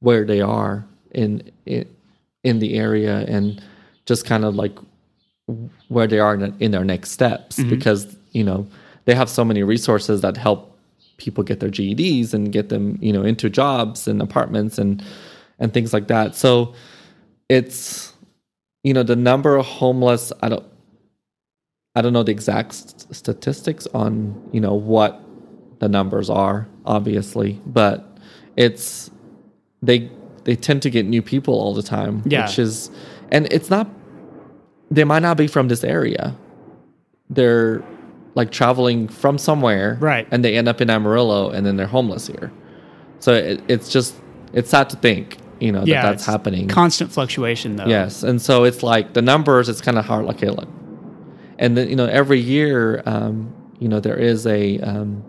where 0.00 0.24
they 0.24 0.40
are 0.40 0.84
in 1.12 1.50
in, 1.66 1.86
in 2.42 2.58
the 2.58 2.74
area 2.74 3.24
and 3.28 3.62
just 4.06 4.24
kind 4.26 4.44
of 4.44 4.54
like 4.54 4.76
where 5.88 6.06
they 6.06 6.18
are 6.18 6.34
in, 6.34 6.54
in 6.60 6.70
their 6.70 6.84
next 6.84 7.10
steps 7.10 7.58
mm-hmm. 7.58 7.70
because 7.70 8.16
you 8.32 8.44
know 8.44 8.66
they 9.04 9.14
have 9.14 9.28
so 9.28 9.44
many 9.44 9.62
resources 9.62 10.20
that 10.22 10.36
help 10.36 10.76
people 11.18 11.44
get 11.44 11.60
their 11.60 11.70
GEDs 11.70 12.32
and 12.34 12.52
get 12.52 12.68
them 12.70 12.98
you 13.00 13.12
know 13.12 13.22
into 13.22 13.50
jobs 13.50 14.08
and 14.08 14.20
apartments 14.22 14.78
and 14.78 15.04
and 15.58 15.72
things 15.72 15.92
like 15.92 16.08
that. 16.08 16.34
So 16.34 16.74
it's 17.48 18.12
you 18.82 18.92
know 18.94 19.02
the 19.02 19.16
number 19.16 19.56
of 19.56 19.66
homeless 19.66 20.32
i 20.42 20.48
don't 20.48 20.64
i 21.94 22.02
don't 22.02 22.12
know 22.12 22.22
the 22.22 22.32
exact 22.32 22.74
st- 22.74 23.14
statistics 23.14 23.86
on 23.94 24.48
you 24.52 24.60
know 24.60 24.74
what 24.74 25.20
the 25.80 25.88
numbers 25.88 26.30
are 26.30 26.68
obviously 26.86 27.60
but 27.66 28.16
it's 28.56 29.10
they 29.82 30.10
they 30.44 30.54
tend 30.54 30.82
to 30.82 30.90
get 30.90 31.06
new 31.06 31.22
people 31.22 31.54
all 31.54 31.74
the 31.74 31.82
time 31.82 32.22
Yeah. 32.26 32.46
which 32.46 32.58
is 32.58 32.90
and 33.32 33.46
it's 33.50 33.70
not 33.70 33.88
they 34.94 35.04
might 35.04 35.22
not 35.22 35.36
be 35.36 35.46
from 35.46 35.68
this 35.68 35.84
area 35.84 36.36
they're 37.30 37.82
like 38.34 38.50
traveling 38.50 39.08
from 39.08 39.38
somewhere 39.38 39.96
Right. 40.00 40.26
and 40.30 40.44
they 40.44 40.56
end 40.56 40.68
up 40.68 40.80
in 40.80 40.90
amarillo 40.90 41.50
and 41.50 41.64
then 41.66 41.76
they're 41.76 41.86
homeless 41.86 42.26
here 42.26 42.52
so 43.20 43.32
it, 43.32 43.62
it's 43.68 43.88
just 43.88 44.14
it's 44.52 44.70
sad 44.70 44.90
to 44.90 44.96
think 44.96 45.38
you 45.60 45.72
know 45.72 45.84
yeah, 45.84 46.02
that 46.02 46.10
that's 46.10 46.26
happening 46.26 46.68
Constant 46.68 47.12
fluctuation, 47.12 47.76
though. 47.76 47.86
Yes, 47.86 48.22
and 48.24 48.42
so 48.42 48.64
it's 48.64 48.82
like 48.82 49.14
the 49.14 49.22
numbers. 49.22 49.68
It's 49.68 49.80
kind 49.80 49.96
of 49.98 50.04
hard. 50.04 50.26
Like, 50.26 50.42
look, 50.42 50.68
and 51.60 51.76
then 51.76 51.88
you 51.88 51.94
know 51.96 52.06
every 52.06 52.40
year, 52.40 53.02
um, 53.06 53.54
you 53.78 53.88
know 53.88 54.00
there 54.00 54.16
is 54.16 54.46
a 54.48 54.78
um, 54.80 55.24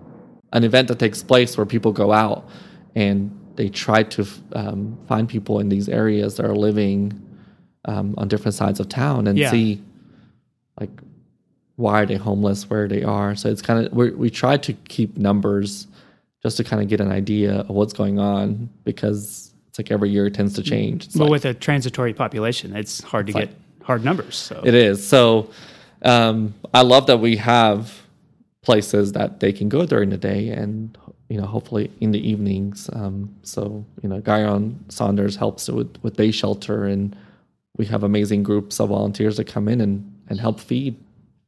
an 0.51 0.63
event 0.63 0.87
that 0.87 0.97
takes 0.99 1.21
place 1.21 1.55
where 1.55 1.65
people 1.65 1.91
go 1.93 2.11
out 2.11 2.43
and 2.95 3.31
they 3.55 3.69
try 3.69 4.01
to 4.03 4.25
um, 4.53 4.97
find 5.07 5.29
people 5.29 5.59
in 5.59 5.69
these 5.69 5.87
areas 5.87 6.35
that 6.37 6.45
are 6.45 6.55
living 6.55 7.13
um, 7.85 8.13
on 8.17 8.27
different 8.27 8.53
sides 8.55 8.79
of 8.79 8.89
town 8.89 9.27
and 9.27 9.37
Yeah. 9.37 9.51
see 9.51 9.81
like 10.79 10.89
why 11.77 12.01
are 12.01 12.05
they 12.05 12.15
homeless, 12.15 12.69
where 12.69 12.87
they 12.87 13.03
are. 13.03 13.35
So 13.35 13.49
it's 13.49 13.61
kind 13.61 13.85
of 13.85 13.93
we 13.93 14.11
we 14.11 14.29
try 14.29 14.57
to 14.57 14.73
keep 14.73 15.17
numbers 15.17 15.87
just 16.43 16.57
to 16.57 16.63
kind 16.63 16.81
of 16.81 16.87
get 16.87 17.01
an 17.01 17.11
idea 17.11 17.59
of 17.61 17.69
what's 17.69 17.93
going 17.93 18.19
on 18.19 18.69
because 18.83 19.51
it's 19.67 19.79
like 19.79 19.91
every 19.91 20.09
year 20.09 20.27
it 20.27 20.33
tends 20.33 20.53
to 20.55 20.63
change. 20.63 21.05
It's 21.05 21.15
But 21.17 21.23
like- 21.25 21.31
with 21.31 21.45
a 21.45 21.53
transitory 21.53 22.13
population, 22.13 22.75
it's 22.75 23.01
hard 23.01 23.27
to 23.27 23.33
like- 23.33 23.49
get 23.49 23.55
hard 23.83 24.03
numbers. 24.05 24.35
So 24.35 24.61
It 24.63 24.73
is. 24.73 25.05
So 25.05 25.49
um, 26.03 26.53
I 26.73 26.81
love 26.81 27.07
that 27.07 27.19
we 27.19 27.35
have 27.37 28.01
places 28.61 29.11
that 29.13 29.39
they 29.41 29.51
can 29.53 29.69
go 29.69 29.85
during 29.85 30.09
the 30.09 30.17
day 30.17 30.49
and 30.49 30.97
you 31.29 31.37
know 31.39 31.45
hopefully 31.45 31.89
in 31.99 32.11
the 32.11 32.19
evenings. 32.31 32.89
Um, 32.93 33.29
so 33.43 33.83
you 34.01 34.09
know, 34.09 34.21
Guyon 34.21 34.79
Saunders 34.89 35.35
helps 35.35 35.67
with 35.69 35.91
with 36.03 36.15
day 36.15 36.31
shelter, 36.31 36.85
and 36.85 37.15
we 37.77 37.85
have 37.87 38.03
amazing 38.03 38.43
groups 38.43 38.79
of 38.79 38.89
volunteers 38.89 39.37
that 39.37 39.45
come 39.45 39.67
in 39.67 39.81
and 39.81 40.11
and 40.29 40.39
help 40.39 40.59
feed 40.59 40.95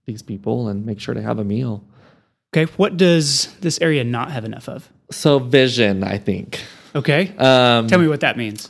these 0.05 0.21
people 0.21 0.67
and 0.67 0.85
make 0.85 0.99
sure 0.99 1.15
they 1.15 1.21
have 1.21 1.39
a 1.39 1.43
meal. 1.43 1.83
okay, 2.53 2.71
what 2.77 2.95
does 2.97 3.47
this 3.61 3.79
area 3.81 4.03
not 4.03 4.31
have 4.31 4.45
enough 4.45 4.69
of? 4.69 4.89
So 5.11 5.39
vision, 5.39 6.03
I 6.03 6.17
think. 6.17 6.61
Okay, 6.95 7.33
Um, 7.37 7.87
tell 7.87 7.99
me 7.99 8.07
what 8.07 8.21
that 8.21 8.37
means. 8.37 8.69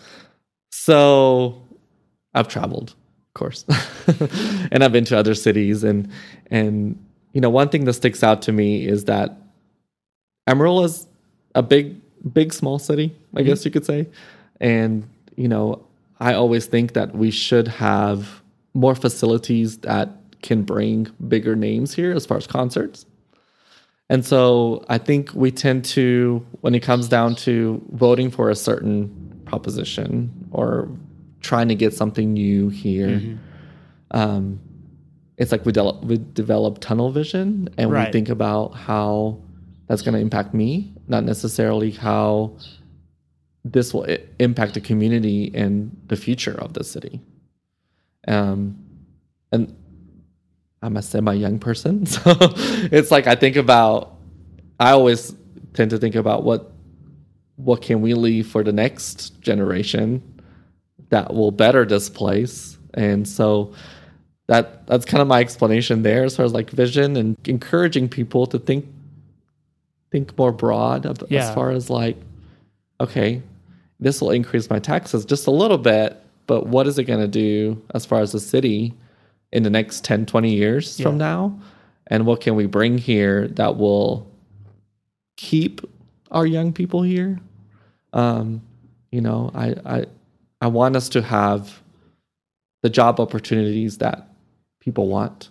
So 0.72 1.62
I've 2.34 2.48
traveled, 2.48 2.90
of 2.92 3.34
course, 3.34 3.66
and 4.72 4.84
I've 4.84 4.92
been 4.92 5.06
to 5.06 5.18
other 5.18 5.36
cities, 5.36 5.84
and 5.84 6.10
and 6.52 6.98
you 7.34 7.42
know 7.42 7.50
one 7.50 7.70
thing 7.70 7.86
that 7.86 7.94
sticks 7.94 8.24
out 8.24 8.42
to 8.44 8.52
me 8.52 8.86
is 8.88 9.06
that 9.06 9.38
Amarillo 10.48 10.84
is 10.84 11.08
a 11.56 11.62
big, 11.64 11.96
big 12.34 12.54
small 12.54 12.80
city, 12.80 13.16
I 13.36 13.42
guess 13.44 13.66
you 13.66 13.72
could 13.72 13.86
say, 13.86 14.08
and 14.60 15.08
you 15.36 15.48
know 15.48 15.86
I 16.20 16.34
always 16.34 16.66
think 16.66 16.94
that 16.94 17.16
we 17.16 17.32
should 17.32 17.68
have 17.68 18.42
more 18.74 18.96
facilities 18.96 19.80
that 19.80 20.10
can 20.42 20.64
bring 20.64 21.08
bigger 21.28 21.56
names 21.56 21.94
here 21.94 22.14
as 22.14 22.26
far 22.26 22.38
as 22.38 22.48
concerts. 22.48 23.06
And 24.10 24.26
so 24.26 24.86
I 24.88 24.98
think 25.00 25.32
we 25.34 25.52
tend 25.52 25.84
to, 25.86 26.46
when 26.62 26.74
it 26.76 26.82
comes 26.82 27.10
down 27.10 27.36
to 27.38 27.82
voting 27.92 28.32
for 28.32 28.50
a 28.50 28.56
certain 28.56 29.42
proposition 29.46 30.48
or 30.52 30.90
trying 31.42 31.68
to 31.68 31.76
get 31.76 31.94
something 31.94 32.34
new 32.34 32.70
here, 32.70 33.38
um, 34.12 34.60
it's 35.38 35.52
like 35.52 35.66
we, 35.66 35.72
de- 35.72 36.00
we 36.04 36.18
develop 36.34 36.80
tunnel 36.80 37.12
vision 37.12 37.70
and 37.78 37.92
Right. 37.92 38.08
we 38.08 38.12
think 38.12 38.30
about 38.30 38.70
how 38.76 39.40
that's 39.88 40.02
going 40.02 40.14
to 40.16 40.20
impact 40.22 40.54
me, 40.54 40.94
not 41.08 41.24
necessarily 41.24 41.92
how 41.92 42.58
this 43.72 43.94
will 43.94 44.06
impact 44.40 44.74
the 44.74 44.82
community 44.82 45.52
and 45.54 45.96
the 46.08 46.16
future 46.16 46.56
of 46.60 46.74
the 46.74 46.84
city. 46.84 47.22
Um, 48.28 48.78
and 49.52 49.76
I'm 50.82 50.98
a 50.98 51.02
semi 51.02 51.34
young 51.34 51.60
person. 51.60 52.06
So 52.16 52.22
it's 52.92 53.12
like 53.12 53.28
I 53.28 53.36
think 53.36 53.56
about 53.56 54.16
I 54.80 54.92
always 54.92 55.34
tend 55.74 55.92
to 55.92 55.98
think 55.98 56.16
about 56.16 56.44
what 56.44 56.72
what 57.56 57.82
can 57.82 58.02
we 58.02 58.14
leave 58.14 58.48
for 58.48 58.64
the 58.64 58.72
next 58.74 59.40
generation 59.42 60.22
that 61.10 61.34
will 61.34 61.52
better 61.52 61.86
this 61.86 62.10
place. 62.10 62.78
And 62.94 63.28
so 63.28 63.74
that 64.48 64.86
that's 64.88 65.06
kind 65.06 65.22
of 65.22 65.28
my 65.28 65.40
explanation 65.40 66.04
there 66.04 66.24
as 66.24 66.36
far 66.36 66.46
as 66.46 66.54
like 66.54 66.70
vision 66.70 67.16
and 67.18 67.36
encouraging 67.48 68.08
people 68.10 68.46
to 68.48 68.60
think 68.60 68.86
think 70.12 70.38
more 70.38 70.52
broad 70.54 71.06
Yeah. 71.30 71.50
as 71.50 71.54
far 71.54 71.72
as 71.72 71.90
like 71.90 72.16
okay 73.02 73.42
this 74.00 74.22
will 74.22 74.32
increase 74.32 74.70
my 74.70 74.80
taxes 74.80 75.26
just 75.26 75.48
a 75.48 75.52
little 75.52 75.78
bit 75.78 76.22
but 76.48 76.68
what 76.68 76.88
is 76.88 76.98
it 76.98 77.04
going 77.04 77.20
to 77.20 77.28
do 77.28 77.82
as 77.94 78.06
far 78.06 78.22
as 78.22 78.32
the 78.32 78.40
city 78.40 78.94
in 79.52 79.64
the 79.64 79.70
next 79.70 80.04
10 80.06 80.26
20 80.26 80.54
years 80.54 81.00
from 81.00 81.18
now? 81.18 81.60
And 82.08 82.26
what 82.26 82.40
can 82.40 82.56
we 82.56 82.66
bring 82.66 82.98
here 82.98 83.50
that 83.50 83.78
will 83.78 84.32
keep 85.36 85.82
our 86.32 86.46
young 86.46 86.74
people 86.74 87.04
here? 87.04 87.40
Um 88.14 88.62
you 89.12 89.22
know 89.22 89.52
i 89.56 89.74
i 89.86 90.06
i 90.62 90.68
want 90.68 90.96
us 90.96 91.08
to 91.10 91.22
have 91.22 91.82
the 92.84 92.90
job 92.90 93.20
opportunities 93.20 94.00
that 94.00 94.28
people 94.80 95.08
want 95.08 95.50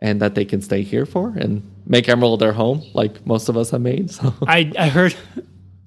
and 0.00 0.20
that 0.20 0.34
they 0.34 0.44
can 0.44 0.60
stay 0.60 0.82
here 0.82 1.06
for 1.06 1.34
and 1.38 1.62
make 1.86 2.08
Amarillo 2.08 2.36
their 2.36 2.52
home 2.52 2.82
like 2.92 3.24
most 3.26 3.48
of 3.48 3.56
us 3.56 3.70
have 3.70 3.80
made 3.80 4.10
so. 4.10 4.34
I, 4.46 4.72
I 4.78 4.88
heard, 4.88 5.14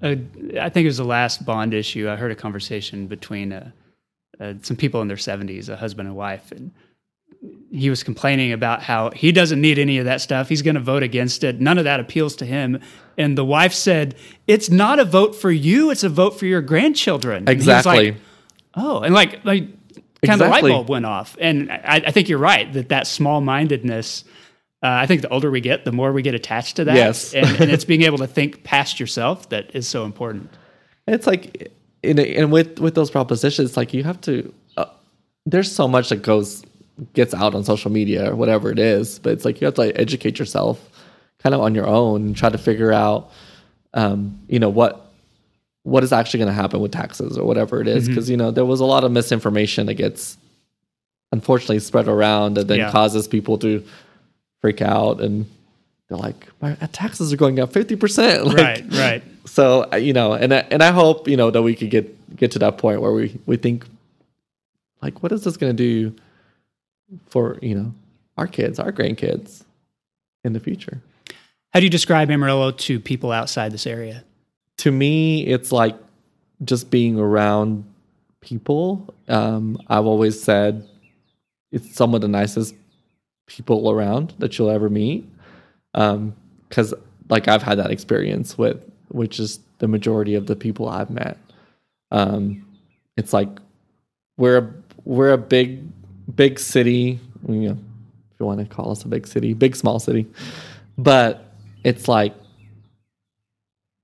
uh, 0.02 0.16
I 0.60 0.68
think 0.68 0.84
it 0.84 0.88
was 0.88 0.96
the 0.98 1.04
last 1.04 1.44
bond 1.44 1.74
issue. 1.74 2.08
I 2.08 2.16
heard 2.16 2.32
a 2.32 2.36
conversation 2.36 3.06
between 3.06 3.52
uh, 3.52 3.70
uh, 4.40 4.54
some 4.62 4.76
people 4.76 5.02
in 5.02 5.08
their 5.08 5.16
70s, 5.16 5.68
a 5.68 5.76
husband 5.76 6.08
and 6.08 6.16
wife, 6.16 6.52
and 6.52 6.70
he 7.70 7.88
was 7.88 8.02
complaining 8.02 8.52
about 8.52 8.82
how 8.82 9.10
he 9.10 9.32
doesn't 9.32 9.60
need 9.60 9.78
any 9.78 9.98
of 9.98 10.04
that 10.04 10.20
stuff. 10.20 10.48
He's 10.48 10.62
going 10.62 10.74
to 10.74 10.80
vote 10.80 11.02
against 11.02 11.44
it. 11.44 11.60
None 11.60 11.78
of 11.78 11.84
that 11.84 12.00
appeals 12.00 12.36
to 12.36 12.46
him. 12.46 12.80
And 13.16 13.36
the 13.36 13.44
wife 13.44 13.72
said, 13.72 14.14
"It's 14.46 14.70
not 14.70 14.98
a 14.98 15.04
vote 15.04 15.34
for 15.34 15.50
you. 15.50 15.90
It's 15.90 16.02
a 16.02 16.08
vote 16.08 16.38
for 16.38 16.46
your 16.46 16.62
grandchildren." 16.62 17.38
And 17.38 17.48
exactly 17.48 18.12
like, 18.12 18.20
oh, 18.74 19.00
and 19.00 19.14
like 19.14 19.44
like 19.44 19.68
kind 20.24 20.40
of 20.40 20.46
the 20.46 20.48
light 20.48 20.62
bulb 20.62 20.88
went 20.88 21.06
off. 21.06 21.36
And 21.40 21.70
I, 21.70 22.02
I 22.06 22.10
think 22.10 22.28
you're 22.28 22.38
right 22.38 22.70
that 22.72 22.88
that 22.88 23.06
small 23.06 23.40
mindedness. 23.40 24.24
Uh, 24.82 24.88
I 25.02 25.06
think 25.06 25.20
the 25.22 25.28
older 25.28 25.50
we 25.50 25.60
get, 25.60 25.84
the 25.84 25.92
more 25.92 26.10
we 26.12 26.22
get 26.22 26.34
attached 26.34 26.76
to 26.76 26.84
that. 26.84 26.96
Yes. 26.96 27.34
and, 27.34 27.46
and 27.60 27.70
it's 27.70 27.84
being 27.84 28.02
able 28.02 28.18
to 28.18 28.26
think 28.26 28.64
past 28.64 28.98
yourself 28.98 29.48
that 29.50 29.74
is 29.74 29.86
so 29.86 30.04
important. 30.04 30.48
it's 31.06 31.26
like 31.26 31.70
in 32.02 32.18
a, 32.18 32.22
and 32.36 32.50
with 32.50 32.78
with 32.78 32.94
those 32.94 33.10
propositions 33.10 33.76
like 33.76 33.92
you 33.92 34.02
have 34.04 34.18
to 34.22 34.52
uh, 34.78 34.86
there's 35.44 35.70
so 35.70 35.86
much 35.86 36.08
that 36.08 36.22
goes 36.22 36.64
gets 37.12 37.34
out 37.34 37.54
on 37.54 37.62
social 37.62 37.90
media 37.90 38.30
or 38.30 38.34
whatever 38.36 38.70
it 38.70 38.78
is 38.78 39.18
but 39.18 39.32
it's 39.34 39.44
like 39.44 39.60
you 39.60 39.66
have 39.66 39.74
to 39.74 39.82
like 39.82 39.98
educate 39.98 40.38
yourself 40.38 40.78
kind 41.42 41.54
of 41.54 41.60
on 41.60 41.74
your 41.74 41.86
own 41.86 42.22
and 42.26 42.36
try 42.36 42.48
to 42.48 42.56
figure 42.58 42.90
out 42.92 43.30
um, 43.92 44.38
you 44.48 44.58
know 44.58 44.70
what 44.70 45.12
what 45.82 46.02
is 46.04 46.10
actually 46.12 46.38
going 46.38 46.48
to 46.48 46.54
happen 46.54 46.80
with 46.80 46.92
taxes 46.92 47.36
or 47.36 47.44
whatever 47.44 47.82
it 47.82 47.88
is 47.88 48.08
because 48.08 48.30
you 48.30 48.36
know 48.36 48.50
there 48.50 48.64
was 48.66 48.80
a 48.80 48.84
lot 48.86 49.04
of 49.04 49.12
misinformation 49.12 49.84
that 49.86 49.94
gets 49.94 50.38
unfortunately 51.32 51.78
spread 51.80 52.08
around 52.08 52.56
and 52.58 52.68
then 52.68 52.78
Yeah. 52.78 52.90
causes 52.90 53.28
people 53.28 53.58
to 53.58 53.84
freak 54.60 54.82
out 54.82 55.20
and 55.20 55.46
they're 56.08 56.18
like 56.18 56.48
my 56.60 56.74
taxes 56.92 57.32
are 57.32 57.36
going 57.36 57.60
up 57.60 57.72
50% 57.72 58.44
like, 58.44 58.56
right, 58.56 58.84
right. 58.92 59.22
so 59.46 59.92
you 59.96 60.12
know 60.12 60.32
and 60.32 60.52
I, 60.52 60.58
and 60.70 60.82
I 60.82 60.90
hope 60.90 61.28
you 61.28 61.36
know 61.36 61.50
that 61.50 61.62
we 61.62 61.74
could 61.74 61.90
get 61.90 62.36
get 62.36 62.50
to 62.52 62.58
that 62.60 62.78
point 62.78 63.00
where 63.00 63.12
we 63.12 63.38
we 63.46 63.56
think 63.56 63.86
like 65.02 65.22
what 65.22 65.32
is 65.32 65.44
this 65.44 65.56
going 65.56 65.74
to 65.76 66.10
do 66.10 66.16
for 67.26 67.58
you 67.62 67.74
know 67.74 67.94
our 68.36 68.46
kids 68.46 68.78
our 68.78 68.92
grandkids 68.92 69.64
in 70.44 70.52
the 70.52 70.60
future 70.60 71.00
How 71.72 71.80
do 71.80 71.86
you 71.86 71.90
describe 71.90 72.30
Amarillo 72.30 72.70
to 72.72 73.00
people 73.00 73.32
outside 73.32 73.72
this 73.72 73.86
area? 73.86 74.24
to 74.78 74.90
me 74.90 75.46
it's 75.46 75.72
like 75.72 75.96
just 76.64 76.90
being 76.90 77.18
around 77.18 77.84
people 78.40 79.14
um 79.28 79.78
i've 79.88 80.06
always 80.06 80.42
said 80.42 80.86
it's 81.70 81.94
some 81.94 82.14
of 82.14 82.22
the 82.22 82.28
nicest 82.28 82.74
people 83.50 83.90
around 83.90 84.32
that 84.38 84.56
you'll 84.56 84.70
ever 84.70 84.88
meet. 84.88 85.28
Um 85.94 86.34
because 86.68 86.94
like 87.28 87.48
i've 87.48 87.62
had 87.62 87.78
that 87.78 87.90
experience 87.90 88.56
with 88.56 88.80
which 89.08 89.40
is 89.40 89.58
the 89.78 89.88
majority 89.88 90.36
of 90.36 90.46
the 90.46 90.56
people 90.56 90.88
i've 90.88 91.10
met. 91.10 91.36
Um 92.12 92.64
it's 93.16 93.32
like 93.32 93.48
we're 94.36 94.58
a 94.58 94.74
we're 95.04 95.32
a 95.32 95.38
big 95.38 95.82
big 96.34 96.58
city 96.58 97.18
you 97.48 97.54
know 97.54 97.78
if 98.32 98.40
you 98.40 98.46
want 98.46 98.60
to 98.60 98.66
call 98.66 98.92
us 98.92 99.02
a 99.04 99.08
big 99.08 99.26
city 99.26 99.52
big 99.52 99.74
small 99.74 99.98
city. 99.98 100.26
But 100.96 101.52
it's 101.82 102.06
like 102.06 102.34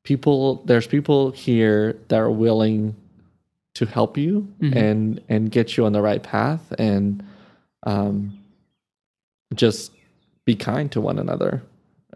people 0.02 0.62
there's 0.64 0.86
people 0.86 1.30
here 1.30 1.96
that 2.08 2.18
are 2.18 2.30
willing 2.30 2.96
to 3.74 3.86
help 3.86 4.16
you 4.16 4.48
and 4.76 5.20
and 5.28 5.50
get 5.50 5.76
you 5.76 5.84
on 5.84 5.92
the 5.92 6.00
right 6.00 6.22
path 6.22 6.72
and 6.78 7.22
um 7.84 8.36
just 9.54 9.92
be 10.44 10.54
kind 10.54 10.90
to 10.92 11.00
one 11.00 11.18
another 11.18 11.62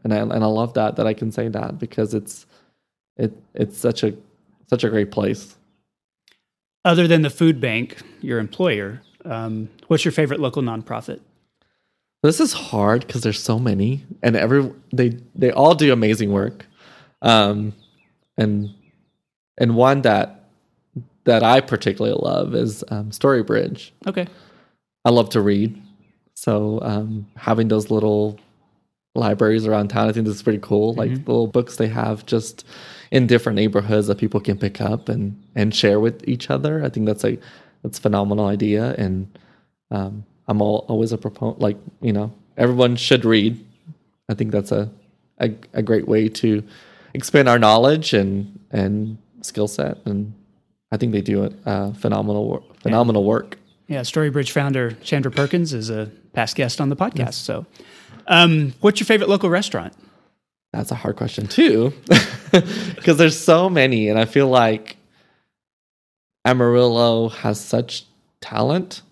and 0.04 0.12
I, 0.14 0.18
and 0.18 0.32
I 0.32 0.46
love 0.46 0.74
that 0.74 0.96
that 0.96 1.06
I 1.06 1.14
can 1.14 1.32
say 1.32 1.48
that 1.48 1.78
because 1.78 2.14
it's 2.14 2.46
it 3.16 3.32
it's 3.54 3.78
such 3.78 4.02
a 4.02 4.14
such 4.68 4.84
a 4.84 4.88
great 4.88 5.10
place 5.10 5.56
Other 6.84 7.06
than 7.06 7.22
the 7.22 7.30
food 7.30 7.60
bank, 7.60 8.00
your 8.20 8.38
employer, 8.38 9.02
um, 9.24 9.68
what's 9.88 10.04
your 10.04 10.12
favorite 10.12 10.40
local 10.40 10.62
nonprofit? 10.62 11.20
This 12.22 12.40
is 12.40 12.52
hard 12.52 13.06
because 13.06 13.22
there's 13.22 13.42
so 13.42 13.58
many, 13.58 14.04
and 14.22 14.36
every 14.36 14.70
they 14.92 15.18
they 15.34 15.50
all 15.50 15.74
do 15.74 15.92
amazing 15.92 16.32
work, 16.32 16.66
um, 17.22 17.74
and 18.36 18.70
and 19.58 19.76
one 19.76 20.02
that 20.02 20.44
that 21.24 21.42
I 21.42 21.60
particularly 21.60 22.18
love 22.18 22.54
is 22.54 22.82
um, 22.88 23.10
Storybridge. 23.10 23.90
Okay. 24.06 24.26
I 25.04 25.10
love 25.10 25.30
to 25.30 25.40
read, 25.40 25.80
so 26.40 26.78
um, 26.80 27.26
having 27.36 27.68
those 27.68 27.90
little 27.90 28.40
libraries 29.14 29.66
around 29.66 29.88
town, 29.88 30.08
I 30.08 30.12
think 30.12 30.24
this 30.24 30.36
is 30.36 30.42
pretty 30.42 30.60
cool. 30.62 30.94
Like 30.94 31.10
the 31.10 31.30
little 31.30 31.46
books 31.46 31.76
they 31.76 31.88
have 31.88 32.24
just 32.24 32.64
in 33.10 33.26
different 33.26 33.56
neighborhoods 33.56 34.06
that 34.06 34.16
people 34.16 34.40
can 34.40 34.56
pick 34.56 34.80
up 34.80 35.10
and 35.10 35.38
and 35.54 35.74
share 35.74 36.00
with 36.00 36.26
each 36.26 36.48
other. 36.48 36.82
I 36.82 36.88
think 36.88 37.04
that's 37.04 37.26
a 37.26 37.38
that's 37.82 37.98
a 37.98 38.00
phenomenal 38.00 38.46
idea, 38.46 38.94
and 38.94 39.38
um, 39.90 40.24
I'm 40.48 40.62
all, 40.62 40.86
always 40.88 41.12
a 41.12 41.18
proponent. 41.18 41.60
Like 41.60 41.76
you 42.00 42.14
know, 42.14 42.32
everyone 42.56 42.96
should 42.96 43.26
read. 43.26 43.62
I 44.30 44.32
think 44.32 44.50
that's 44.50 44.72
a 44.72 44.90
a, 45.40 45.54
a 45.74 45.82
great 45.82 46.08
way 46.08 46.30
to 46.30 46.64
expand 47.12 47.50
our 47.50 47.58
knowledge 47.58 48.14
and 48.14 48.58
and 48.70 49.18
skill 49.42 49.68
set, 49.68 49.98
and 50.06 50.32
I 50.90 50.96
think 50.96 51.12
they 51.12 51.20
do 51.20 51.44
it 51.44 51.52
uh, 51.66 51.92
phenomenal 51.92 52.64
phenomenal 52.80 53.24
work. 53.24 53.58
Yeah, 53.88 54.00
Storybridge 54.00 54.52
founder 54.52 54.92
Chandra 55.02 55.30
Perkins 55.30 55.74
is 55.74 55.90
a 55.90 56.10
past 56.32 56.56
guest 56.56 56.80
on 56.80 56.88
the 56.88 56.96
podcast. 56.96 57.34
So, 57.34 57.66
um, 58.26 58.74
what's 58.80 59.00
your 59.00 59.06
favorite 59.06 59.28
local 59.28 59.50
restaurant? 59.50 59.92
That's 60.72 60.90
a 60.92 60.94
hard 60.94 61.16
question 61.16 61.46
too, 61.48 61.92
because 62.52 63.16
there's 63.16 63.36
so 63.38 63.68
many, 63.68 64.08
and 64.08 64.18
I 64.18 64.24
feel 64.24 64.46
like 64.48 64.96
Amarillo 66.44 67.28
has 67.28 67.60
such 67.60 68.04
talent 68.40 69.02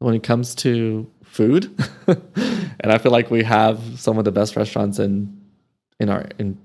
when 0.00 0.14
it 0.14 0.22
comes 0.22 0.54
to 0.56 1.10
food, 1.24 1.72
and 2.06 2.92
I 2.92 2.98
feel 2.98 3.10
like 3.12 3.30
we 3.30 3.42
have 3.44 3.80
some 3.98 4.18
of 4.18 4.24
the 4.24 4.32
best 4.32 4.54
restaurants 4.56 4.98
in 4.98 5.40
in 5.98 6.08
our 6.08 6.26
in 6.38 6.58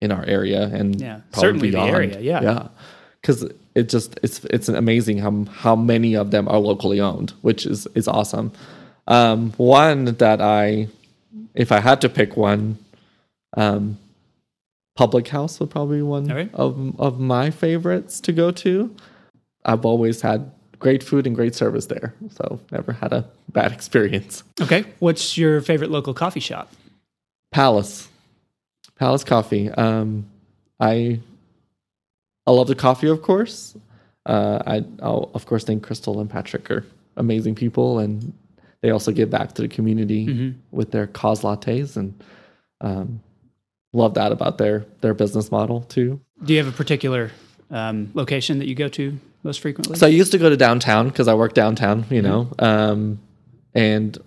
in 0.00 0.12
our 0.12 0.24
area, 0.24 0.64
and 0.64 1.00
Yeah, 1.00 1.20
certainly 1.32 1.70
the 1.70 1.76
beyond. 1.78 1.90
area, 1.94 2.20
yeah. 2.20 2.42
yeah, 2.42 2.68
because 3.22 3.44
it 3.74 3.88
just 3.88 4.18
it's 4.22 4.44
it's 4.46 4.68
amazing 4.68 5.18
how 5.18 5.44
how 5.50 5.76
many 5.76 6.14
of 6.14 6.30
them 6.30 6.48
are 6.48 6.58
locally 6.58 7.00
owned, 7.00 7.30
which 7.42 7.64
is 7.64 7.86
is 7.94 8.06
awesome. 8.08 8.52
Um, 9.06 9.52
one 9.52 10.06
that 10.06 10.40
I, 10.40 10.88
if 11.54 11.70
I 11.72 11.80
had 11.80 12.00
to 12.00 12.08
pick 12.08 12.36
one, 12.36 12.78
um, 13.56 13.98
Public 14.96 15.28
House 15.28 15.60
would 15.60 15.70
probably 15.70 15.98
be 15.98 16.02
one 16.02 16.26
right. 16.26 16.50
of 16.54 16.98
of 16.98 17.20
my 17.20 17.50
favorites 17.50 18.18
to 18.20 18.32
go 18.32 18.50
to. 18.50 18.94
I've 19.64 19.84
always 19.84 20.22
had 20.22 20.50
great 20.78 21.02
food 21.02 21.26
and 21.26 21.36
great 21.36 21.54
service 21.54 21.86
there, 21.86 22.14
so 22.30 22.60
never 22.72 22.92
had 22.92 23.12
a 23.12 23.28
bad 23.50 23.72
experience. 23.78 24.42
Okay. 24.60 24.84
What's 24.98 25.36
your 25.36 25.60
favorite 25.60 25.90
local 25.90 26.14
coffee 26.14 26.40
shop? 26.40 26.72
Palace, 27.52 28.08
Palace 28.98 29.22
Coffee. 29.22 29.70
Um, 29.70 30.26
I 30.80 31.20
I 32.46 32.50
love 32.50 32.68
the 32.68 32.74
coffee, 32.74 33.08
of 33.08 33.20
course. 33.22 33.76
Uh, 34.24 34.62
I 34.66 34.84
I'll, 35.02 35.30
of 35.34 35.44
course 35.44 35.64
think 35.64 35.82
Crystal 35.82 36.20
and 36.20 36.30
Patrick 36.30 36.70
are 36.70 36.86
amazing 37.16 37.54
people, 37.54 37.98
and 37.98 38.32
they 38.82 38.90
also 38.90 39.12
give 39.12 39.30
back 39.30 39.54
to 39.54 39.62
the 39.62 39.68
community 39.68 40.54
with 40.70 40.90
their 40.90 41.06
cause 41.06 41.42
lattes, 41.42 41.96
and 41.96 42.22
um, 42.80 43.20
love 43.92 44.14
that 44.14 44.32
about 44.32 44.58
their 44.58 44.84
their 45.00 45.14
business 45.14 45.50
model 45.50 45.82
too. 45.82 46.20
Do 46.44 46.52
you 46.52 46.58
have 46.62 46.68
a 46.72 46.76
particular 46.76 47.30
um, 47.70 48.10
location 48.14 48.58
that 48.58 48.68
you 48.68 48.74
go 48.74 48.88
to 48.88 49.18
most 49.42 49.60
frequently? 49.60 49.96
So 49.96 50.06
I 50.06 50.10
used 50.10 50.32
to 50.32 50.38
go 50.38 50.48
to 50.50 50.56
downtown 50.56 51.08
because 51.08 51.28
I 51.28 51.34
work 51.34 51.54
downtown, 51.54 52.04
you 52.10 52.20
know, 52.22 52.48
um, 52.58 53.18
and 53.74 54.18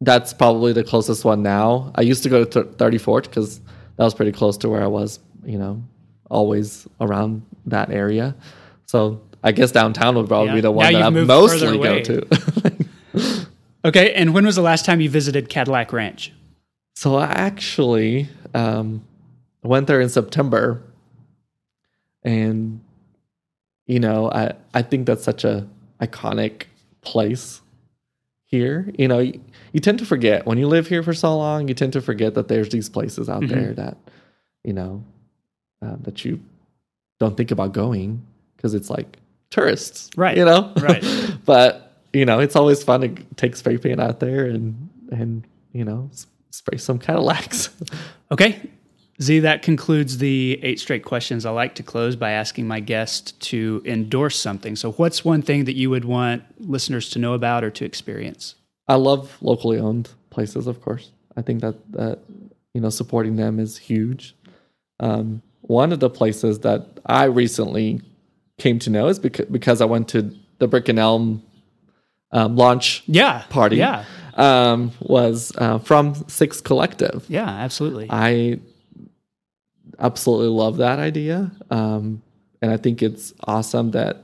that's 0.00 0.32
probably 0.32 0.72
the 0.72 0.82
closest 0.84 1.24
one 1.24 1.42
now. 1.42 1.92
I 1.94 2.00
used 2.02 2.22
to 2.24 2.28
go 2.28 2.44
to 2.44 2.64
th- 2.64 2.76
34th 2.78 3.24
because 3.24 3.58
that 3.96 4.04
was 4.04 4.14
pretty 4.14 4.32
close 4.32 4.56
to 4.58 4.68
where 4.68 4.82
I 4.82 4.86
was, 4.88 5.20
you 5.44 5.58
know, 5.58 5.82
always 6.30 6.88
around 7.00 7.42
that 7.66 7.90
area. 7.90 8.34
So 8.86 9.20
I 9.44 9.52
guess 9.52 9.70
downtown 9.70 10.16
would 10.16 10.28
probably 10.28 10.48
Yeah. 10.48 10.54
be 10.54 10.60
the 10.62 10.70
one 10.72 10.92
Now 10.92 10.98
that 10.98 11.02
I 11.04 11.06
you've 11.06 11.28
moved 11.28 11.50
further 11.52 11.78
mostly 11.78 11.78
go 11.78 12.00
to. 12.02 12.81
Okay, 13.84 14.12
and 14.14 14.32
when 14.32 14.44
was 14.46 14.56
the 14.56 14.62
last 14.62 14.84
time 14.84 15.00
you 15.00 15.10
visited 15.10 15.48
Cadillac 15.48 15.92
Ranch? 15.92 16.32
So 16.94 17.16
I 17.16 17.24
actually 17.26 18.28
um, 18.54 19.04
went 19.62 19.86
there 19.88 20.00
in 20.00 20.08
September, 20.08 20.82
and 22.22 22.80
you 23.86 23.98
know, 23.98 24.30
I 24.30 24.52
I 24.74 24.82
think 24.82 25.06
that's 25.06 25.24
such 25.24 25.44
a 25.44 25.66
iconic 26.00 26.64
place 27.00 27.60
here. 28.44 28.92
You 28.98 29.08
know, 29.08 29.18
you, 29.18 29.40
you 29.72 29.80
tend 29.80 29.98
to 29.98 30.06
forget 30.06 30.46
when 30.46 30.58
you 30.58 30.68
live 30.68 30.86
here 30.86 31.02
for 31.02 31.14
so 31.14 31.36
long. 31.36 31.66
You 31.68 31.74
tend 31.74 31.92
to 31.94 32.00
forget 32.00 32.34
that 32.34 32.48
there's 32.48 32.68
these 32.68 32.88
places 32.88 33.28
out 33.28 33.42
Mm-hmm. 33.42 33.54
there 33.60 33.72
that 33.74 33.96
you 34.62 34.72
know 34.74 35.02
uh, 35.84 35.96
that 36.02 36.24
you 36.24 36.40
don't 37.18 37.36
think 37.36 37.50
about 37.50 37.72
going 37.72 38.24
because 38.56 38.74
it's 38.74 38.90
like 38.90 39.16
tourists, 39.50 40.10
Right, 40.16 40.36
You 40.36 40.44
know, 40.44 40.72
right. 40.76 41.04
but 41.44 41.81
you 42.12 42.24
know, 42.24 42.38
it's 42.38 42.56
always 42.56 42.82
fun 42.82 43.00
to 43.00 43.08
take 43.36 43.56
spray 43.56 43.78
paint 43.78 44.00
out 44.00 44.20
there 44.20 44.44
and 44.46 44.88
and 45.10 45.46
you 45.72 45.84
know 45.84 46.10
spray 46.50 46.78
some 46.78 46.98
Cadillacs. 46.98 47.70
Okay. 48.30 48.70
Z, 49.20 49.40
that 49.40 49.60
concludes 49.60 50.16
the 50.16 50.58
eight 50.62 50.80
straight 50.80 51.04
questions. 51.04 51.44
I 51.44 51.50
like 51.50 51.74
to 51.74 51.82
close 51.82 52.16
by 52.16 52.30
asking 52.30 52.66
my 52.66 52.80
guest 52.80 53.38
to 53.42 53.82
endorse 53.84 54.38
something. 54.38 54.74
So, 54.74 54.92
what's 54.92 55.22
one 55.22 55.42
thing 55.42 55.66
that 55.66 55.76
you 55.76 55.90
would 55.90 56.06
want 56.06 56.42
listeners 56.58 57.10
to 57.10 57.18
know 57.18 57.34
about 57.34 57.62
or 57.62 57.70
to 57.72 57.84
experience? 57.84 58.54
I 58.88 58.94
love 58.94 59.36
locally 59.42 59.78
owned 59.78 60.08
places, 60.30 60.66
of 60.66 60.80
course. 60.80 61.10
I 61.36 61.42
think 61.42 61.60
that 61.60 61.76
that 61.92 62.20
you 62.72 62.80
know 62.80 62.88
supporting 62.88 63.36
them 63.36 63.60
is 63.60 63.76
huge. 63.76 64.34
Um, 64.98 65.42
one 65.60 65.92
of 65.92 66.00
the 66.00 66.10
places 66.10 66.60
that 66.60 66.98
I 67.04 67.24
recently 67.24 68.00
came 68.58 68.78
to 68.80 68.90
know 68.90 69.08
is 69.08 69.18
because 69.18 69.46
because 69.46 69.80
I 69.82 69.84
went 69.84 70.08
to 70.08 70.34
the 70.58 70.66
Brick 70.66 70.88
and 70.88 70.98
Elm 70.98 71.42
um, 72.32 72.56
launch 72.56 73.02
Yeah. 73.06 73.42
party. 73.50 73.76
Yeah. 73.76 74.04
um, 74.34 74.92
was 75.00 75.52
uh, 75.58 75.78
from 75.78 76.14
Six 76.28 76.60
Collective. 76.60 77.24
Yeah, 77.28 77.48
absolutely. 77.48 78.06
I 78.10 78.58
absolutely 79.98 80.48
love 80.48 80.78
that 80.78 80.98
idea. 80.98 81.50
Um, 81.70 82.22
and 82.62 82.70
I 82.72 82.76
think 82.76 83.02
it's 83.02 83.34
awesome 83.44 83.90
that 83.92 84.22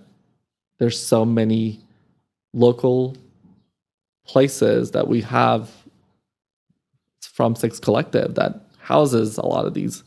there's 0.79 0.99
so 0.99 1.25
many 1.25 1.81
local 2.55 3.17
places 4.27 4.93
that 4.93 5.09
we 5.09 5.21
have 5.23 5.71
from 7.21 7.55
Six 7.55 7.79
Collective 7.79 8.35
that 8.37 8.61
houses 8.79 9.37
a 9.39 9.45
lot 9.47 9.67
of 9.67 9.75
these. 9.75 10.03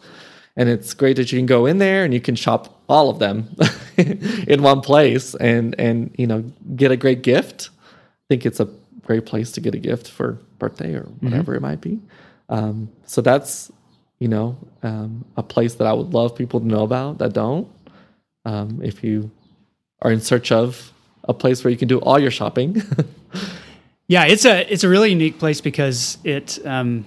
And 0.57 0.67
it's 0.67 0.93
great 0.93 1.15
that 1.17 1.31
you 1.31 1.39
can 1.39 1.45
go 1.45 1.65
in 1.65 1.77
there 1.77 2.03
and 2.03 2.13
you 2.13 2.19
can 2.21 2.35
shop 2.35 2.81
all 2.89 3.09
of 3.09 3.19
them 3.19 3.55
in 3.97 4.61
one 4.63 4.81
place 4.81 5.33
and 5.35 5.73
and 5.79 6.13
you 6.17 6.27
know 6.27 6.41
get 6.75 6.91
a 6.91 6.97
great 6.97 7.21
gift. 7.21 7.69
I 8.31 8.33
think 8.33 8.45
it's 8.45 8.61
a 8.61 8.69
great 9.03 9.25
place 9.25 9.51
to 9.53 9.61
get 9.61 9.75
a 9.75 9.77
gift 9.77 10.07
for 10.07 10.39
birthday 10.57 10.93
or 10.93 11.03
whatever 11.19 11.53
it 11.53 11.61
might 11.61 11.81
be. 11.81 11.99
Um, 12.47 12.89
so 13.05 13.21
that's 13.21 13.71
you 14.19 14.29
know 14.29 14.57
um, 14.83 15.25
a 15.35 15.43
place 15.43 15.75
that 15.75 15.85
I 15.85 15.91
would 15.91 16.13
love 16.13 16.35
people 16.35 16.61
to 16.61 16.65
know 16.65 16.83
about 16.83 17.17
that 17.17 17.33
don't. 17.33 17.67
Um, 18.45 18.79
if 18.81 19.03
you 19.03 19.31
are 20.01 20.11
in 20.11 20.21
search 20.21 20.51
of 20.51 20.93
a 21.25 21.33
place 21.33 21.63
where 21.63 21.71
you 21.71 21.77
can 21.77 21.89
do 21.89 21.99
all 21.99 22.19
your 22.19 22.31
shopping, 22.31 22.81
Yeah, 24.11 24.25
it's 24.25 24.43
a 24.43 24.69
it's 24.69 24.83
a 24.83 24.89
really 24.89 25.11
unique 25.11 25.39
place 25.39 25.61
because 25.61 26.17
it, 26.25 26.59
um, 26.65 27.05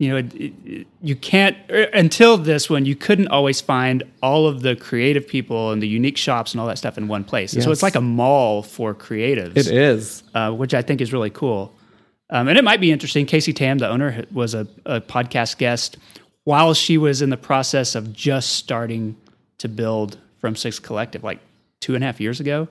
you 0.00 0.08
know, 0.10 0.16
it, 0.16 0.34
it, 0.34 0.86
you 1.02 1.14
can't 1.14 1.56
er, 1.70 1.82
until 1.92 2.36
this 2.36 2.68
one 2.68 2.84
you 2.84 2.96
couldn't 2.96 3.28
always 3.28 3.60
find 3.60 4.02
all 4.22 4.46
of 4.48 4.62
the 4.62 4.74
creative 4.76 5.26
people 5.26 5.70
and 5.70 5.80
the 5.82 5.86
unique 5.88 6.16
shops 6.16 6.52
and 6.52 6.60
all 6.60 6.66
that 6.66 6.78
stuff 6.78 6.98
in 6.98 7.06
one 7.08 7.22
place. 7.24 7.52
And 7.52 7.62
So 7.62 7.70
it's 7.70 7.82
like 7.82 7.94
a 7.94 8.00
mall 8.00 8.62
for 8.62 8.94
creatives. 8.94 9.56
it 9.56 9.68
is. 9.68 10.22
uh, 10.34 10.50
which 10.52 10.74
I 10.74 10.82
think 10.82 11.00
is 11.00 11.12
really 11.12 11.30
cool. 11.30 11.72
Um, 12.30 12.48
and 12.48 12.58
it 12.58 12.64
might 12.64 12.80
be 12.80 12.90
interesting. 12.90 13.26
Casey 13.26 13.52
Tam, 13.52 13.78
the 13.78 13.88
owner, 13.88 14.24
was 14.32 14.54
a, 14.54 14.66
a 14.86 15.00
podcast 15.00 15.58
guest 15.58 15.96
while 16.44 16.74
she 16.74 16.98
was 16.98 17.22
in 17.22 17.30
the 17.30 17.36
process 17.36 17.94
of 17.94 18.12
just 18.12 18.50
starting 18.56 19.16
to 19.58 19.68
build 19.68 20.18
From 20.38 20.56
Six 20.56 20.78
Collective, 20.80 21.22
like 21.22 21.38
two 21.80 21.94
and 21.94 22.02
a 22.02 22.06
half 22.06 22.20
years 22.20 22.40
ago. 22.40 22.66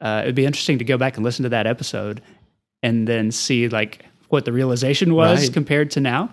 Uh, 0.00 0.20
it'd 0.24 0.34
be 0.34 0.44
interesting 0.44 0.78
to 0.78 0.84
go 0.84 0.98
back 0.98 1.16
and 1.16 1.24
listen 1.24 1.44
to 1.44 1.48
that 1.50 1.66
episode 1.66 2.20
and 2.82 3.06
then 3.06 3.30
see 3.30 3.68
like 3.68 4.04
what 4.30 4.44
the 4.44 4.52
realization 4.52 5.14
was 5.14 5.42
Right. 5.42 5.52
compared 5.52 5.90
to 5.92 6.00
now. 6.00 6.30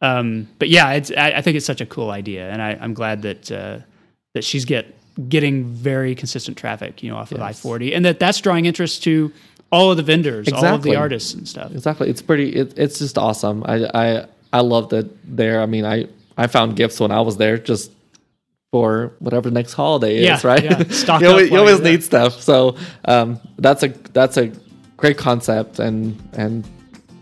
Um, 0.00 0.48
but 0.58 0.68
yeah, 0.68 0.92
it's, 0.92 1.10
I, 1.10 1.32
I 1.32 1.42
think 1.42 1.56
it's 1.56 1.66
such 1.66 1.80
a 1.80 1.86
cool 1.86 2.10
idea, 2.10 2.48
and 2.50 2.62
I, 2.62 2.78
I'm 2.80 2.94
glad 2.94 3.22
that 3.22 3.50
uh, 3.50 3.78
that 4.34 4.44
she's 4.44 4.64
get 4.64 4.94
getting 5.28 5.64
very 5.64 6.14
consistent 6.14 6.56
traffic, 6.56 7.02
you 7.02 7.10
know, 7.10 7.16
off 7.16 7.32
of 7.32 7.40
I-40, 7.40 7.96
and 7.96 8.04
that 8.04 8.20
that's 8.20 8.40
drawing 8.40 8.66
interest 8.66 9.02
to 9.04 9.32
all 9.72 9.90
of 9.90 9.96
the 9.96 10.02
vendors, 10.02 10.50
all 10.52 10.64
of 10.64 10.82
the 10.82 10.96
artists 10.96 11.34
and 11.34 11.48
stuff. 11.48 11.72
Exactly. 11.72 12.08
It's 12.08 12.22
pretty. 12.22 12.50
It, 12.54 12.78
it's 12.78 12.98
just 12.98 13.18
awesome. 13.18 13.64
I 13.66 13.90
I 13.94 14.26
I 14.52 14.60
love 14.60 14.90
that 14.90 15.10
there. 15.24 15.60
I 15.60 15.66
mean, 15.66 15.84
I 15.84 16.06
I 16.36 16.46
found 16.46 16.76
gifts 16.76 17.00
when 17.00 17.10
I 17.10 17.20
was 17.20 17.36
there 17.36 17.58
just 17.58 17.90
for 18.70 19.12
whatever 19.18 19.48
the 19.48 19.54
next 19.54 19.72
holiday 19.72 20.22
Yeah, 20.22 20.36
is, 20.36 20.44
right? 20.44 20.62
yeah. 20.62 20.82
Stock 20.90 21.22
you 21.22 21.28
always, 21.28 21.50
you 21.50 21.58
always 21.58 21.80
need 21.80 22.02
stuff. 22.04 22.40
So 22.40 22.76
um, 23.06 23.40
that's 23.58 23.82
a 23.82 23.88
that's 24.12 24.36
a 24.36 24.52
great 24.96 25.18
concept 25.18 25.78
and 25.80 26.16
and 26.34 26.64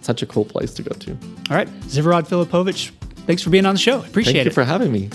such 0.07 0.23
a 0.23 0.27
cool 0.27 0.45
place 0.45 0.73
to 0.75 0.83
go 0.83 0.95
to. 1.01 1.11
All 1.51 1.57
right, 1.57 1.69
Zivorod 1.83 2.27
Filipovich, 2.27 2.91
thanks 3.27 3.43
for 3.43 3.51
being 3.51 3.67
on 3.67 3.75
the 3.75 3.81
show. 3.81 3.99
Appreciate 4.01 4.33
Thank 4.35 4.47
it. 4.47 4.51
you 4.51 4.53
for 4.53 4.65
having 4.65 4.93
me. 4.93 5.11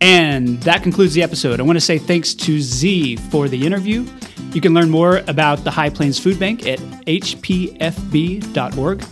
And 0.00 0.60
that 0.62 0.82
concludes 0.82 1.14
the 1.14 1.22
episode. 1.22 1.60
I 1.60 1.62
want 1.62 1.76
to 1.76 1.80
say 1.80 1.98
thanks 1.98 2.34
to 2.34 2.60
Z 2.60 3.16
for 3.16 3.48
the 3.48 3.64
interview. 3.66 4.06
You 4.52 4.60
can 4.60 4.74
learn 4.74 4.90
more 4.90 5.18
about 5.26 5.64
the 5.64 5.70
High 5.70 5.90
Plains 5.90 6.18
Food 6.18 6.38
Bank 6.38 6.66
at 6.66 6.78
hpfb.org. 7.06 9.02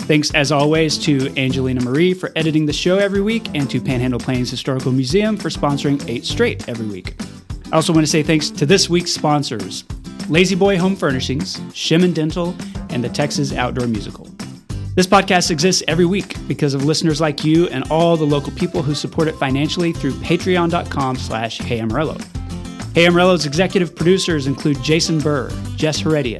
Thanks, 0.00 0.34
as 0.34 0.52
always, 0.52 0.98
to 0.98 1.34
Angelina 1.38 1.80
Marie 1.80 2.12
for 2.12 2.30
editing 2.36 2.66
the 2.66 2.72
show 2.74 2.98
every 2.98 3.22
week 3.22 3.48
and 3.54 3.70
to 3.70 3.80
Panhandle 3.80 4.20
Plains 4.20 4.50
Historical 4.50 4.92
Museum 4.92 5.36
for 5.38 5.48
sponsoring 5.48 6.06
8 6.08 6.24
Straight 6.26 6.68
every 6.68 6.86
week. 6.86 7.16
I 7.72 7.76
also 7.76 7.92
want 7.94 8.04
to 8.04 8.10
say 8.10 8.22
thanks 8.22 8.50
to 8.50 8.66
this 8.66 8.90
week's 8.90 9.12
sponsors 9.12 9.84
La-Z-Boy 10.28 10.78
Home 10.78 10.96
Furnishings, 10.96 11.58
Shemen 11.72 12.14
Dental, 12.14 12.54
and 12.90 13.04
the 13.04 13.08
Texas 13.08 13.52
Outdoor 13.52 13.86
Musical. 13.86 14.28
This 14.94 15.06
podcast 15.06 15.50
exists 15.50 15.82
every 15.88 16.06
week 16.06 16.36
because 16.46 16.72
of 16.72 16.84
listeners 16.84 17.20
like 17.20 17.44
you 17.44 17.66
and 17.68 17.84
all 17.90 18.16
the 18.16 18.24
local 18.24 18.52
people 18.52 18.82
who 18.82 18.94
support 18.94 19.28
it 19.28 19.34
financially 19.34 19.92
through 19.92 20.12
patreon.com 20.12 21.16
slash 21.16 21.58
Hey 21.58 21.80
Amarillo. 21.80 22.16
Hey 22.94 23.06
Amarillo's 23.06 23.44
executive 23.44 23.94
producers 23.94 24.46
include 24.46 24.80
Jason 24.82 25.18
Burr, 25.18 25.50
Jess 25.76 25.98
Heredia, 25.98 26.38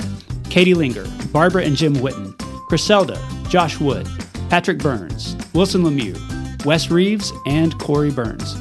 Katie 0.51 0.75
Linger, 0.75 1.05
Barbara 1.33 1.65
and 1.65 1.77
Jim 1.77 1.95
Witten, 1.97 2.37
Griselda, 2.69 3.21
Josh 3.49 3.81
Wood, 3.81 4.09
Patrick 4.49 4.79
Burns, 4.79 5.37
Wilson 5.53 5.83
Lemieux, 5.83 6.17
Wes 6.65 6.91
Reeves, 6.91 7.33
and 7.47 7.77
Corey 7.81 8.11
Burns. 8.13 8.55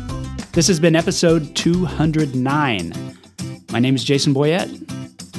This 0.51 0.67
has 0.67 0.80
been 0.80 0.95
episode 0.95 1.55
209. 1.55 2.93
My 3.71 3.80
name 3.80 3.95
is 3.95 4.03
Jason 4.03 4.34
Boyett, 4.34 4.69